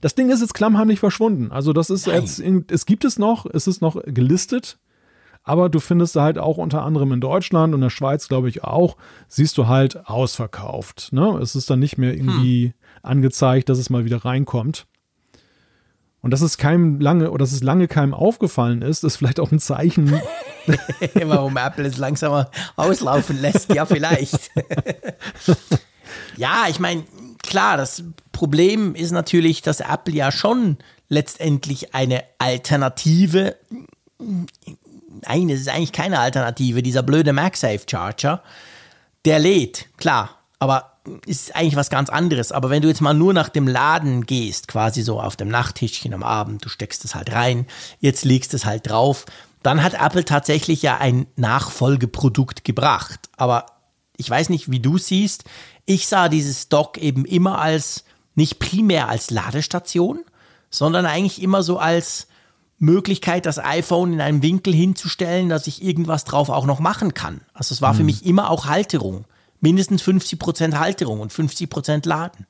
[0.00, 1.52] Das Ding ist jetzt klammheimlich verschwunden.
[1.52, 2.22] Also das ist Nein.
[2.22, 4.78] jetzt, es gibt es noch, es ist noch gelistet,
[5.46, 8.96] Aber du findest halt auch unter anderem in Deutschland und der Schweiz, glaube ich, auch,
[9.28, 11.12] siehst du halt ausverkauft.
[11.12, 11.38] Ne?
[11.40, 12.72] Es ist dann nicht mehr irgendwie hm.
[13.02, 14.86] angezeigt, dass es mal wieder reinkommt.
[16.22, 19.52] Und dass es keinem lange oder dass es lange keinem aufgefallen ist, ist vielleicht auch
[19.52, 20.18] ein Zeichen.
[21.22, 24.50] Warum Apple es langsamer auslaufen lässt, ja, vielleicht.
[26.38, 27.04] ja, ich meine,
[27.54, 28.02] klar, das
[28.32, 30.76] Problem ist natürlich, dass Apple ja schon
[31.08, 33.54] letztendlich eine Alternative,
[34.18, 38.42] nein, es ist eigentlich keine Alternative, dieser blöde MagSafe Charger,
[39.24, 42.50] der lädt, klar, aber ist eigentlich was ganz anderes.
[42.50, 46.12] Aber wenn du jetzt mal nur nach dem Laden gehst, quasi so auf dem Nachttischchen
[46.12, 47.68] am Abend, du steckst es halt rein,
[48.00, 49.26] jetzt legst es halt drauf,
[49.62, 53.28] dann hat Apple tatsächlich ja ein Nachfolgeprodukt gebracht.
[53.36, 53.66] Aber
[54.16, 55.44] ich weiß nicht, wie du siehst.
[55.86, 58.04] Ich sah dieses Dock eben immer als,
[58.34, 60.20] nicht primär als Ladestation,
[60.70, 62.28] sondern eigentlich immer so als
[62.78, 67.40] Möglichkeit, das iPhone in einem Winkel hinzustellen, dass ich irgendwas drauf auch noch machen kann.
[67.52, 67.98] Also es war mhm.
[67.98, 69.26] für mich immer auch Halterung
[69.64, 72.46] mindestens 50 Prozent Halterung und 50 Prozent Laden.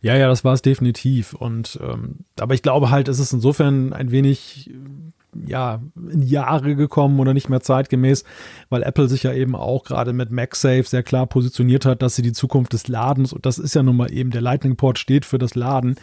[0.00, 1.34] Ja, ja, das war es definitiv.
[1.34, 4.70] Und ähm, aber ich glaube halt, es ist insofern ein wenig
[5.46, 5.80] ja
[6.10, 8.24] in Jahre gekommen oder nicht mehr zeitgemäß,
[8.68, 12.22] weil Apple sich ja eben auch gerade mit MagSafe sehr klar positioniert hat, dass sie
[12.22, 15.24] die Zukunft des Ladens und das ist ja nun mal eben der Lightning Port steht
[15.24, 15.96] für das Laden.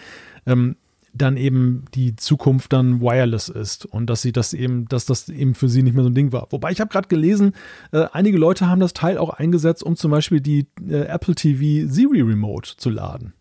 [0.46, 0.76] Ähm,
[1.14, 5.56] dann eben die Zukunft dann wireless ist und dass sie das eben, dass das eben
[5.56, 6.48] für sie nicht mehr so ein Ding war.
[6.52, 7.54] Wobei ich habe gerade gelesen,
[7.92, 11.92] äh, einige Leute haben das Teil auch eingesetzt, um zum Beispiel die äh, Apple TV
[11.92, 13.34] Siri Remote zu laden.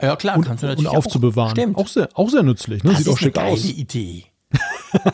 [0.00, 1.52] Ja klar, und, kannst du natürlich und aufzubewahren.
[1.52, 1.76] Auch, stimmt.
[1.76, 2.84] Auch sehr, auch sehr nützlich.
[2.84, 2.90] Ne?
[2.90, 3.64] Das Sieht ist auch schick eine geile aus.
[3.64, 4.24] Idee.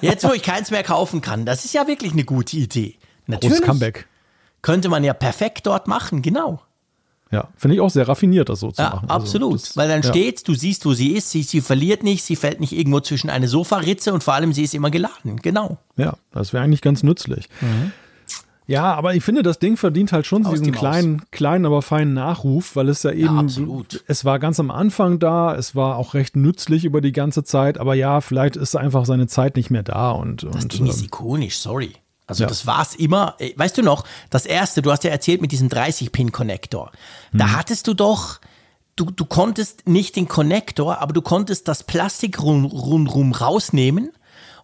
[0.00, 2.96] Jetzt, wo ich keins mehr kaufen kann, das ist ja wirklich eine gute Idee.
[3.26, 3.58] Natürlich.
[3.58, 4.06] Großes Comeback.
[4.62, 6.62] Könnte man ja perfekt dort machen, genau.
[7.32, 9.08] Ja, finde ich auch sehr raffiniert, das so zu ja, machen.
[9.08, 9.52] Also absolut.
[9.54, 10.08] Also, das, Weil dann ja.
[10.10, 13.30] steht, du siehst, wo sie ist, sie, sie verliert nicht, sie fällt nicht irgendwo zwischen
[13.30, 15.36] eine Sofaritze und vor allem sie ist immer geladen.
[15.40, 15.78] Genau.
[15.96, 17.48] Ja, das wäre eigentlich ganz nützlich.
[17.62, 17.92] Mhm.
[18.66, 22.14] Ja, aber ich finde, das Ding verdient halt schon Aus diesen kleinen, kleinen, aber feinen
[22.14, 24.04] Nachruf, weil es ja eben, ja, absolut.
[24.06, 27.78] es war ganz am Anfang da, es war auch recht nützlich über die ganze Zeit,
[27.78, 30.44] aber ja, vielleicht ist einfach seine Zeit nicht mehr da und.
[30.44, 31.92] Das und, Ding ist ähm, ikonisch, sorry.
[32.26, 32.48] Also ja.
[32.48, 35.68] das es immer, äh, weißt du noch, das erste, du hast ja erzählt mit diesem
[35.68, 36.92] 30-Pin-Connector.
[37.32, 37.56] Da hm.
[37.56, 38.40] hattest du doch,
[38.94, 44.12] du, du konntest nicht den Connector, aber du konntest das Plastik rundherum rausnehmen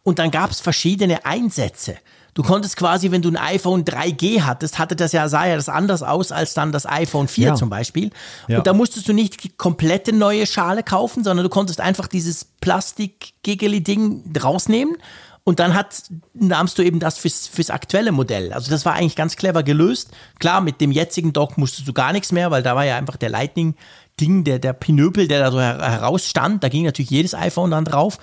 [0.02, 1.96] und dann gab es verschiedene Einsätze.
[2.38, 5.68] Du konntest quasi, wenn du ein iPhone 3G hattest, hatte das ja, sah ja das
[5.68, 7.54] anders aus als dann das iPhone 4 ja.
[7.56, 8.10] zum Beispiel.
[8.46, 8.58] Ja.
[8.58, 12.44] Und da musstest du nicht die komplette neue Schale kaufen, sondern du konntest einfach dieses
[12.60, 14.94] Plastik-Giggly-Ding rausnehmen
[15.42, 18.52] und dann hat, nahmst du eben das fürs, fürs aktuelle Modell.
[18.52, 20.12] Also das war eigentlich ganz clever gelöst.
[20.38, 23.16] Klar, mit dem jetzigen Dock musstest du gar nichts mehr, weil da war ja einfach
[23.16, 26.62] der Lightning-Ding, der, der Pinöpel, der da so herausstand.
[26.62, 28.18] Da ging natürlich jedes iPhone dann drauf.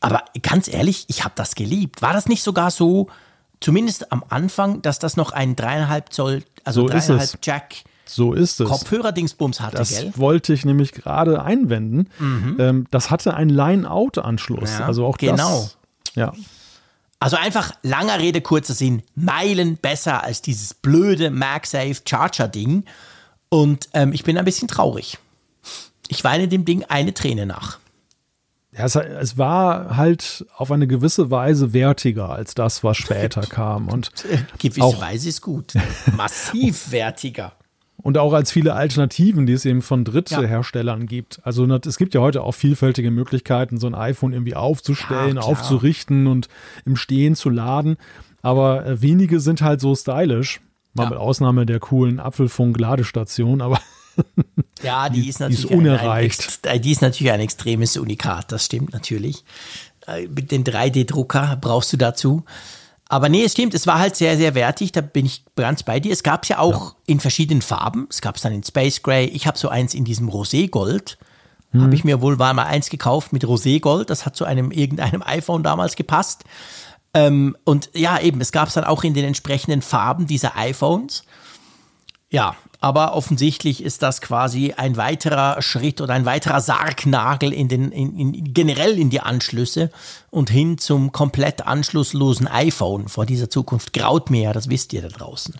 [0.00, 2.00] Aber ganz ehrlich, ich habe das geliebt.
[2.00, 3.08] War das nicht sogar so,
[3.62, 8.60] zumindest am Anfang, dass das noch ein dreieinhalb Zoll, also so dreieinhalb Jack so ist
[8.60, 8.68] es.
[8.68, 10.12] Kopfhörer-Dingsbums hatte, das gell?
[10.16, 12.08] wollte ich nämlich gerade einwenden.
[12.18, 12.56] Mhm.
[12.58, 14.78] Ähm, das hatte einen Line-Out-Anschluss.
[14.78, 15.62] Ja, also auch genau.
[15.62, 15.76] das
[16.14, 16.32] ja.
[17.20, 22.84] Also einfach langer Rede, kurzer Sinn, Meilen besser als dieses blöde MagSafe Charger Ding.
[23.48, 25.18] Und ähm, ich bin ein bisschen traurig.
[26.08, 27.78] Ich weine dem Ding eine Träne nach.
[28.76, 33.88] Ja, es, es, war halt auf eine gewisse Weise wertiger als das, was später kam.
[33.88, 34.12] Und
[34.58, 35.74] gewisse auch, Weise ist gut.
[36.16, 37.52] Massiv wertiger.
[37.98, 41.06] Und auch als viele Alternativen, die es eben von Drittherstellern ja.
[41.06, 41.40] gibt.
[41.44, 46.26] Also es gibt ja heute auch vielfältige Möglichkeiten, so ein iPhone irgendwie aufzustellen, ja, aufzurichten
[46.26, 46.48] und
[46.84, 47.96] im Stehen zu laden.
[48.40, 50.60] Aber äh, wenige sind halt so stylisch.
[50.94, 51.10] Mal ja.
[51.10, 53.80] mit Ausnahme der coolen Apfelfunk-Ladestation, aber
[54.82, 56.60] ja, die, die ist natürlich die ist unerreicht.
[56.64, 59.44] Ein, ein, die ist natürlich ein extremes Unikat, das stimmt natürlich.
[60.06, 62.44] Äh, mit dem 3D-Drucker brauchst du dazu.
[63.08, 66.00] Aber nee, es stimmt, es war halt sehr, sehr wertig, da bin ich ganz bei
[66.00, 66.12] dir.
[66.12, 66.96] Es gab es ja auch ja.
[67.06, 68.06] in verschiedenen Farben.
[68.08, 69.26] Es gab es dann in Space Gray.
[69.26, 71.18] Ich habe so eins in diesem Roségold.
[71.72, 71.82] Mhm.
[71.82, 74.06] Habe ich mir wohl mal eins gekauft mit Roségold.
[74.06, 76.44] Das hat zu einem irgendeinem iPhone damals gepasst.
[77.12, 81.24] Ähm, und ja, eben, es gab es dann auch in den entsprechenden Farben dieser iPhones.
[82.30, 87.92] Ja, aber offensichtlich ist das quasi ein weiterer Schritt oder ein weiterer Sargnagel in den,
[87.92, 89.90] in, in, generell in die Anschlüsse
[90.30, 93.08] und hin zum komplett anschlusslosen iPhone.
[93.08, 95.54] Vor dieser Zukunft graut mir ja, das wisst ihr da draußen.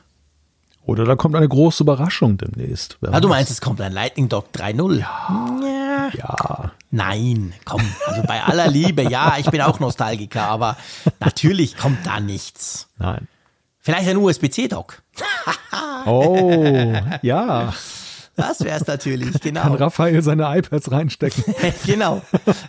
[0.84, 2.98] Oder da kommt eine große Überraschung demnächst.
[3.02, 4.98] Ah, du meinst, es kommt ein Lightning Dock 3.0?
[4.98, 5.60] Ja.
[5.64, 6.10] ja.
[6.18, 6.72] ja.
[6.90, 10.76] Nein, komm, also bei aller Liebe, ja, ich bin auch Nostalgiker, aber
[11.20, 12.88] natürlich kommt da nichts.
[12.98, 13.28] Nein.
[13.82, 15.02] Vielleicht ein USB-C-Dock.
[16.06, 17.74] oh, ja.
[18.34, 19.62] Das wäre es natürlich, genau.
[19.62, 21.44] Kann Raphael seine iPads reinstecken.
[21.84, 22.22] genau.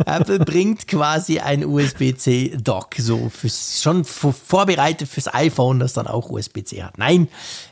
[0.06, 6.84] Apple bringt quasi ein USB-C-Dock, so fürs, schon vorbereitet fürs iPhone, das dann auch USB-C
[6.84, 6.98] hat.
[6.98, 7.30] Nein,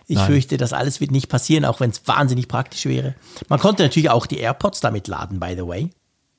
[0.08, 0.28] ich Nein.
[0.28, 3.16] fürchte, das alles wird nicht passieren, auch wenn es wahnsinnig praktisch wäre.
[3.50, 5.90] Man konnte natürlich auch die AirPods damit laden, by the way.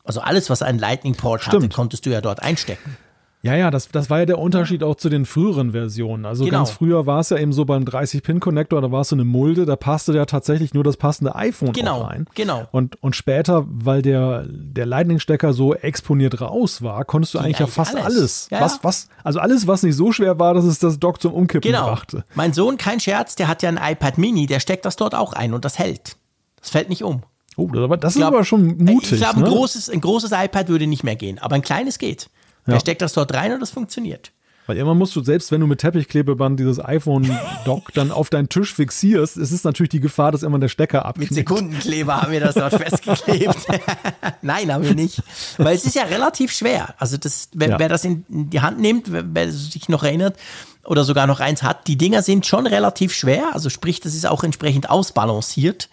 [0.05, 2.97] Also alles, was einen Lightning-Port hatte, konntest du ja dort einstecken.
[3.45, 6.27] Ja, ja, das, das war ja der Unterschied auch zu den früheren Versionen.
[6.27, 6.59] Also genau.
[6.59, 9.67] ganz früher war es ja eben so beim 30-Pin-Connector, da war es so eine Mulde,
[9.67, 12.27] da passte ja tatsächlich nur das passende iPhone genau, rein.
[12.37, 12.69] Genau.
[12.71, 17.77] Und, und später, weil der, der Lightning-Stecker so exponiert raus war, konntest du eigentlich, eigentlich,
[17.77, 18.05] ja fast alles.
[18.05, 18.49] alles.
[18.53, 21.33] Ja, was, was, also alles, was nicht so schwer war, dass es das Dock zum
[21.35, 21.87] Umkippen genau.
[21.87, 22.25] brachte.
[22.37, 25.33] Mein Sohn, kein Scherz, der hat ja ein iPad Mini, der steckt das dort auch
[25.33, 26.17] ein und das hält.
[26.61, 27.23] Das fällt nicht um.
[27.57, 29.13] Oh, das, das glaub, ist aber schon mutig.
[29.13, 29.47] Ich glaube, ne?
[29.47, 32.31] ein, großes, ein großes iPad würde nicht mehr gehen, aber ein kleines geht.
[32.67, 32.75] Ja.
[32.75, 34.33] Der steckt das dort rein und das funktioniert.
[34.67, 38.73] Weil immer musst du, selbst wenn du mit Teppichklebeband dieses iPhone-Dock dann auf deinen Tisch
[38.73, 41.33] fixierst, es ist natürlich die Gefahr, dass immer der Stecker abknickt.
[41.33, 43.57] Mit Sekundenkleber haben wir das dort festgeklebt.
[44.43, 45.21] Nein, haben wir nicht.
[45.59, 46.95] Weil es ist ja relativ schwer.
[46.99, 47.79] Also das, wer, ja.
[47.81, 50.37] wer das in die Hand nimmt, wer, wer sich noch erinnert
[50.85, 53.55] oder sogar noch eins hat, die Dinger sind schon relativ schwer.
[53.55, 55.89] Also sprich, das ist auch entsprechend ausbalanciert.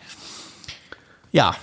[1.31, 1.55] Ja,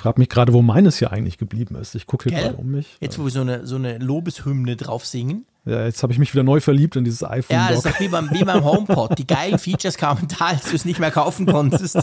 [0.00, 1.94] frage mich gerade, wo meines hier eigentlich geblieben ist.
[1.94, 2.96] Ich gucke hier gerade um mich.
[3.00, 5.46] Jetzt, wo wir so eine, so eine Lobeshymne drauf singen.
[5.66, 7.54] Ja, jetzt habe ich mich wieder neu verliebt in dieses iPhone.
[7.54, 9.18] Ja, das ist wie beim, wie beim HomePod.
[9.18, 11.96] Die geilen Features kamen da, als du es nicht mehr kaufen konntest.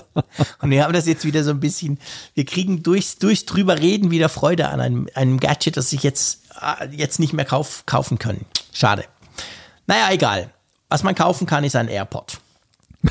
[0.61, 1.98] Und wir haben das jetzt wieder so ein bisschen,
[2.36, 6.44] wir kriegen durchs, durchs drüber reden wieder Freude an einem, einem Gadget, das sich jetzt,
[6.61, 8.45] äh, jetzt nicht mehr kauf, kaufen können.
[8.72, 9.06] Schade.
[9.88, 10.52] Naja, egal.
[10.90, 12.38] Was man kaufen kann, ist ein AirPod.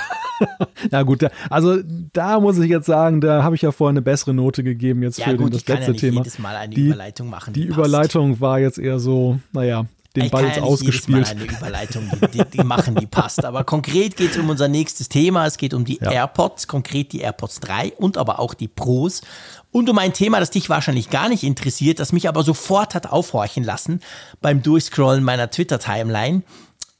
[0.90, 1.78] ja gut, also
[2.12, 5.18] da muss ich jetzt sagen, da habe ich ja vorher eine bessere Note gegeben jetzt
[5.18, 6.18] ja, für gut, den, das letzte ja Thema.
[6.18, 7.54] Jedes Mal eine die, Überleitung machen.
[7.54, 11.28] Die, die Überleitung war jetzt eher so, naja, den ich Ball jetzt ja ausgespielt.
[11.28, 13.44] Jedes Mal eine Überleitung, die, die, die machen, die passt.
[13.44, 15.46] Aber konkret geht es um unser nächstes Thema.
[15.46, 16.10] Es geht um die ja.
[16.10, 19.22] AirPods, konkret die AirPods 3 und aber auch die Pros.
[19.70, 23.12] Und um ein Thema, das dich wahrscheinlich gar nicht interessiert, das mich aber sofort hat
[23.12, 24.00] aufhorchen lassen
[24.40, 26.42] beim Durchscrollen meiner Twitter-Timeline.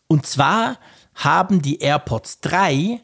[0.09, 0.77] Und zwar
[1.17, 3.01] haben die AirPods 3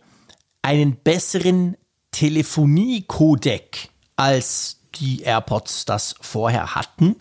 [0.62, 1.76] einen besseren
[2.12, 7.16] Telefonie-Codec als die AirPods das vorher hatten.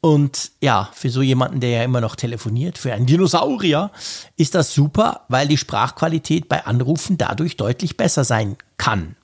[0.00, 3.90] Und ja, für so jemanden, der ja immer noch telefoniert, für einen Dinosaurier,
[4.36, 9.16] ist das super, weil die Sprachqualität bei Anrufen dadurch deutlich besser sein kann.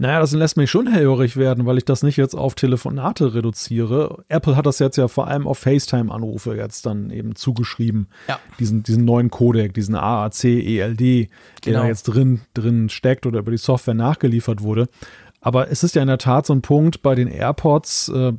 [0.00, 4.22] Naja, das lässt mich schon hellhörig werden, weil ich das nicht jetzt auf Telefonate reduziere.
[4.28, 8.06] Apple hat das jetzt ja vor allem auf FaceTime-Anrufe jetzt dann eben zugeschrieben.
[8.28, 8.38] Ja.
[8.60, 11.28] Diesen, diesen neuen Codec, diesen AAC ELD, genau.
[11.64, 14.88] der da jetzt drin, drin steckt oder über die Software nachgeliefert wurde.
[15.40, 18.34] Aber es ist ja in der Tat so ein Punkt bei den AirPods, äh,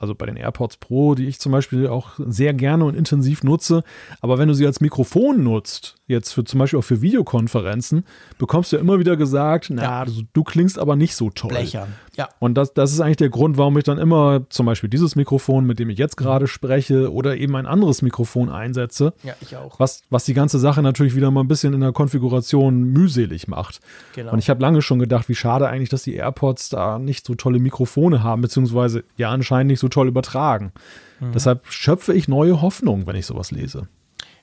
[0.00, 3.82] also bei den AirPods Pro, die ich zum Beispiel auch sehr gerne und intensiv nutze.
[4.22, 8.04] Aber wenn du sie als Mikrofon nutzt, jetzt für zum Beispiel auch für Videokonferenzen,
[8.38, 10.04] bekommst du ja immer wieder gesagt, na, ja.
[10.06, 11.50] du, du, klingst aber nicht so toll.
[11.50, 11.92] Blechern.
[12.16, 12.30] Ja.
[12.38, 15.66] Und das, das ist eigentlich der Grund, warum ich dann immer zum Beispiel dieses Mikrofon,
[15.66, 19.12] mit dem ich jetzt gerade spreche, oder eben ein anderes Mikrofon einsetze.
[19.22, 19.78] Ja, ich auch.
[19.78, 23.80] Was, was die ganze Sache natürlich wieder mal ein bisschen in der Konfiguration mühselig macht.
[24.14, 24.32] Genau.
[24.32, 27.34] Und ich habe lange schon gedacht, wie schade eigentlich, dass die AirPods da nicht so
[27.34, 30.72] tolle Mikrofone haben, beziehungsweise ja anscheinend nicht so toll übertragen.
[31.20, 31.32] Mhm.
[31.32, 33.88] Deshalb schöpfe ich neue Hoffnung, wenn ich sowas lese.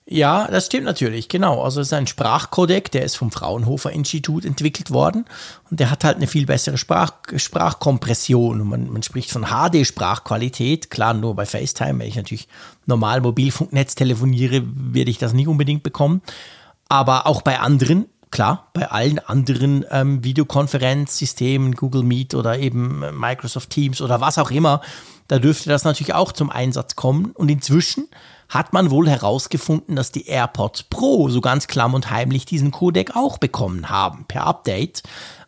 [0.10, 1.62] Ja, das stimmt natürlich, genau.
[1.62, 5.26] Also es ist ein Sprachcodec, der ist vom Fraunhofer Institut entwickelt worden
[5.70, 8.66] und der hat halt eine viel bessere Sprach Sprachkompression.
[8.66, 12.48] Man, man spricht von HD-Sprachqualität, klar nur bei FaceTime, wenn ich natürlich
[12.86, 16.22] normal Mobilfunknetz telefoniere, werde ich das nicht unbedingt bekommen.
[16.88, 23.72] Aber auch bei anderen, klar, bei allen anderen ähm, Videokonferenzsystemen, Google Meet oder eben Microsoft
[23.72, 24.80] Teams oder was auch immer,
[25.28, 27.32] da dürfte das natürlich auch zum Einsatz kommen.
[27.32, 28.08] Und inzwischen
[28.50, 33.16] hat man wohl herausgefunden, dass die AirPods Pro so ganz klamm und heimlich diesen Codec
[33.16, 35.04] auch bekommen haben per Update.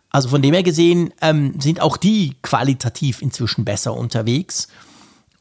[0.10, 4.68] Also von dem her gesehen ähm, sind auch die qualitativ inzwischen besser unterwegs.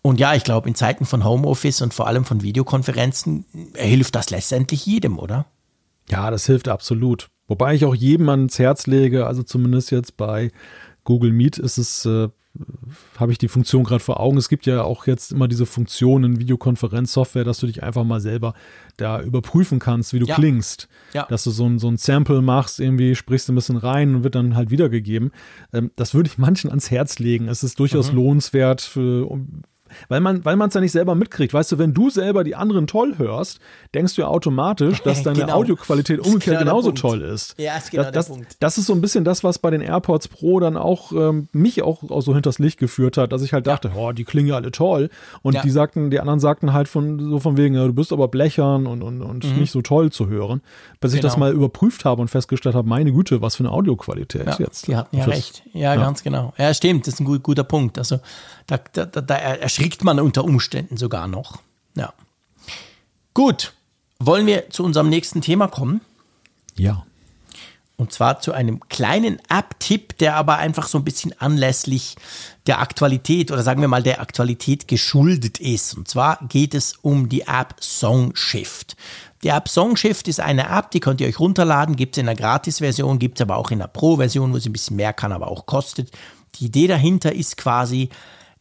[0.02, 3.44] Und ja, ich glaube, in Zeiten von Homeoffice und vor allem von Videokonferenzen
[3.74, 5.46] hilft das letztendlich jedem, oder?
[6.08, 7.28] Ja, das hilft absolut.
[7.48, 10.50] Wobei ich auch jedem ans Herz lege, also zumindest jetzt bei
[11.04, 12.28] Google Meet ist es äh,
[13.18, 14.36] habe ich die Funktion gerade vor Augen.
[14.38, 18.20] Es gibt ja auch jetzt immer diese Funktion in Videokonferenzsoftware, dass du dich einfach mal
[18.20, 18.54] selber
[18.96, 20.34] da überprüfen kannst, wie du ja.
[20.34, 20.88] klingst.
[21.12, 21.26] Ja.
[21.26, 24.24] Dass du so ein, so ein Sample machst, irgendwie sprichst du ein bisschen rein und
[24.24, 25.32] wird dann halt wiedergegeben.
[25.72, 27.48] Ähm, das würde ich manchen ans Herz legen.
[27.48, 28.18] Es ist durchaus mhm.
[28.18, 29.30] lohnenswert, für,
[30.08, 31.52] weil man weil man es ja nicht selber mitkriegt.
[31.52, 33.60] Weißt du, wenn du selber die anderen toll hörst,
[33.94, 35.54] denkst du ja automatisch, dass deine genau.
[35.54, 37.54] Audioqualität umgekehrt genau genauso toll ist.
[37.58, 38.56] Ja, ist genau das, der Punkt.
[38.60, 41.82] Das ist so ein bisschen das, was bei den AirPods Pro dann auch ähm, mich
[41.82, 43.94] auch, auch so hinters Licht geführt hat, dass ich halt dachte, ja.
[43.96, 45.10] oh, die klingen ja alle toll.
[45.42, 45.62] Und ja.
[45.62, 48.86] die sagten, die anderen sagten halt von so von wegen, ja, du bist aber blechern
[48.86, 49.60] und, und, und mhm.
[49.60, 50.60] nicht so toll zu hören.
[51.00, 51.18] Bis genau.
[51.18, 51.46] ich das genau.
[51.46, 54.86] mal überprüft habe und festgestellt habe, meine Güte, was für eine Audioqualität ja, jetzt.
[54.86, 55.62] Die hatten ja Fürs, recht.
[55.72, 56.52] Ja, ganz genau.
[56.58, 57.98] Ja, stimmt, das ist ein guter Punkt.
[57.98, 58.20] Also
[58.66, 59.34] da, da, da
[59.78, 61.60] erschrickt man unter Umständen sogar noch.
[61.94, 62.12] Ja.
[63.32, 63.74] Gut.
[64.18, 66.00] Wollen wir zu unserem nächsten Thema kommen?
[66.76, 67.06] Ja.
[67.96, 72.16] Und zwar zu einem kleinen App-Tipp, der aber einfach so ein bisschen anlässlich
[72.66, 75.96] der Aktualität oder sagen wir mal der Aktualität geschuldet ist.
[75.96, 78.96] Und zwar geht es um die App Songshift.
[79.44, 82.34] Die App Songshift ist eine App, die könnt ihr euch runterladen, gibt es in der
[82.34, 85.46] Gratis-Version, gibt es aber auch in der Pro-Version, wo sie ein bisschen mehr kann, aber
[85.46, 86.10] auch kostet.
[86.56, 88.08] Die Idee dahinter ist quasi,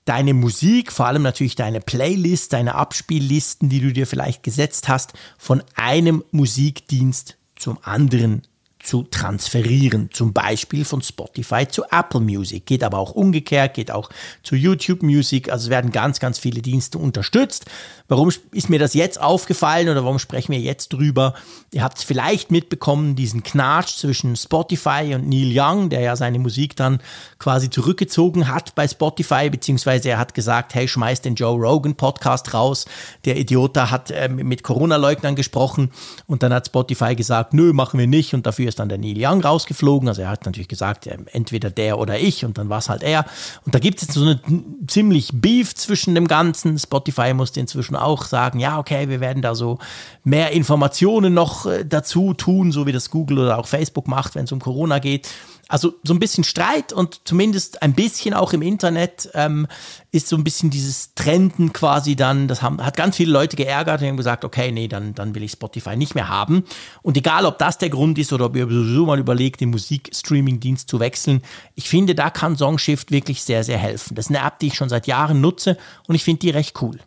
[0.07, 5.13] deine Musik, vor allem natürlich deine Playlist, deine Abspiellisten, die du dir vielleicht gesetzt hast,
[5.37, 8.43] von einem Musikdienst zum anderen
[8.87, 12.65] zu transferieren, zum Beispiel von Spotify zu Apple Music.
[12.65, 14.09] Geht aber auch umgekehrt, geht auch
[14.43, 15.51] zu YouTube Music.
[15.51, 17.65] Also werden ganz, ganz viele Dienste unterstützt.
[18.07, 21.33] Warum ist mir das jetzt aufgefallen oder warum sprechen wir jetzt drüber?
[21.73, 26.39] Ihr habt es vielleicht mitbekommen, diesen Knatsch zwischen Spotify und Neil Young, der ja seine
[26.39, 26.99] Musik dann
[27.39, 32.53] quasi zurückgezogen hat bei Spotify, beziehungsweise er hat gesagt, hey, schmeiß den Joe Rogan Podcast
[32.53, 32.85] raus.
[33.25, 35.91] Der Idiot hat äh, mit Corona-Leugnern gesprochen
[36.25, 39.15] und dann hat Spotify gesagt, nö, machen wir nicht und dafür ist dann der Neil
[39.17, 40.07] Young rausgeflogen.
[40.07, 43.03] Also er hat natürlich gesagt, äh, entweder der oder ich und dann war es halt
[43.03, 43.25] er.
[43.65, 44.39] Und da gibt es jetzt so eine
[44.87, 46.77] ziemlich Beef zwischen dem Ganzen.
[46.77, 49.79] Spotify musste inzwischen auch sagen, ja, okay, wir werden da so
[50.23, 54.45] mehr Informationen noch äh, dazu tun, so wie das Google oder auch Facebook macht, wenn
[54.45, 55.29] es um Corona geht.
[55.67, 59.67] Also so ein bisschen Streit und zumindest ein bisschen auch im Internet ähm,
[60.11, 64.01] ist so ein bisschen dieses Trenden quasi dann, das haben, hat ganz viele Leute geärgert
[64.01, 66.63] und haben gesagt, okay, nee, dann, dann will ich Spotify nicht mehr haben.
[67.01, 70.89] Und egal, ob das der Grund ist oder ob ihr sowieso mal überlegt, den Musikstreaming-Dienst
[70.89, 71.41] zu wechseln,
[71.75, 74.15] ich finde, da kann Songshift wirklich sehr, sehr helfen.
[74.15, 75.77] Das ist eine App, die ich schon seit Jahren nutze
[76.07, 76.99] und ich finde die recht cool.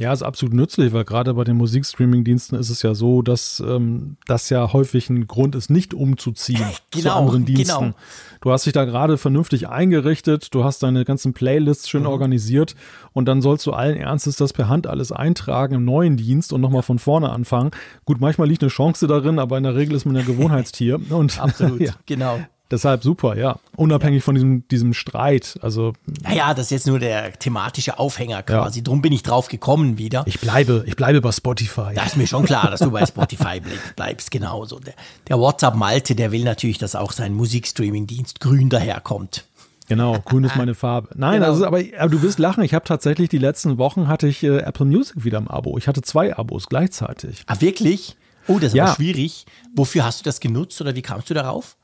[0.00, 4.16] Ja, ist absolut nützlich, weil gerade bei den Musikstreaming-Diensten ist es ja so, dass ähm,
[4.26, 7.80] das ja häufig ein Grund ist, nicht umzuziehen genau, zu anderen Diensten.
[7.80, 7.94] Genau.
[8.40, 12.10] Du hast dich da gerade vernünftig eingerichtet, du hast deine ganzen Playlists schön mhm.
[12.10, 12.76] organisiert
[13.12, 16.60] und dann sollst du allen Ernstes das per Hand alles eintragen im neuen Dienst und
[16.60, 17.72] nochmal von vorne anfangen.
[18.04, 21.00] Gut, manchmal liegt eine Chance darin, aber in der Regel ist man ja Gewohnheitstier.
[21.10, 21.92] Und, absolut, ja.
[22.06, 22.38] genau.
[22.70, 23.58] Deshalb super, ja.
[23.76, 24.24] Unabhängig ja.
[24.24, 25.58] von diesem, diesem Streit.
[25.62, 25.94] Also.
[26.22, 28.80] Naja, das ist jetzt nur der thematische Aufhänger quasi.
[28.80, 28.84] Ja.
[28.84, 30.24] Drum bin ich drauf gekommen wieder.
[30.26, 31.94] Ich bleibe, ich bleibe bei Spotify.
[31.94, 33.60] Da ist mir schon klar, dass du bei Spotify
[33.96, 34.78] bleibst, genauso.
[34.80, 34.94] Der,
[35.28, 39.44] der WhatsApp Malte, der will natürlich, dass auch sein Musikstreaming-Dienst grün daherkommt.
[39.88, 41.08] Genau, grün ist meine Farbe.
[41.14, 41.52] Nein, genau.
[41.52, 42.62] also, aber, aber, du wirst lachen.
[42.62, 45.78] Ich habe tatsächlich die letzten Wochen hatte ich äh, Apple Music wieder im Abo.
[45.78, 47.44] Ich hatte zwei Abos gleichzeitig.
[47.46, 48.16] Ah, wirklich?
[48.46, 48.84] Oh, das ist ja.
[48.84, 49.46] aber schwierig.
[49.74, 51.77] Wofür hast du das genutzt oder wie kamst du darauf?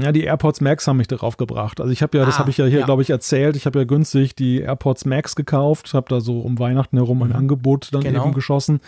[0.00, 1.80] Ja, die AirPods Max haben mich darauf gebracht.
[1.80, 2.84] Also ich habe ja, ah, das habe ich ja hier, ja.
[2.84, 3.56] glaube ich, erzählt.
[3.56, 7.30] Ich habe ja günstig die AirPods Max gekauft, habe da so um Weihnachten herum ein
[7.30, 7.36] mhm.
[7.36, 8.24] Angebot dann genau.
[8.24, 8.80] eben geschossen.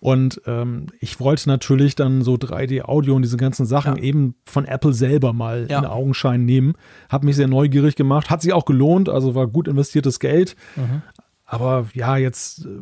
[0.00, 4.02] Und ähm, ich wollte natürlich dann so 3D-Audio und diese ganzen Sachen ja.
[4.02, 5.78] eben von Apple selber mal ja.
[5.78, 6.74] in Augenschein nehmen.
[7.08, 8.28] Habe mich sehr neugierig gemacht.
[8.28, 10.56] Hat sich auch gelohnt, also war gut investiertes Geld.
[10.74, 11.02] Mhm.
[11.46, 12.80] Aber ja, jetzt äh,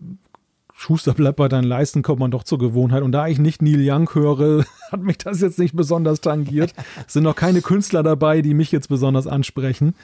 [0.81, 3.02] Schuster bleibt bei deinen Leisten, kommt man doch zur Gewohnheit.
[3.02, 6.73] Und da ich nicht Neil Young höre, hat mich das jetzt nicht besonders tangiert.
[7.07, 9.94] Es sind noch keine Künstler dabei, die mich jetzt besonders ansprechen.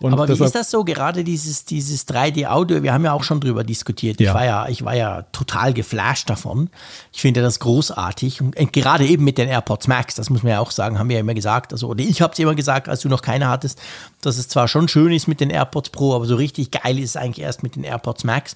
[0.00, 2.84] Und Aber wie ist das so, gerade dieses, dieses 3D-Audio?
[2.84, 4.20] Wir haben ja auch schon drüber diskutiert.
[4.20, 4.34] Ich, ja.
[4.34, 6.70] War ja, ich war ja total geflasht davon.
[7.12, 8.40] Ich finde das großartig.
[8.40, 11.16] Und gerade eben mit den AirPods Max, das muss man ja auch sagen, haben wir
[11.16, 11.72] ja immer gesagt.
[11.72, 13.82] Also, oder ich habe es immer gesagt, als du noch keine hattest,
[14.20, 17.10] dass es zwar schon schön ist mit den AirPods Pro, aber so richtig geil ist
[17.10, 18.54] es eigentlich erst mit den AirPods Max.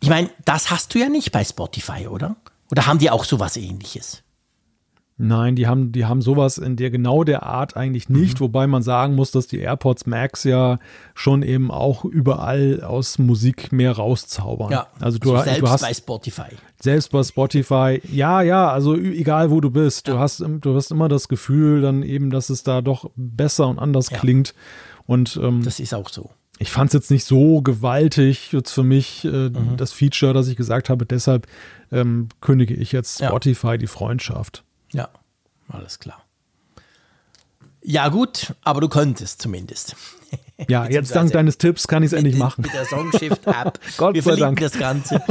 [0.00, 2.36] Ich meine, das hast du ja nicht bei Spotify, oder?
[2.70, 4.22] Oder haben die auch sowas ähnliches?
[5.18, 8.44] Nein, die haben, die haben sowas in der genau der Art eigentlich nicht, mhm.
[8.44, 10.78] wobei man sagen muss, dass die AirPods Max ja
[11.14, 14.72] schon eben auch überall aus Musik mehr rauszaubern.
[14.72, 16.56] Ja, also du, also selbst du hast bei Spotify.
[16.82, 20.14] Selbst bei Spotify, ja, ja, also egal wo du bist, ja.
[20.14, 23.78] du hast, du hast immer das Gefühl dann eben, dass es da doch besser und
[23.78, 24.18] anders ja.
[24.18, 24.54] klingt.
[25.06, 28.82] Und ähm, das ist auch so ich fand es jetzt nicht so gewaltig jetzt für
[28.82, 29.76] mich, äh, mhm.
[29.76, 31.46] das Feature, dass ich gesagt habe, deshalb
[31.92, 33.76] ähm, kündige ich jetzt Spotify ja.
[33.76, 34.64] die Freundschaft.
[34.92, 35.08] Ja,
[35.68, 36.25] alles klar.
[37.88, 39.94] Ja, gut, aber du könntest zumindest.
[40.68, 42.62] Ja, jetzt dank deines Tipps kann ich es endlich machen.
[42.62, 43.78] Mit der Songshift-App.
[43.98, 44.72] Gott Wir sei verlinken Dank.
[44.72, 45.22] das Ganze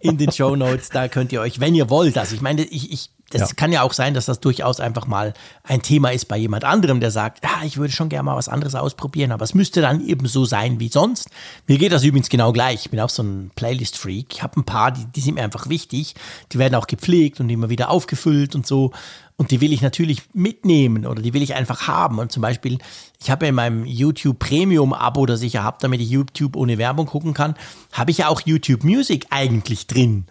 [0.00, 0.88] in den Show Notes.
[0.90, 3.54] Da könnt ihr euch, wenn ihr wollt, also ich meine, ich, ich, das Ja.
[3.56, 7.00] kann ja auch sein, dass das durchaus einfach mal ein Thema ist bei jemand anderem,
[7.00, 10.00] der sagt, ja, ich würde schon gerne mal was anderes ausprobieren, aber es müsste dann
[10.06, 11.28] eben so sein wie sonst.
[11.66, 12.82] Mir geht das übrigens genau gleich.
[12.84, 14.26] Ich bin auch so ein Playlist-Freak.
[14.32, 16.14] Ich habe ein paar, die, die sind mir einfach wichtig.
[16.52, 18.92] Die werden auch gepflegt und immer wieder aufgefüllt und so.
[19.38, 22.18] Und die will ich natürlich mitnehmen oder die will ich einfach haben.
[22.18, 22.78] Und zum Beispiel,
[23.20, 26.76] ich habe ja in meinem YouTube Premium-Abo, das ich ja habe, damit ich YouTube ohne
[26.76, 27.54] Werbung gucken kann,
[27.92, 30.26] habe ich ja auch YouTube Music eigentlich drin.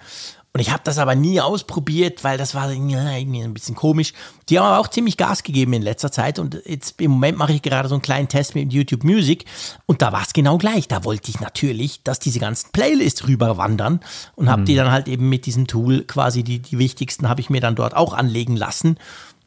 [0.54, 4.14] Und ich habe das aber nie ausprobiert, weil das war irgendwie irgendwie ein bisschen komisch.
[4.50, 7.54] Die haben aber auch ziemlich Gas gegeben in letzter Zeit und jetzt im Moment mache
[7.54, 9.46] ich gerade so einen kleinen Test mit YouTube Music
[9.86, 10.88] und da war es genau gleich.
[10.88, 14.00] Da wollte ich natürlich, dass diese ganzen Playlists rüberwandern
[14.36, 17.52] und habe die dann halt eben mit diesem Tool quasi die, die wichtigsten habe ich
[17.52, 18.98] mir dann dort auch anlegen lassen,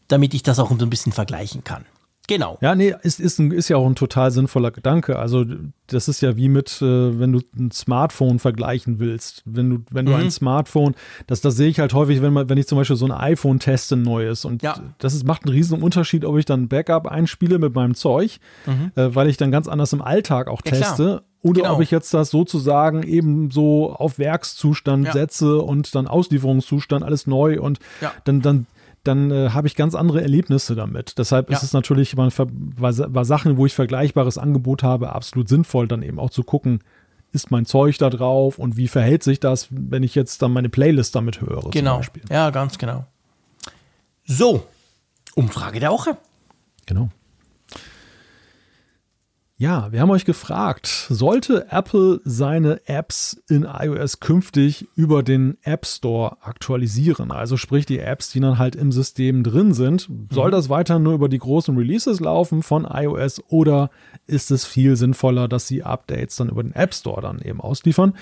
[0.07, 1.87] damit ich das auch so ein bisschen vergleichen kann.
[2.31, 2.57] Genau.
[2.61, 5.19] Ja, nee, ist, ist, ein, ist ja auch ein total sinnvoller Gedanke.
[5.19, 5.45] Also,
[5.89, 9.43] das ist ja wie mit, äh, wenn du ein Smartphone vergleichen willst.
[9.45, 10.19] Wenn du, wenn du Mhm.
[10.19, 10.95] ein Smartphone,
[11.27, 13.59] das, das sehe ich halt häufig, wenn man, wenn ich zum Beispiel so ein iPhone
[13.59, 14.45] teste, ein neues.
[14.45, 14.81] Und Ja.
[14.99, 18.39] das ist, macht einen riesen Unterschied, ob ich dann Backup einspiele mit meinem Zeug,
[18.95, 20.71] äh, weil ich dann ganz anders im Alltag auch Mhm.
[20.71, 20.89] Ja, klar.
[20.91, 21.23] teste.
[21.43, 21.75] Oder Genau.
[21.77, 25.13] ob ich jetzt das sozusagen eben so auf Werkszustand Ja.
[25.13, 28.13] setze und dann Auslieferungszustand, alles neu und Ja.
[28.25, 28.67] dann, dann,
[29.05, 31.17] dann äh, habe ich ganz andere Erlebnisse damit.
[31.19, 31.67] Deshalb ist Ja.
[31.67, 36.19] es natürlich bei, bei, bei Sachen, wo ich vergleichbares Angebot habe, absolut sinnvoll, dann eben
[36.19, 36.81] auch zu gucken,
[37.33, 40.69] ist mein Zeug da drauf und wie verhält sich das, wenn ich jetzt dann meine
[40.69, 41.71] Playlist damit höre.
[41.71, 42.01] Genau.
[42.29, 43.07] Ja, ganz genau.
[44.27, 44.67] So,
[45.35, 46.17] Umfrage der Woche.
[46.87, 47.09] Genau.
[49.61, 55.85] Ja, wir haben euch gefragt, sollte Apple seine Apps in iOS künftig über den App
[55.85, 57.31] Store aktualisieren?
[57.31, 60.09] Also sprich die Apps, die dann halt im System drin sind.
[60.31, 63.91] Soll das weiter nur über die großen Releases laufen von iOS oder
[64.27, 68.15] ist es viel sinnvoller, dass sie Updates dann über den App Store dann eben ausliefern?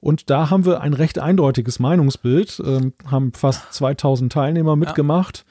[0.00, 5.44] Und da haben wir ein recht eindeutiges Meinungsbild, ähm, haben fast 2000 Teilnehmer mitgemacht.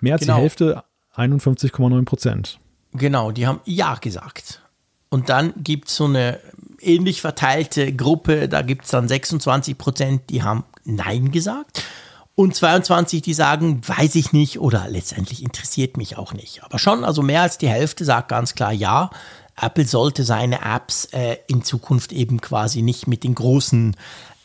[0.00, 0.34] Mehr als Genau.
[0.34, 0.82] die Hälfte,
[1.14, 2.58] 51,9 Prozent.
[2.96, 4.62] Genau, die haben Ja gesagt.
[5.08, 6.40] Und dann gibt es so eine
[6.80, 11.84] ähnlich verteilte Gruppe, da gibt es dann 26 Prozent, die haben Nein gesagt.
[12.34, 16.62] Und 22, die sagen, weiß ich nicht oder letztendlich interessiert mich auch nicht.
[16.64, 19.10] Aber schon, also mehr als die Hälfte sagt ganz klar Ja.
[19.58, 23.96] Apple sollte seine Apps äh, in Zukunft eben quasi nicht mit den großen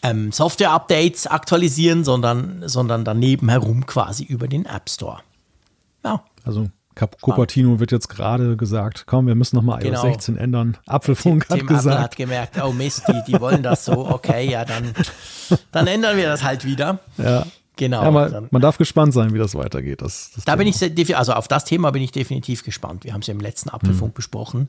[0.04, 5.20] ähm, Software-Updates aktualisieren, sondern, sondern daneben herum quasi über den App Store.
[6.06, 10.14] Ja, Also Cupertino wird jetzt gerade gesagt, komm, wir müssen nochmal iOS Genau.
[10.14, 10.78] 16 ändern.
[10.86, 12.00] Apfelfunk hat Tim Apple gesagt.
[12.00, 14.94] hat gemerkt, oh Mist, die, die wollen das so, okay, ja, dann,
[15.72, 17.00] dann ändern wir das halt wieder.
[17.18, 17.46] ja.
[17.78, 18.04] Genau.
[18.04, 20.02] Ja, man, man darf gespannt sein, wie das weitergeht.
[20.04, 23.06] Das, das da bin ich, sehr, also auf das Thema bin ich definitiv gespannt.
[23.06, 24.68] Wir haben es ja im letzten Apfelfunk besprochen.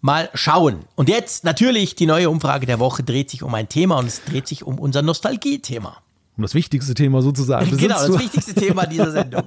[0.00, 0.84] Mal schauen.
[0.94, 4.24] Und jetzt natürlich die neue Umfrage der Woche dreht sich um ein Thema und es
[4.24, 5.98] dreht sich um unser Nostalgie-Thema.
[6.36, 7.76] Um das wichtigste Thema sozusagen.
[7.76, 9.44] Genau, das du, wichtigste Thema dieser Sendung.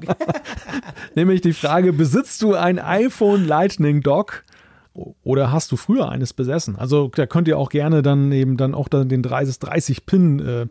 [1.15, 4.43] nämlich die Frage, besitzt du ein iPhone Lightning Dock
[5.23, 6.75] oder hast du früher eines besessen?
[6.75, 10.39] Also da könnt ihr auch gerne dann eben dann auch dann den 30, 30 Pin
[10.39, 10.67] äh,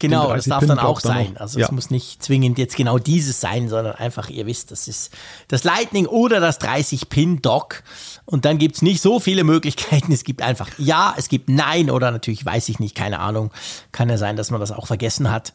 [0.00, 1.32] Genau, das 30 darf Pin dann auch dann sein.
[1.34, 1.66] noch- Also ja.
[1.66, 5.12] es muss nicht zwingend jetzt genau dieses sein, sondern einfach, ihr wisst, das ist
[5.48, 7.82] das Lightning oder das 30-Pin-Dock.
[8.30, 10.12] Und dann gibt's nicht so viele Möglichkeiten.
[10.12, 13.50] Es gibt einfach Ja, es gibt Nein oder natürlich weiß ich nicht, keine Ahnung.
[13.90, 15.54] Kann ja sein, dass man das auch vergessen hat.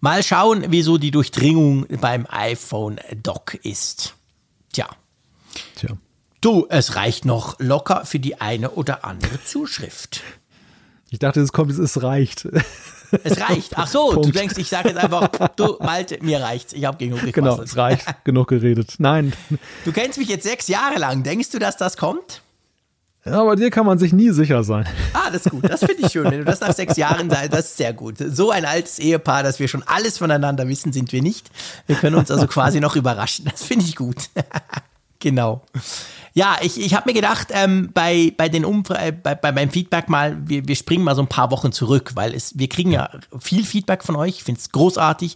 [0.00, 4.16] Mal schauen, wieso die Durchdringung beim iPhone-Dock ist.
[4.72, 4.88] Tja.
[5.76, 5.96] Tja.
[6.40, 10.24] Du, es reicht noch locker für die eine oder andere Zuschrift.
[11.10, 12.48] Ich dachte, es kommt, es reicht.
[13.24, 13.72] Es reicht.
[13.76, 16.72] Ach so, du denkst, ich sage jetzt einfach, du, Malte, mir reicht's.
[16.72, 17.68] Ich habe genug genau, gequasselt.
[17.68, 18.24] es reicht.
[18.24, 18.94] Genug geredet.
[18.98, 19.32] Nein.
[19.84, 21.22] Du kennst mich jetzt sechs Jahre lang.
[21.22, 22.42] Denkst du, dass das kommt?
[23.24, 24.86] Ja, aber dir kann man sich nie sicher sein.
[25.12, 25.68] Ah, das ist gut.
[25.68, 26.24] Das finde ich schön.
[26.24, 28.16] Wenn du das nach sechs Jahren sagst, das ist sehr gut.
[28.18, 31.50] So ein altes Ehepaar, dass wir schon alles voneinander wissen, sind wir nicht.
[31.86, 33.46] Wir können uns also quasi noch überraschen.
[33.50, 34.30] Das finde ich gut.
[35.18, 35.62] Genau.
[36.34, 39.70] Ja, ich, ich habe mir gedacht, ähm, bei, bei, den Umfra äh, bei, bei meinem
[39.70, 42.92] Feedback mal, wir, wir springen mal so ein paar Wochen zurück, weil es, wir kriegen
[42.92, 44.36] ja viel Feedback von euch.
[44.36, 45.34] Ich finde es großartig.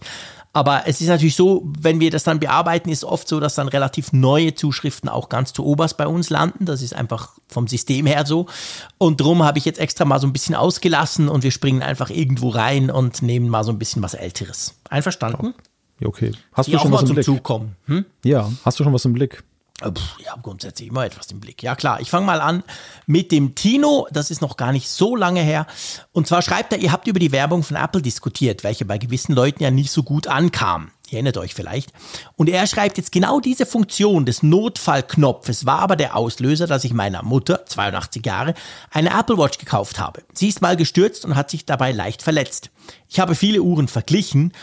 [0.55, 3.67] Aber es ist natürlich so, wenn wir das dann bearbeiten, ist oft so, dass dann
[3.67, 6.65] relativ neue Zuschriften auch ganz zu oberst bei uns landen.
[6.65, 8.45] Das ist einfach vom System her so.
[8.99, 12.11] Und drum habe ich jetzt extra mal so ein bisschen ausgelassen und wir springen einfach
[12.11, 14.75] irgendwo rein und nehmen mal so ein bisschen was Älteres.
[14.89, 15.55] Einverstanden?
[15.99, 16.31] Ja, okay.
[16.53, 17.27] Hast Die du schon was im Blick?
[17.87, 18.05] Hm?
[18.23, 19.43] Ja, hast du schon was im Blick?
[20.19, 21.61] Ich habe grundsätzlich immer etwas im Blick.
[21.61, 22.63] Ja klar, ich fange mal an
[23.05, 24.07] mit dem Tino.
[24.11, 25.67] Das ist noch gar nicht so lange her.
[26.11, 29.33] Und zwar schreibt er, ihr habt über die Werbung von Apple diskutiert, welche bei gewissen
[29.33, 30.91] Leuten ja nicht so gut ankam.
[31.13, 31.91] Ihr erinnert euch vielleicht.
[32.37, 36.93] Und er schreibt jetzt genau diese Funktion des Notfallknopfes war aber der Auslöser, dass ich
[36.93, 38.55] meiner Mutter, 82 Jahre,
[38.89, 40.23] eine Apple Watch gekauft habe.
[40.33, 42.71] Sie ist mal gestürzt und hat sich dabei leicht verletzt.
[43.09, 44.53] Ich habe viele Uhren verglichen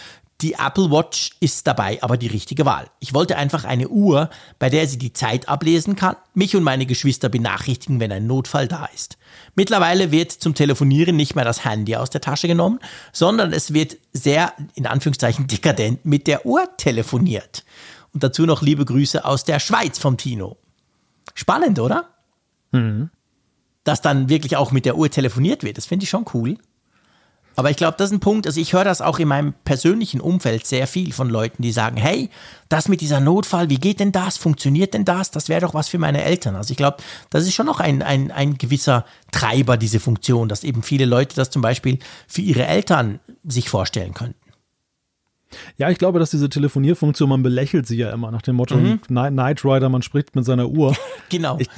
[0.43, 2.87] die Apple Watch ist dabei aber die richtige Wahl.
[2.99, 6.87] Ich wollte einfach eine Uhr, bei der sie die Zeit ablesen kann, mich und meine
[6.87, 9.19] Geschwister benachrichtigen, wenn ein Notfall da ist.
[9.55, 12.81] Mittlerweile wird zum Telefonieren nicht mehr das Handy aus der Tasche genommen,
[13.13, 17.65] sondern es wird sehr, in Anführungszeichen, dekadent mit der Uhr telefoniert.
[18.13, 20.57] Und dazu noch liebe Grüße aus der Schweiz vom Tino.
[21.35, 22.09] Spannend, oder?
[22.73, 23.11] Mhm.
[23.85, 25.77] Dass dann wirklich auch mit der Uhr telefoniert wird.
[25.77, 26.59] Das finde ich schon cool.
[27.57, 30.21] Aber ich glaube, das ist ein Punkt, also ich höre das auch in meinem persönlichen
[30.21, 32.31] Umfeld sehr viel von Leuten, die sagen, hey,
[32.69, 34.39] das mit dieser Notfall, wie geht denn das?
[34.39, 35.31] Funktioniert denn das?
[35.31, 36.57] Das wäre doch was für meine Eltern.
[36.57, 36.99] Also ich glaube,
[37.29, 41.37] das ist schon noch ein, ein, ein gewisser Treiber, diese Funktion, dass eben viele Leute
[41.37, 44.37] das zum Beispiel für ihre Eltern sich vorstellen könnten.
[45.77, 49.01] Ja, ich glaube, dass diese Telefonierfunktion, man belächelt sie ja immer nach dem Motto mhm.
[49.09, 50.95] Night Rider, man spricht mit seiner Uhr.
[51.29, 51.59] genau.
[51.59, 51.69] Ich,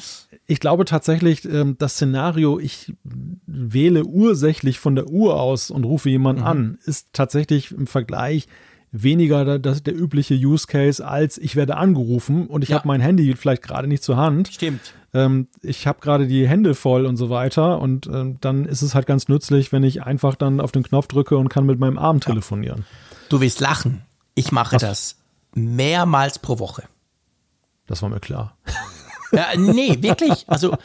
[0.52, 6.10] ich glaube tatsächlich, ähm, das Szenario, ich wähle ursächlich von der Uhr aus und rufe
[6.10, 6.46] jemanden mhm.
[6.46, 8.48] an, ist tatsächlich im Vergleich
[8.90, 12.76] weniger das, der übliche Use Case, als ich werde angerufen und ich ja.
[12.76, 14.48] habe mein Handy vielleicht gerade nicht zur Hand.
[14.48, 14.92] Stimmt.
[15.14, 18.94] Ähm, ich habe gerade die Hände voll und so weiter und ähm, dann ist es
[18.94, 21.96] halt ganz nützlich, wenn ich einfach dann auf den Knopf drücke und kann mit meinem
[21.96, 22.26] Arm ja.
[22.26, 22.84] telefonieren.
[23.30, 24.02] Du wirst lachen.
[24.34, 24.82] Ich mache Was?
[24.82, 25.16] das
[25.54, 26.82] mehrmals pro Woche.
[27.86, 28.58] Das war mir klar.
[29.32, 30.44] Ja, nee, wirklich.
[30.46, 30.76] Also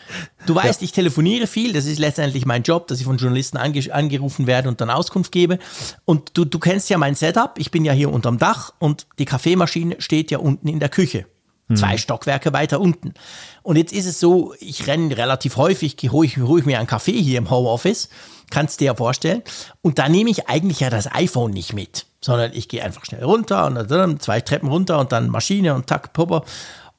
[0.45, 0.85] du weißt, ja.
[0.85, 4.69] ich telefoniere viel, das ist letztendlich mein Job, dass ich von Journalisten ange angerufen werde
[4.69, 5.59] und dann Auskunft gebe.
[6.05, 9.25] Und du, du kennst ja mein Setup, ich bin ja hier unterm Dach und die
[9.25, 11.25] Kaffeemaschine steht ja unten in der Küche.
[11.67, 11.75] Hm.
[11.75, 13.13] Zwei Stockwerke weiter unten.
[13.61, 16.87] Und jetzt ist es so, ich renne relativ häufig, hole ich, hol ich mir einen
[16.87, 18.09] Kaffee hier im Homeoffice,
[18.49, 19.43] kannst dir ja vorstellen.
[19.81, 23.23] Und da nehme ich eigentlich ja das iPhone nicht mit, sondern ich gehe einfach schnell
[23.23, 26.45] runter und dann zwei Treppen runter und dann Maschine und tack, Pupper.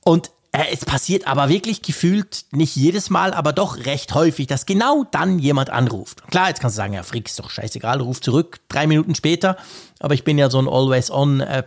[0.05, 4.65] Und äh, es passiert aber wirklich gefühlt nicht jedes Mal, aber doch recht häufig, dass
[4.65, 6.27] genau dann jemand anruft.
[6.31, 9.59] Klar, jetzt kannst du sagen, ja, Frick, ist doch scheißegal, ruf zurück, drei Minuten später.
[10.01, 11.63] Aber ich bin ja so ein Always-on äh.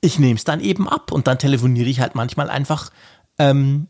[0.00, 2.90] Ich nehme es dann eben ab und dann telefoniere ich halt manchmal einfach
[3.38, 3.88] ähm,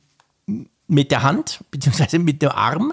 [0.89, 2.93] mit der Hand, beziehungsweise mit dem Arm.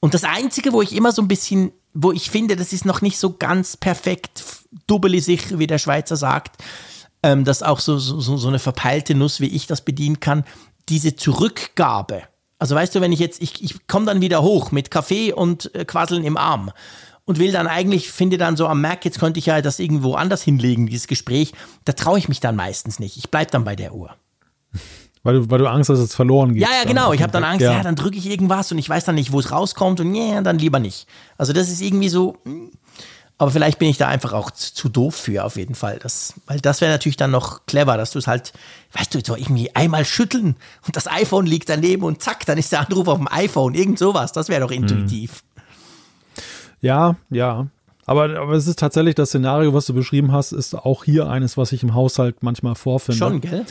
[0.00, 3.00] Und das Einzige, wo ich immer so ein bisschen, wo ich finde, das ist noch
[3.00, 4.44] nicht so ganz perfekt,
[5.20, 6.62] sicher, wie der Schweizer sagt,
[7.22, 10.44] ähm, dass auch so, so, so eine verpeilte Nuss, wie ich das bedienen kann,
[10.88, 12.22] diese Zurückgabe.
[12.58, 15.74] Also weißt du, wenn ich jetzt, ich, ich komme dann wieder hoch mit Kaffee und
[15.74, 16.70] äh, Quasseln im Arm
[17.24, 20.14] und will dann eigentlich, finde dann so am Mac, jetzt könnte ich ja das irgendwo
[20.14, 21.52] anders hinlegen, dieses Gespräch,
[21.84, 23.16] da traue ich mich dann meistens nicht.
[23.16, 24.14] Ich bleibe dann bei der Uhr.
[25.22, 26.62] Weil du, weil du Angst hast, dass es verloren geht.
[26.62, 27.12] Ja, ja, genau.
[27.12, 29.32] Ich habe dann Angst, ja, ja dann drücke ich irgendwas und ich weiß dann nicht,
[29.32, 31.06] wo es rauskommt und ja, dann lieber nicht.
[31.36, 32.70] Also das ist irgendwie so, hm,
[33.38, 36.00] aber vielleicht bin ich da einfach auch zu, zu doof für, auf jeden Fall.
[36.02, 38.52] Das, weil das wäre natürlich dann noch clever, dass du es halt,
[38.92, 40.56] weißt du, so irgendwie einmal schütteln
[40.86, 43.74] und das iPhone liegt daneben und zack, dann ist der Anruf auf dem iPhone.
[43.74, 44.32] Irgend sowas.
[44.32, 44.82] Das wäre doch mhm.
[44.82, 45.44] intuitiv.
[46.80, 47.68] Ja, ja.
[48.06, 51.56] Aber, aber es ist tatsächlich das Szenario, was du beschrieben hast, ist auch hier eines,
[51.56, 53.18] was ich im Haushalt manchmal vorfinde.
[53.18, 53.66] Schon, gell?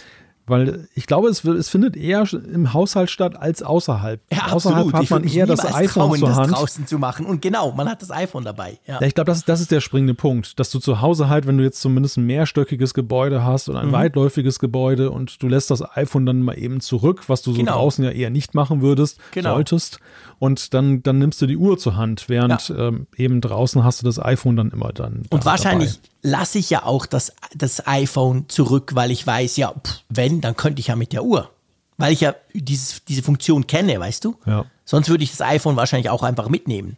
[0.48, 4.22] Weil ich glaube, es, es findet eher im Haushalt statt als außerhalb.
[4.32, 4.94] Ja, außerhalb absolut.
[4.94, 6.52] hat man eher das iPhone trauen, zur Hand.
[6.52, 7.26] Das draußen zu machen.
[7.26, 8.80] Und genau, man hat das iPhone dabei.
[8.88, 11.48] Ja, ja ich glaube, das, das ist der springende Punkt, dass du zu Hause halt,
[11.48, 13.92] wenn du jetzt zumindest ein mehrstöckiges Gebäude hast oder ein mhm.
[13.92, 17.74] weitläufiges Gebäude und du lässt das iPhone dann mal eben zurück, was du so genau.
[17.74, 19.56] draußen ja eher nicht machen würdest, genau.
[19.56, 20.00] solltest.
[20.40, 22.88] Und dann, dann nimmst du die Uhr zur Hand, während ja.
[22.88, 25.24] ähm, eben draußen hast du das iPhone dann immer dann.
[25.30, 30.02] Und wahrscheinlich lasse ich ja auch das, das iPhone zurück, weil ich weiß, ja, pff,
[30.10, 31.52] wenn, dann könnte ich ja mit der Uhr.
[31.98, 34.36] Weil ich ja dieses, diese Funktion kenne, weißt du?
[34.46, 34.66] Ja.
[34.86, 36.98] Sonst würde ich das iPhone wahrscheinlich auch einfach mitnehmen.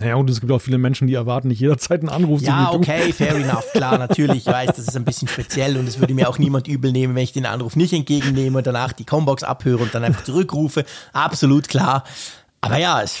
[0.00, 2.40] Naja, und es gibt auch viele Menschen, die erwarten nicht jederzeit einen Anruf.
[2.40, 3.72] Ja, so okay, fair enough.
[3.72, 6.68] Klar, natürlich, ich weiß, das ist ein bisschen speziell und es würde mir auch niemand
[6.68, 10.04] übel nehmen, wenn ich den Anruf nicht entgegennehme und danach die Combox abhöre und dann
[10.04, 10.84] einfach zurückrufe.
[11.12, 12.04] Absolut klar.
[12.60, 13.18] Aber ja, es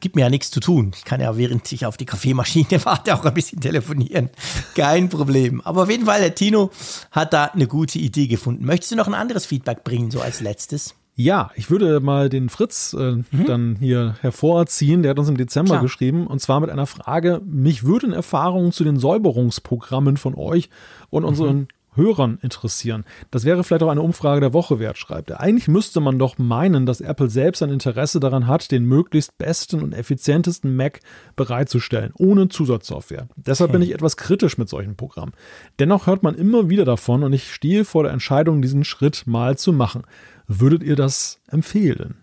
[0.00, 0.92] gibt mir ja nichts zu tun.
[0.96, 4.30] Ich kann ja, während ich auf die Kaffeemaschine warte, auch ein bisschen telefonieren.
[4.74, 5.60] Kein Problem.
[5.62, 6.70] Aber auf jeden Fall, der Tino
[7.10, 8.64] hat da eine gute Idee gefunden.
[8.64, 10.94] Möchtest du noch ein anderes Feedback bringen, so als letztes?
[11.16, 13.44] Ja, ich würde mal den Fritz äh, mhm.
[13.46, 15.02] dann hier hervorziehen.
[15.02, 15.82] Der hat uns im Dezember Klar.
[15.82, 20.70] geschrieben und zwar mit einer Frage: Mich würden Erfahrungen zu den Säuberungsprogrammen von euch
[21.10, 21.68] und unseren mhm.
[21.94, 23.04] Hörern interessieren.
[23.30, 25.40] Das wäre vielleicht auch eine Umfrage der Woche wert, schreibt er.
[25.40, 29.82] Eigentlich müsste man doch meinen, dass Apple selbst ein Interesse daran hat, den möglichst besten
[29.82, 31.00] und effizientesten Mac
[31.36, 33.28] bereitzustellen, ohne Zusatzsoftware.
[33.36, 33.78] Deshalb okay.
[33.78, 35.32] bin ich etwas kritisch mit solchen Programmen.
[35.78, 39.58] Dennoch hört man immer wieder davon und ich stehe vor der Entscheidung, diesen Schritt mal
[39.58, 40.02] zu machen.
[40.46, 42.16] Würdet ihr das empfehlen?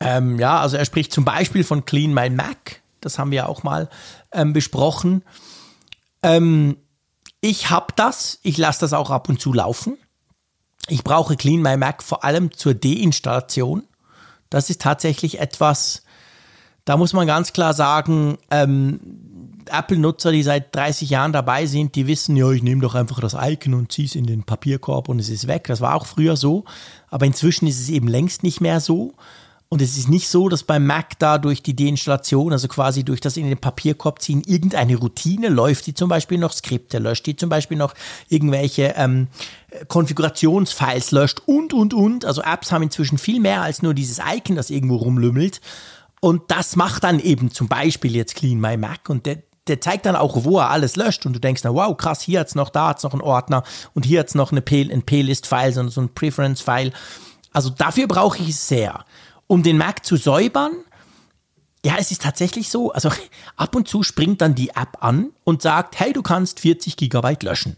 [0.00, 2.80] Ähm, ja, also er spricht zum Beispiel von Clean My Mac.
[3.00, 3.88] Das haben wir auch mal
[4.32, 5.22] ähm, besprochen.
[6.22, 6.76] Ähm,
[7.40, 9.96] ich habe das, ich lasse das auch ab und zu laufen.
[10.88, 13.84] Ich brauche Clean My Mac vor allem zur Deinstallation.
[14.48, 16.02] Das ist tatsächlich etwas,
[16.84, 19.00] da muss man ganz klar sagen, ähm,
[19.70, 23.36] Apple-Nutzer, die seit 30 Jahren dabei sind, die wissen, ja, ich nehme doch einfach das
[23.38, 25.64] Icon und ziehe es in den Papierkorb und es ist weg.
[25.68, 26.64] Das war auch früher so.
[27.08, 29.14] Aber inzwischen ist es eben längst nicht mehr so.
[29.72, 33.20] Und es ist nicht so, dass beim Mac da durch die Deinstallation, also quasi durch
[33.20, 37.36] das in den Papierkorb ziehen, irgendeine Routine läuft, die zum Beispiel noch Skripte löscht, die
[37.36, 37.94] zum Beispiel noch
[38.28, 39.28] irgendwelche ähm,
[39.86, 42.24] Konfigurationsfiles löscht und, und, und.
[42.24, 45.60] Also Apps haben inzwischen viel mehr als nur dieses Icon, das irgendwo rumlümmelt.
[46.18, 49.38] Und das macht dann eben zum Beispiel jetzt Clean My Mac und der,
[49.68, 52.40] der zeigt dann auch, wo er alles löscht und du denkst, na wow, krass, hier
[52.40, 53.62] hat's noch, da hat's noch einen Ordner
[53.94, 56.92] und hier hat's noch eine P ein P-List-File, so, so ein Preference-File.
[57.52, 59.04] Also dafür brauche ich es sehr
[59.50, 60.70] um den Mac zu säubern,
[61.84, 62.92] ja, es ist tatsächlich so.
[62.92, 63.10] Also
[63.56, 67.42] ab und zu springt dann die App an und sagt, hey, du kannst 40 Gigabyte
[67.42, 67.76] löschen.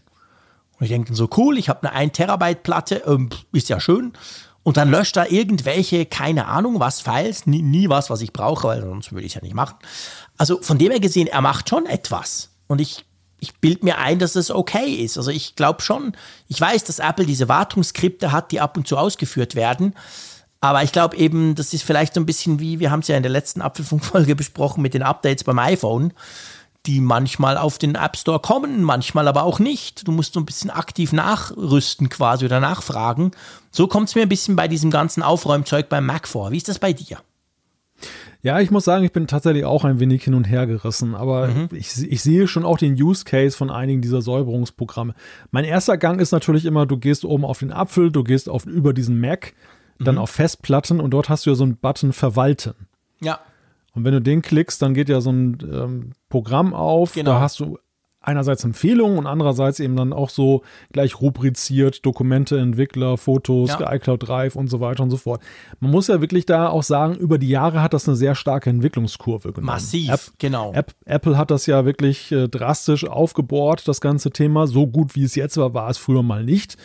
[0.77, 3.79] Und ich denke dann so, cool, ich habe eine 1 Terabyte Platte, ähm, ist ja
[3.79, 4.13] schön.
[4.61, 8.67] Und dann löscht er irgendwelche, keine Ahnung, was Files, nie, nie was, was ich brauche,
[8.67, 9.75] weil sonst würde ich es ja nicht machen.
[10.37, 12.51] Also von dem her gesehen, er macht schon etwas.
[12.67, 13.03] Und ich,
[13.39, 15.17] ich bild mir ein, dass es okay ist.
[15.17, 16.15] Also ich glaube schon,
[16.47, 19.95] ich weiß, dass Apple diese Wartungsskripte hat, die ab und zu ausgeführt werden.
[20.63, 23.17] Aber ich glaube eben, das ist vielleicht so ein bisschen wie, wir haben es ja
[23.17, 26.13] in der letzten Apfelfunkfolge besprochen mit den Updates beim iPhone,
[26.85, 30.07] die manchmal auf den App Store kommen, manchmal aber auch nicht.
[30.07, 33.31] Du musst so ein bisschen aktiv nachrüsten quasi oder nachfragen.
[33.71, 36.51] So kommt es mir ein bisschen bei diesem ganzen Aufräumzeug beim Mac vor.
[36.51, 37.17] Wie ist das bei dir?
[38.41, 41.49] Ja, ich muss sagen, ich bin tatsächlich auch ein wenig hin und her gerissen, aber
[41.49, 41.69] mhm.
[41.73, 45.13] ich, ich sehe schon auch den Use Case von einigen dieser Säuberungsprogramme.
[45.51, 48.65] Mein erster Gang ist natürlich immer, du gehst oben auf den Apfel, du gehst auf,
[48.65, 49.53] über diesen Mac,
[49.99, 50.21] dann mhm.
[50.21, 52.73] auf Festplatten und dort hast du ja so einen Button Verwalten.
[53.19, 53.39] Ja.
[53.95, 57.13] Und wenn du den klickst, dann geht ja so ein ähm, Programm auf.
[57.13, 57.31] Genau.
[57.31, 57.77] Da hast du
[58.23, 63.93] einerseits Empfehlungen und andererseits eben dann auch so gleich rubriziert Dokumente, Entwickler, Fotos, ja.
[63.93, 65.41] iCloud Drive und so weiter und so fort.
[65.79, 68.69] Man muss ja wirklich da auch sagen, über die Jahre hat das eine sehr starke
[68.69, 69.65] Entwicklungskurve genommen.
[69.65, 70.71] Massiv, App, genau.
[70.73, 74.67] App, Apple hat das ja wirklich äh, drastisch aufgebohrt, das ganze Thema.
[74.67, 76.77] So gut wie es jetzt war, war es früher mal nicht.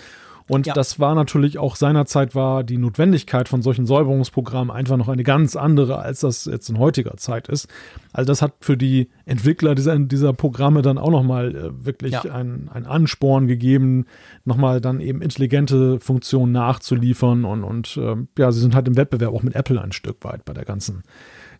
[0.49, 0.73] Und ja.
[0.73, 5.57] das war natürlich auch seinerzeit war die Notwendigkeit von solchen Säuberungsprogrammen einfach noch eine ganz
[5.57, 7.69] andere, als das jetzt in heutiger Zeit ist.
[8.12, 12.23] Also das hat für die Entwickler dieser, dieser Programme dann auch nochmal äh, wirklich ja.
[12.23, 14.07] einen, einen Ansporn gegeben,
[14.47, 19.35] nochmal dann eben intelligente Funktionen nachzuliefern und, und äh, ja, sie sind halt im Wettbewerb
[19.35, 21.03] auch mit Apple ein Stück weit bei der ganzen,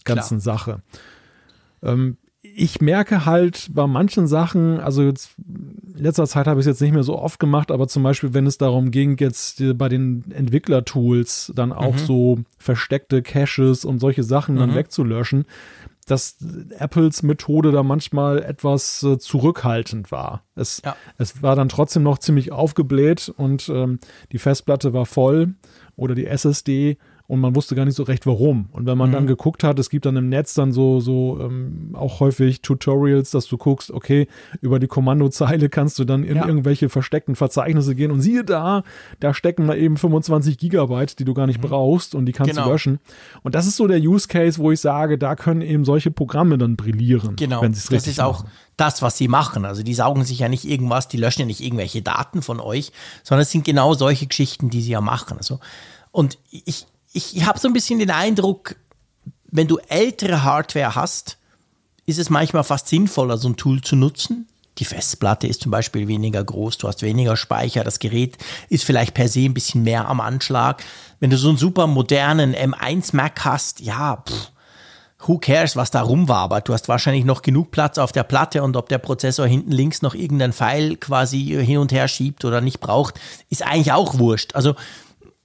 [0.05, 0.57] ganzen Klar.
[0.57, 0.83] Sache.
[1.83, 6.71] Ähm, ich merke halt bei manchen Sachen, also jetzt in letzter Zeit habe ich es
[6.71, 9.89] jetzt nicht mehr so oft gemacht, aber zum Beispiel, wenn es darum ging, jetzt bei
[9.89, 11.99] den Entwicklertools dann auch mhm.
[11.99, 14.61] so versteckte Caches und solche Sachen mhm.
[14.61, 15.47] dann wegzulöschen,
[16.07, 16.37] dass
[16.79, 20.45] Apples Methode da manchmal etwas äh, zurückhaltend war.
[20.55, 20.97] Es, ja.
[21.19, 23.99] es war dann trotzdem noch ziemlich aufgebläht und ähm,
[24.33, 25.55] die Festplatte war voll
[25.97, 26.99] oder die SSD
[27.29, 28.71] und man wusste gar nicht so recht warum.
[28.73, 29.15] Und wenn man mhm.
[29.15, 33.31] dann geguckt hat, es gibt dann im Netz dann so, so ähm, auch häufig Tutorials,
[33.31, 34.29] dass du guckst, okay,
[34.63, 36.47] über die Kommandozeile kannst du dann in ja.
[36.47, 38.83] irgendwelche versteckten Verzeichnisse gehen und siehe da,
[39.21, 41.69] da stecken mal eben 25 Gigabyte, die du gar nicht mhm.
[41.69, 42.65] brauchst und die kannst genau.
[42.65, 42.99] du löschen.
[43.43, 46.57] Und das ist so der Use Case, wo ich sage, da können eben solche Programme
[46.57, 47.37] dann brillieren.
[47.37, 48.47] Genau, wenn das ist auch
[48.79, 49.67] das, was sie machen.
[49.67, 52.93] Also die saugen sich ja nicht irgendwas, die löschen ja nicht irgendwelche Daten von euch,
[53.23, 55.37] sondern es sind genau solche Geschichten, die sie ja machen.
[55.37, 55.61] Also,
[56.11, 58.77] und ich, ich, ich habe so ein bisschen den Eindruck,
[59.51, 61.39] wenn du ältere Hardware hast,
[62.07, 64.49] ist es manchmal fast sinnvoller, so ein Tool zu nutzen.
[64.79, 69.13] Die Festplatte ist zum Beispiel weniger groß, du hast weniger Speicher, das Gerät ist vielleicht
[69.13, 70.85] per se ein bisschen mehr am Anschlag.
[71.19, 74.53] Wenn du so einen super modernen M1 Mac hast, ja, pff,
[75.27, 78.23] who cares, was da rum war, aber du hast wahrscheinlich noch genug Platz auf der
[78.23, 82.45] Platte und ob der Prozessor hinten links noch irgendeinen Pfeil quasi hin und her schiebt
[82.45, 83.19] oder nicht braucht,
[83.51, 84.55] ist eigentlich auch wurscht.
[84.55, 84.77] Also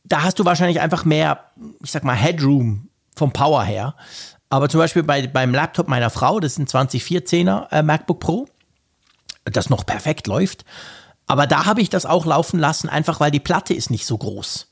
[0.03, 1.51] da hast du wahrscheinlich einfach mehr,
[1.81, 3.95] ich sag mal, Headroom vom Power her.
[4.49, 8.47] Aber zum Beispiel bei, beim Laptop meiner Frau, das ist ein 2014er äh, MacBook Pro,
[9.45, 10.65] das noch perfekt läuft.
[11.25, 14.17] Aber da habe ich das auch laufen lassen, einfach weil die Platte ist nicht so
[14.17, 14.69] groß.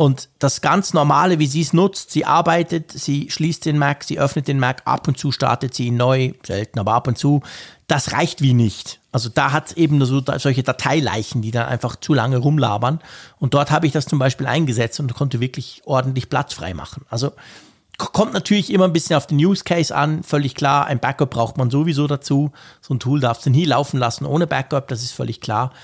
[0.00, 4.18] Und das ganz Normale, wie sie es nutzt, sie arbeitet, sie schließt den Mac, sie
[4.18, 7.42] öffnet den Mac, ab und zu startet sie ihn neu, selten, aber ab und zu,
[7.86, 8.98] das reicht wie nicht.
[9.12, 13.00] Also da hat es eben so solche Dateileichen, die dann einfach zu lange rumlabern.
[13.40, 17.04] Und dort habe ich das zum Beispiel eingesetzt und konnte wirklich ordentlich Platz frei machen.
[17.10, 17.32] Also
[17.98, 20.86] kommt natürlich immer ein bisschen auf den Use Case an, völlig klar.
[20.86, 22.52] Ein Backup braucht man sowieso dazu.
[22.80, 25.74] So ein Tool darfst du nie laufen lassen ohne Backup, das ist völlig klar.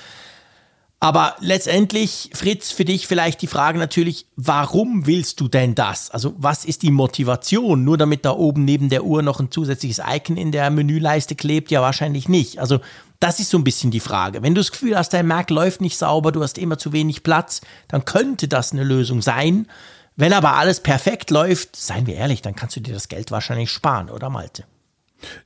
[0.99, 6.11] Aber letztendlich, Fritz, für dich vielleicht die Frage natürlich, warum willst du denn das?
[6.11, 7.85] Also was ist die Motivation?
[7.85, 11.71] Nur damit da oben neben der Uhr noch ein zusätzliches Icon in der Menüleiste klebt?
[11.71, 12.61] Ja, wahrscheinlich nicht.
[12.61, 12.81] Also
[13.21, 14.43] das ist so ein bisschen die Frage.
[14.43, 17.23] Wenn du das Gefühl hast, dein Mac läuft nicht sauber, du hast immer zu wenig
[17.23, 19.69] Platz, dann könnte das eine Lösung sein.
[20.17, 23.71] Wenn aber alles perfekt läuft, seien wir ehrlich, dann kannst du dir das Geld wahrscheinlich
[23.71, 24.65] sparen, oder Malte?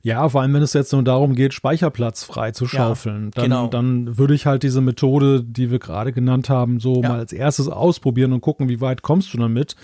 [0.01, 3.43] Ja, vor allem wenn es jetzt nur darum geht, Speicherplatz frei zu schaufeln, ja, dann,
[3.43, 3.67] genau.
[3.67, 7.09] dann würde ich halt diese Methode, die wir gerade genannt haben, so ja.
[7.09, 9.75] mal als erstes ausprobieren und gucken, wie weit kommst du damit.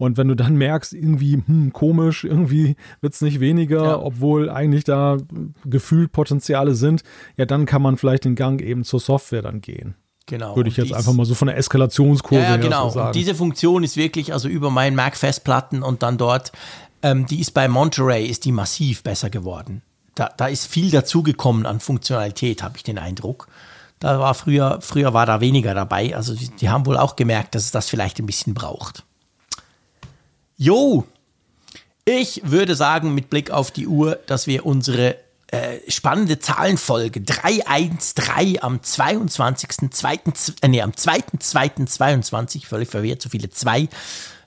[0.00, 3.98] Und wenn du dann merkst, irgendwie, hm, komisch, irgendwie wird es nicht weniger, ja.
[3.98, 5.18] obwohl eigentlich da
[5.66, 7.02] gefühlt Potenziale sind,
[7.36, 9.96] ja, dann kann man vielleicht den Gang eben zur Software dann gehen.
[10.24, 10.56] Genau.
[10.56, 12.88] Würde ich jetzt dies, einfach mal so von der Eskalationskurve ja, ja, genau.
[12.88, 13.06] So sagen.
[13.08, 16.52] Und diese Funktion ist wirklich also über meinen Mac-Festplatten und dann dort
[17.02, 19.82] ähm, die ist bei Monterey, ist die massiv besser geworden.
[20.14, 23.48] Da, da ist viel dazugekommen an Funktionalität, habe ich den Eindruck.
[24.00, 26.16] Da war früher, früher war da weniger dabei.
[26.16, 29.04] Also die, die haben wohl auch gemerkt, dass es das vielleicht ein bisschen braucht.
[30.56, 31.06] Jo,
[32.04, 35.16] ich würde sagen, mit Blick auf die Uhr, dass wir unsere
[35.48, 40.54] äh, spannende Zahlenfolge 313 am 22.02.
[40.62, 43.88] Äh, nee, am 2.2.22, völlig verwirrt, so viele zwei,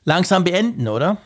[0.05, 1.17] langsam beenden, oder?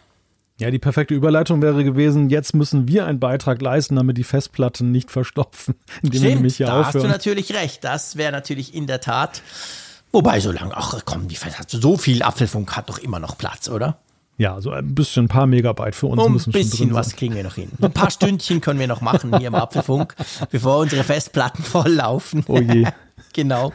[0.59, 4.91] Ja, die perfekte Überleitung wäre gewesen, jetzt müssen wir einen Beitrag leisten, damit die Festplatten
[4.91, 6.95] nicht verstopfen, indem Stimmt, wir nämlich hier da aufhören.
[6.95, 7.83] hast du natürlich recht.
[7.83, 9.43] Das wäre natürlich in der Tat.
[10.11, 13.69] Wobei, so lange, ach komm, die Festplatte, so viel Apfelfunk hat doch immer noch Platz,
[13.69, 13.99] oder?
[14.39, 17.15] Ja, so ein bisschen, ein paar Megabyte für uns um müssen schon Ein bisschen was
[17.15, 17.71] kriegen wir noch hin.
[17.81, 20.15] Ein paar Stündchen können wir noch machen hier im Apfelfunk,
[20.51, 22.43] bevor unsere Festplatten volllaufen.
[22.47, 22.85] Oh je.
[23.33, 23.73] genau.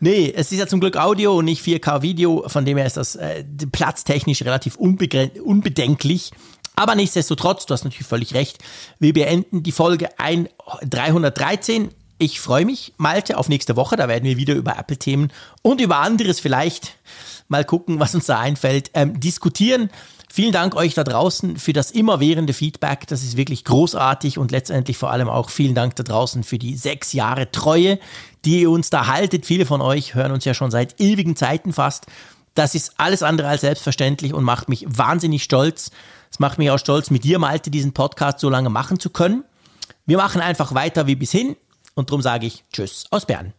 [0.00, 3.16] Nee, es ist ja zum Glück Audio und nicht 4K-Video, von dem her ist das
[3.16, 6.30] äh, platztechnisch relativ unbedenklich.
[6.74, 8.58] Aber nichtsdestotrotz, du hast natürlich völlig recht,
[8.98, 10.08] wir beenden die Folge
[10.88, 11.90] 313.
[12.16, 13.96] Ich freue mich, Malte, auf nächste Woche.
[13.96, 16.94] Da werden wir wieder über Apple-Themen und über anderes vielleicht
[17.48, 19.90] mal gucken, was uns da einfällt, ähm, diskutieren.
[20.32, 23.08] Vielen Dank euch da draußen für das immerwährende Feedback.
[23.08, 26.76] Das ist wirklich großartig und letztendlich vor allem auch vielen Dank da draußen für die
[26.76, 27.98] sechs Jahre Treue,
[28.44, 29.44] die ihr uns da haltet.
[29.44, 32.06] Viele von euch hören uns ja schon seit ewigen Zeiten fast.
[32.54, 35.90] Das ist alles andere als selbstverständlich und macht mich wahnsinnig stolz.
[36.30, 39.42] Es macht mich auch stolz, mit dir, Malte, diesen Podcast so lange machen zu können.
[40.06, 41.56] Wir machen einfach weiter wie bishin
[41.96, 43.52] und darum sage ich Tschüss aus Bern.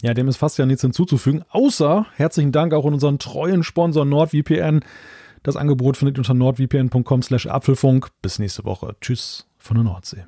[0.00, 4.06] Ja, dem ist fast ja nichts hinzuzufügen, außer herzlichen Dank auch an unseren treuen Sponsor
[4.06, 4.80] NordVPN.
[5.42, 8.08] Das Angebot findet ihr unter nordvpn.com slash Apfelfunk.
[8.22, 8.96] Bis nächste Woche.
[9.00, 10.24] Tschüss von der Nordsee.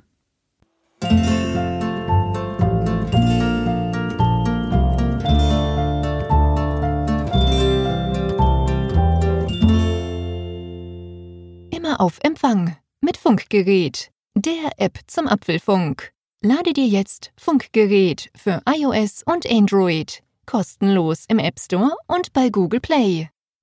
[11.70, 16.12] Immer auf Empfang mit Funkgerät, der App zum Apfelfunk.
[16.42, 22.80] Lade dir jetzt Funkgerät für iOS und Android kostenlos im App Store und bei Google
[22.80, 23.28] Play.